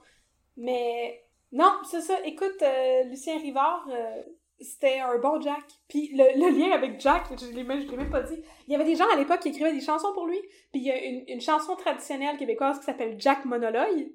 [0.57, 2.15] Mais non, c'est ça.
[2.25, 4.23] Écoute, euh, Lucien Rivard, euh,
[4.59, 5.63] c'était un bon Jack.
[5.87, 8.41] Puis le, le lien avec Jack, je l'ai même, je l'ai même pas dit.
[8.67, 10.39] Il y avait des gens à l'époque qui écrivaient des chansons pour lui.
[10.71, 14.09] Puis il y a une, une chanson traditionnelle québécoise qui s'appelle Jack Monologue.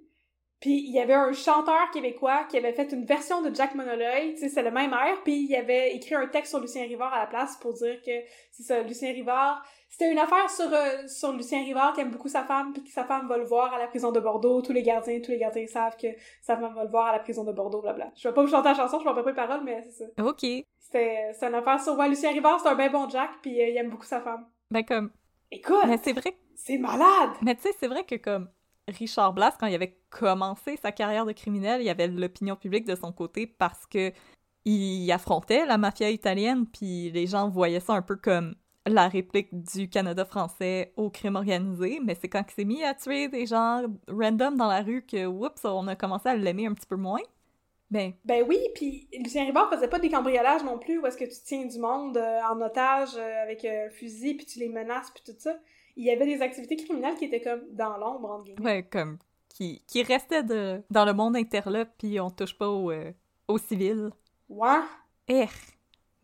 [0.64, 4.32] Puis il y avait un chanteur québécois qui avait fait une version de Jack Monologue,
[4.32, 7.12] tu sais, c'est le même air, puis il avait écrit un texte sur Lucien Rivard
[7.12, 8.12] à la place pour dire que
[8.50, 12.30] c'est ça, Lucien Rivard, c'était une affaire sur euh, sur Lucien Rivard qui aime beaucoup
[12.30, 14.72] sa femme, puis que sa femme va le voir à la prison de Bordeaux, tous
[14.72, 16.06] les gardiens, tous les gardiens savent que
[16.40, 18.10] sa femme va le voir à la prison de Bordeaux, blabla.
[18.16, 20.24] Je vais pas vous chanter la chanson, je m'en pas les paroles, mais c'est ça.
[20.24, 20.46] Ok.
[20.78, 23.68] C'était c'est une affaire sur ouais, Lucien Rivard, c'est un ben bon Jack, puis euh,
[23.68, 24.46] il aime beaucoup sa femme.
[24.70, 25.10] Ben comme...
[25.50, 27.32] Écoute, Mais c'est vrai c'est malade!
[27.42, 28.48] Mais tu sais, c'est vrai que comme
[28.89, 32.86] Richard Blas, quand il avait commencé sa carrière de criminel, il y avait l'opinion publique
[32.86, 34.12] de son côté parce que
[34.66, 38.55] il affrontait la mafia italienne, puis les gens voyaient ça un peu comme
[38.86, 42.94] la réplique du Canada français au crime organisé, mais c'est quand il s'est mis à
[42.94, 46.74] tuer des gens random dans la rue que, oups, on a commencé à l'aimer un
[46.74, 47.23] petit peu moins.
[47.90, 51.24] Ben, Ben oui, puis Lucien Rivard faisait pas des cambriolages non plus où est-ce que
[51.24, 55.11] tu tiens du monde euh, en otage euh, avec un fusil puis tu les menaces
[55.11, 55.55] puis tout ça.
[55.96, 58.62] Il y avait des activités criminelles qui étaient comme dans l'ombre entre guillemets.
[58.64, 59.18] ouais, comme,
[59.48, 63.12] qui, qui restait de, dans le monde interlope, puis on touche pas au, euh,
[63.48, 64.10] au civil.
[64.48, 64.80] Ouais.
[65.28, 65.46] Eh,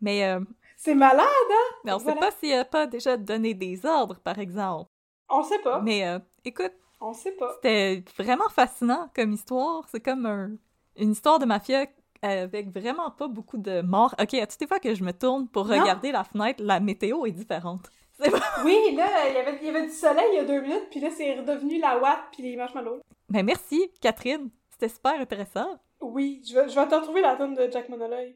[0.01, 0.41] mais euh,
[0.77, 1.75] C'est malade, hein?
[1.85, 2.19] Mais on Voilà.
[2.21, 4.89] sait pas s'il a pas déjà donné des ordres, par exemple.
[5.29, 5.79] On sait pas.
[5.81, 7.53] Mais euh, écoute, On sait pas.
[7.55, 9.87] c'était vraiment fascinant comme histoire.
[9.89, 10.51] C'est comme un-
[10.97, 11.85] une histoire de mafia
[12.21, 14.13] avec vraiment pas beaucoup de morts.
[14.21, 15.79] Ok, à toutes les fois que je me tourne pour Non.
[15.79, 17.89] regarder la fenêtre, la météo est différente.
[18.29, 18.37] Bon.
[18.65, 20.87] Oui, là, il y avait, il y avait du soleil il y a deux minutes,
[20.91, 23.01] puis là, c'est redevenu la Watt puis les marshmallows.
[23.29, 24.49] Mais merci, Catherine.
[24.69, 25.79] C'était super intéressant.
[26.01, 28.35] Oui, je vais, je vais te retrouver la tune de Jack Monologue.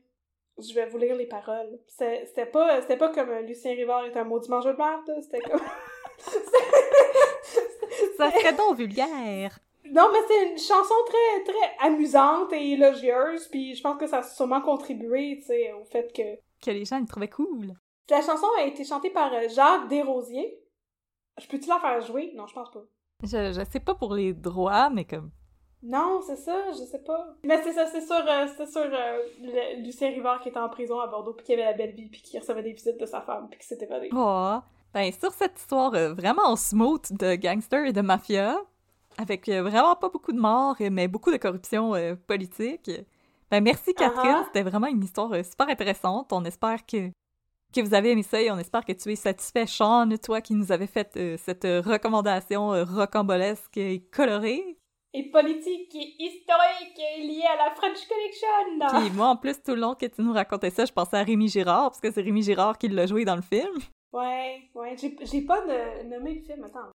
[0.57, 1.79] Je vais vous lire les paroles.
[1.87, 5.59] C'est- C'était pas, comme euh, Lucien Rivard est un maudit mangeur de merde, c'était comme...
[8.17, 9.59] Ça serait donc vulgaire.
[9.91, 14.19] Non, mais c'est une chanson très, très amusante et élogieuse, puis je pense que ça
[14.19, 16.39] a sûrement contribué, tu sais, au fait que...
[16.65, 17.73] Que les gens le trouvaient cool.
[18.09, 20.59] La chanson a été chantée par euh, Jacques Desrosiers.
[21.41, 22.31] Je peux-tu la faire jouer?
[22.35, 22.83] Non, je pense pas.
[23.23, 25.31] Je, je sais pas pour les droits, mais comme.
[25.83, 27.35] Non, c'est ça, je sais pas.
[27.43, 30.99] Mais c'est ça, c'est sur, euh, sur euh, le- Lucien Rivard qui était en prison
[30.99, 33.21] à Bordeaux, puis qui avait la belle vie, puis qui recevait des visites de sa
[33.21, 34.09] femme, puis qui s'était évadé.
[34.13, 34.57] Oh.
[34.93, 38.57] Ben, sur cette histoire euh, vraiment smooth de gangsters et de mafia,
[39.17, 41.93] avec vraiment pas beaucoup de morts, mais beaucoup de corruption
[42.27, 42.89] politique.
[43.51, 46.33] Ben, merci Catherine, c'était vraiment une histoire super intéressante.
[46.33, 47.11] On espère que,
[47.75, 50.53] que vous avez aimé ça et on espère que tu es satisfait, Sean, toi qui
[50.53, 54.77] nous avais fait euh, cette euh, recommandation euh, rocambolesque et colorée.
[55.13, 58.99] Et politique et historique et lié à la French Connection!
[58.99, 61.23] Puis moi, en plus, tout le long que tu nous racontais ça, je pensais à
[61.23, 63.71] Rémi Girard, parce que c'est Rémi Girard qui l'a joué dans le film.
[64.11, 66.91] Ouais, ouais, j'ai j'ai pas de- nommé le film, attends.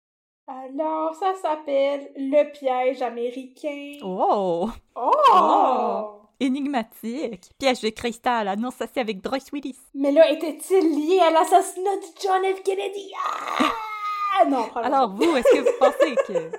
[0.48, 3.98] Alors, ça s'appelle Le piège américain.
[4.04, 4.70] Oh!
[4.96, 5.12] Oh!
[5.34, 6.22] Oh!
[6.40, 7.50] Énigmatique.
[7.60, 9.78] Piège de cristal, annonce associé avec Joyce Willis.
[9.94, 12.64] Mais là, était-il lié à l'assassinat de John F.
[12.64, 13.12] Kennedy?
[13.60, 13.66] Ah!
[14.50, 16.52] Non, Alors, vous, est-ce que vous pensez que...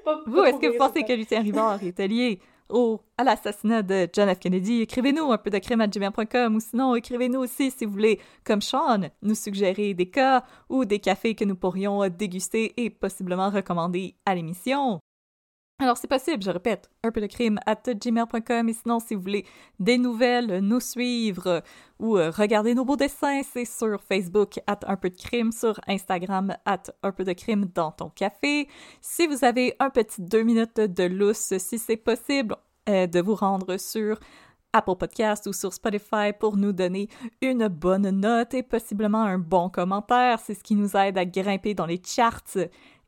[0.04, 0.20] pas.
[0.26, 2.40] Vous, est-ce que vous pensez que Lucien Rivard était lié
[2.70, 4.38] au, à l'assassinat de John F.
[4.38, 4.82] Kennedy?
[4.82, 8.62] Écrivez-nous un peu de crème à gmail.com ou sinon, écrivez-nous aussi, si vous voulez, comme
[8.62, 14.14] Sean, nous suggérer des cas ou des cafés que nous pourrions déguster et possiblement recommander
[14.24, 15.00] à l'émission.
[15.80, 18.68] Alors, c'est possible, je répète, un peu de crime at gmail.com.
[18.68, 19.46] Et sinon, si vous voulez
[19.78, 21.62] des nouvelles, nous suivre
[22.00, 25.78] ou euh, regarder nos beaux dessins, c'est sur Facebook at un peu de crime, sur
[25.86, 28.66] Instagram at un peu de crime dans ton café.
[29.00, 32.56] Si vous avez un petit deux minutes de lousse, si c'est possible,
[32.88, 34.18] euh, de vous rendre sur
[34.72, 37.08] Apple Podcast ou sur Spotify pour nous donner
[37.40, 40.40] une bonne note et possiblement un bon commentaire.
[40.40, 42.58] C'est ce qui nous aide à grimper dans les charts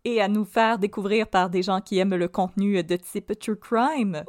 [0.04, 3.58] et à nous faire découvrir par des gens qui aiment le contenu de type true
[3.58, 4.24] crime.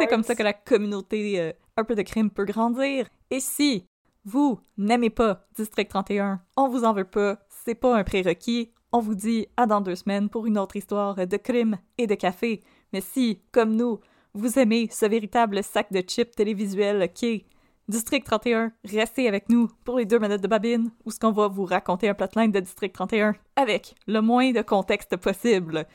[0.00, 3.08] C'est comme ça que la communauté euh, un peu de crime peut grandir.
[3.30, 3.86] Et si
[4.24, 8.72] vous n'aimez pas District 31, on vous en veut pas, c'est pas un prérequis.
[8.92, 12.14] On vous dit à dans deux semaines pour une autre histoire de crime et de
[12.14, 12.62] café.
[12.92, 14.00] Mais si, comme nous,
[14.34, 17.44] vous aimez ce véritable sac de chips télévisuel qui est
[17.86, 21.48] District 31, restez avec nous pour les deux minutes de babine, où ce qu'on va
[21.48, 25.86] vous raconter un plotline de District 31 avec le moins de contexte possible.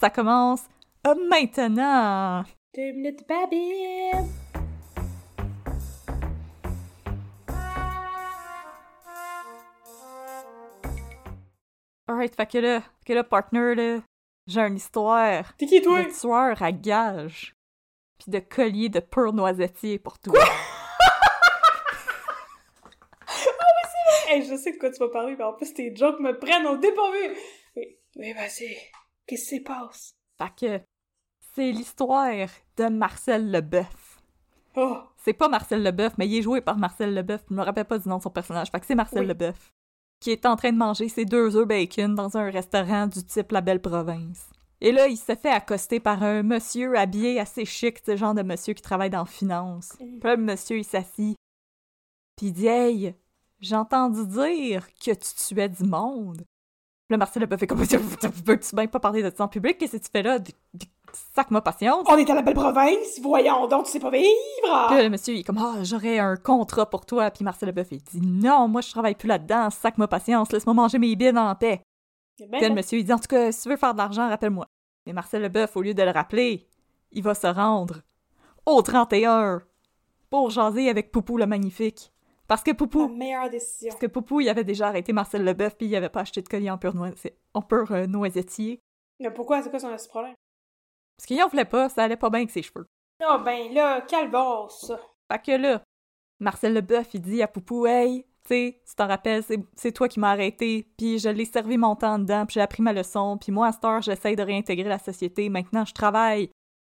[0.00, 0.62] Ça commence
[1.28, 2.44] maintenant!
[2.76, 4.28] Deux minutes de babine.
[12.08, 14.00] Alright, fait que là, que là, partner, là,
[14.46, 16.02] j'ai une histoire T'es qui, toi?
[16.02, 17.54] de tueur à gage,
[18.18, 20.38] puis de collier de pur noisettier pour toi.
[24.32, 26.66] Hey, je sais de quoi tu vas parler, mais en plus, tes jokes me prennent
[26.66, 27.36] au dépourvu.
[27.76, 28.76] Oui, oui, vas-y.
[29.26, 30.14] Qu'est-ce qui se passe?
[30.38, 30.84] Fait que
[31.54, 34.20] c'est l'histoire de Marcel Leboeuf.
[34.76, 37.42] Oh, C'est pas Marcel Leboeuf, mais il est joué par Marcel Leboeuf.
[37.50, 38.70] Je me rappelle pas du nom de son personnage.
[38.70, 39.26] Fait que c'est Marcel Oui.
[39.28, 39.72] Leboeuf
[40.22, 43.50] qui est en train de manger ses deux œufs bacon dans un restaurant du type
[43.50, 44.48] La Belle Province.
[44.80, 48.42] Et là, il se fait accoster par un monsieur habillé assez chic, ce genre de
[48.42, 49.94] monsieur qui travaille dans la finance.
[49.98, 51.36] Puis là, le monsieur, il s'assit.
[52.36, 53.16] Puis il dit Hey,
[53.62, 56.42] j'ai entendu dire que tu tuais du monde.
[57.08, 57.86] Là, Marcel Leboeuf fait comme
[58.44, 60.38] Peux-tu bien pas parler de ça en public Qu'est-ce que tu fais là?
[61.34, 62.06] Sac-moi patience.
[62.08, 63.20] on est à la belle province.
[63.22, 64.26] Voyons donc, tu sais pas vivre.
[64.62, 67.30] Puis là, le monsieur, il est comme, ah, j'aurais un contrat pour toi.
[67.30, 69.68] Puis Marcel Leboeuf, il dit, non, moi, je travaille plus là-dedans.
[69.70, 70.50] Sac-moi patience.
[70.52, 71.82] Laisse-moi manger mes bines en paix.
[72.38, 74.28] Puis là, le monsieur, il dit, en tout cas, si tu veux faire de l'argent,
[74.28, 74.66] rappelle-moi.
[75.06, 76.66] Mais Marcel Leboeuf, au lieu de le rappeler,
[77.12, 77.96] il va se rendre
[78.64, 79.60] au 31
[80.30, 82.11] pour jaser avec Poupou le Magnifique.
[82.52, 83.88] Parce que La Poupou, meilleure décision.
[83.88, 86.48] parce que Poupou, il avait déjà arrêté Marcel Leboeuf, puis il avait pas acheté de
[86.50, 86.92] collier en pur,
[87.54, 88.78] en pur euh, noisettier.
[89.20, 89.62] Mais pourquoi?
[89.62, 90.34] C'est quoi son petit problème?
[91.16, 92.84] Parce qu'il en voulait pas, ça allait pas bien avec ses cheveux.
[93.24, 94.92] Ah ben là, calvasse.
[95.32, 95.82] Fait que là,
[96.40, 100.06] Marcel Leboeuf, il dit à Poupou, hey, tu sais, tu t'en rappelles, c'est- c'est toi
[100.08, 103.38] qui m'as arrêté, puis je l'ai servi mon temps dedans, puis j'ai appris ma leçon,
[103.38, 105.48] puis moi, à cette heure, j'essaye de réintégrer la société.
[105.48, 106.50] Maintenant, je travaille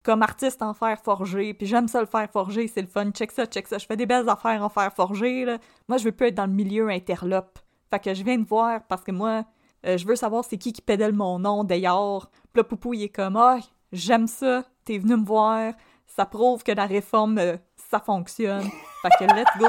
[0.08, 3.12] comme artiste en fer forgé, puis j'aime ça le fer forgé, c'est le fun.
[3.12, 3.78] Check ça, check ça.
[3.78, 5.58] Je fais des belles affaires en fer forgé, là.
[5.90, 7.60] Moi, je veux plus être dans le milieu interlope.
[7.90, 9.44] Fait que je viens te voir parce que moi,
[9.86, 12.30] euh, je veux savoir c'est qui qui pédale mon nom d'ailleurs.
[12.54, 13.58] Puis là, Poupou, il est comme, ah,
[13.92, 15.74] j'aime ça, t'es venu me voir,
[16.06, 18.64] ça prouve que la réforme, euh, ça fonctionne.
[19.02, 19.68] Fait que let's go.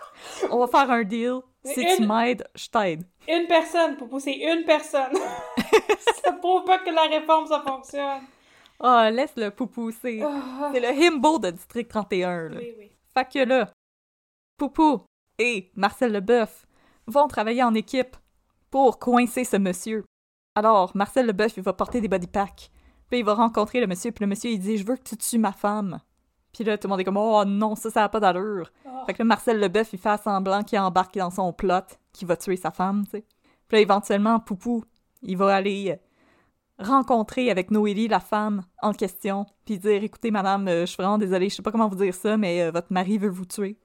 [0.50, 1.40] On va faire un deal.
[1.62, 3.04] Si tu m'aides, je t'aide.
[3.28, 5.12] Une personne, pour pousser une personne.
[6.24, 8.22] ça prouve pas que la réforme, ça fonctionne.
[8.80, 12.56] Ah, laisse le Poupou, c'est Ah, c'est le himbo de District 31, là.
[12.58, 12.90] oui, oui.
[13.14, 13.70] Fait que là,
[14.58, 15.02] Poupou
[15.38, 16.66] et Marcel Leboeuf
[17.06, 18.16] vont travailler en équipe
[18.70, 20.04] pour coincer ce monsieur.
[20.56, 22.70] Alors, Marcel Leboeuf, il va porter des body packs.
[23.08, 25.16] Puis il va rencontrer le monsieur, puis le monsieur, il dit «Je veux que tu
[25.16, 26.00] tues ma femme.»
[26.52, 28.70] Puis là, tout le monde est comme «Oh non, ça, ça n'a pas d'allure.
[28.86, 28.90] Oh.
[29.06, 31.82] Fait que là, Marcel Leboeuf, il fait semblant qu'il embarque dans son plot,
[32.12, 33.24] qu'il va tuer sa femme, tu sais.
[33.68, 34.84] Puis là, éventuellement, Poupou,
[35.22, 35.96] il va aller euh,
[36.78, 41.18] rencontrer avec Noélie, la femme en question, puis dire Écoutez, madame, euh, je suis vraiment
[41.18, 43.78] désolée, je sais pas comment vous dire ça, mais euh, votre mari veut vous tuer.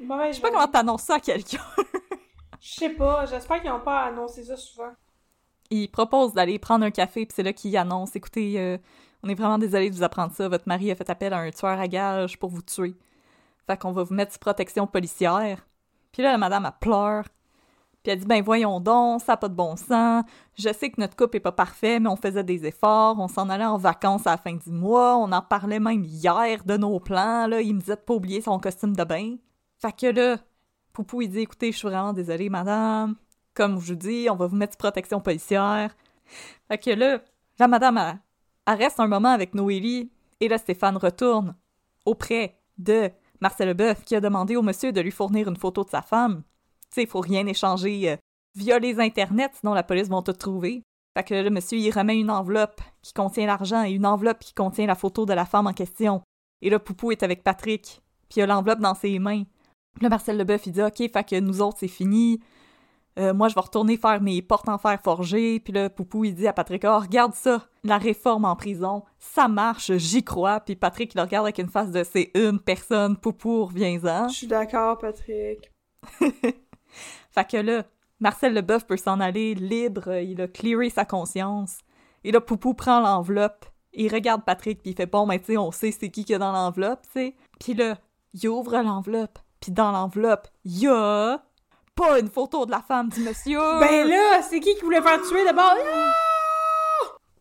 [0.00, 1.62] Mauvaise Je sais pas comment t'annonces ça à quelqu'un.
[2.60, 4.90] Je sais pas, j'espère qu'ils n'ont pas annoncé ça souvent.
[5.70, 8.76] il propose d'aller prendre un café, puis c'est là qu'il annonce Écoutez, euh,
[9.22, 11.50] on est vraiment désolé de vous apprendre ça, votre mari a fait appel à un
[11.50, 12.96] tueur à gage pour vous tuer.
[13.66, 15.66] Fait qu'on va vous mettre sous protection policière.
[16.12, 17.24] Puis là, la madame, elle pleure.
[18.06, 20.22] Puis elle dit Ben voyons donc, ça n'a pas de bon sens.
[20.56, 23.18] Je sais que notre couple est pas parfait, mais on faisait des efforts.
[23.18, 25.16] On s'en allait en vacances à la fin du mois.
[25.16, 27.48] On en parlait même hier de nos plans.
[27.48, 27.60] Là.
[27.60, 29.34] Il me disait de pas oublier son costume de bain.
[29.78, 30.36] Fait que là,
[30.92, 33.16] Poupou, il dit Écoutez, je suis vraiment désolée, madame.
[33.54, 35.92] Comme je vous dis, on va vous mettre protection policière.
[36.68, 37.18] Fait que là,
[37.58, 38.20] la madame, elle,
[38.68, 40.12] elle reste un moment avec Noélie.
[40.38, 41.56] Et là, Stéphane retourne
[42.04, 43.10] auprès de
[43.40, 46.44] Marcel Leboeuf qui a demandé au monsieur de lui fournir une photo de sa femme.
[46.96, 48.16] Sais, il faut rien échanger euh,
[48.54, 50.82] via les internets, sinon la police va tout trouver.
[51.14, 54.54] Fait que le monsieur, il remet une enveloppe qui contient l'argent et une enveloppe qui
[54.54, 56.22] contient la photo de la femme en question.
[56.62, 58.00] Et là, Poupou est avec Patrick,
[58.30, 59.42] puis il a l'enveloppe dans ses mains.
[60.00, 62.40] Là, Marcel Leboeuf, il dit «Ok, fait que nous autres, c'est fini.
[63.18, 65.60] Euh, moi, je vais retourner faire mes portes en fer forgées.
[65.60, 69.48] Puis là, Poupou, il dit à Patrick, oh, regarde ça, la réforme en prison, ça
[69.48, 70.60] marche, j'y crois.
[70.60, 74.28] Puis Patrick, il le regarde avec une face de c'est une personne, Poupou, reviens-en.
[74.28, 75.70] Je suis d'accord, Patrick.
[77.30, 77.84] Fait que là,
[78.20, 81.78] Marcel Leboeuf peut s'en aller libre, il a clearé sa conscience.
[82.24, 85.56] Et là, Poupou prend l'enveloppe, il regarde Patrick, puis il fait bon, ben tu sais,
[85.56, 87.34] on sait c'est qui qui est dans l'enveloppe, tu sais.
[87.60, 87.98] Puis là,
[88.34, 91.42] il ouvre l'enveloppe, puis dans l'enveloppe, il y a
[91.94, 93.60] pas une photo de la femme du monsieur.
[93.80, 95.74] Ben là, c'est qui qui voulait faire tuer d'abord?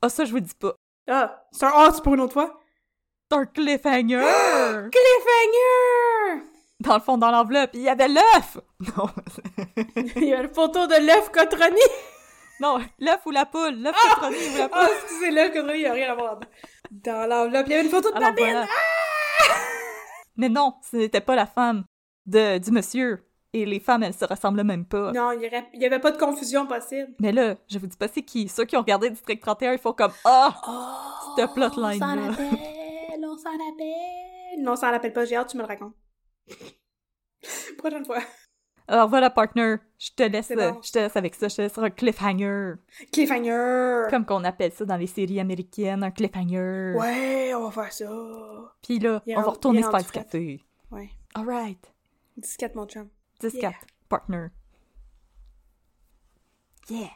[0.02, 0.76] Ah, ça, je vous dis pas.
[1.08, 2.60] Ah, c'est un ah, c'est pour une autre fois?
[3.30, 4.90] C'est un cliffhanger!
[4.92, 6.55] Cliffhanger!
[6.80, 8.58] Dans le fond, dans l'enveloppe, il y avait l'œuf!
[8.98, 9.08] Non,
[10.16, 11.82] Il y a une photo de l'œuf cotroni.
[12.60, 14.16] non, l'œuf ou la poule, l'œuf Ah!
[14.16, 14.96] cotroni ou la Ah, poule.
[15.04, 16.40] excusez, l'œuf cotroni, il y a rien à voir.
[16.92, 18.46] Dans l'enveloppe, il y avait une photo de Alors Babine.
[18.52, 18.66] voilà.
[20.38, 21.86] Mais non, ce n'était pas la femme
[22.26, 23.22] de, du monsieur.
[23.54, 25.14] Et les femmes, elles se ressemblent même pas.
[25.14, 27.14] Non, il y, aurait- il y avait pas de confusion possible.
[27.22, 28.50] Mais là, je vous dis pas c'est qui.
[28.50, 30.54] Ceux qui ont regardé District 31, ils font comme Ah!
[30.68, 32.06] Oh, Cette plotline-là.
[32.06, 34.60] On s'en rappelle, on s'en rappelle.
[34.62, 35.94] Non, on s'en rappelle pas, j'ai hâte, tu me le racontes.
[37.78, 38.20] Prochaine fois.
[38.88, 40.80] Alors voilà, partner, je te laisse, bon.
[40.84, 41.48] je te laisse avec ça.
[41.48, 42.74] Je te laisse sur un cliffhanger.
[43.12, 44.08] Cliffhanger.
[44.12, 46.94] Comme qu'on appelle ça dans les séries américaines, un cliffhanger.
[46.96, 48.76] Ouais, on va faire ça.
[48.84, 50.04] Puis là, on va retourner fret.
[50.12, 50.64] café.
[50.92, 51.10] Ouais.
[51.34, 51.92] Alright.
[52.60, 53.10] 14, mon chum.
[53.42, 53.72] 10-4, Yeah.
[54.08, 54.48] partner.
[56.90, 57.10] Yeah.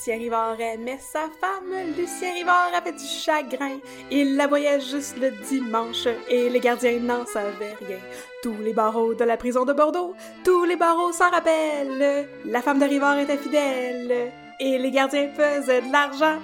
[0.00, 3.78] Lucien Rivard aimait sa femme, Lucien Rivard avait du chagrin.
[4.10, 7.98] Il la voyait juste le dimanche et les gardiens n'en savaient rien.
[8.42, 12.26] Tous les barreaux de la prison de Bordeaux, tous les barreaux s'en rappellent.
[12.46, 16.38] La femme de Rivard était fidèle et les gardiens faisaient de l'argent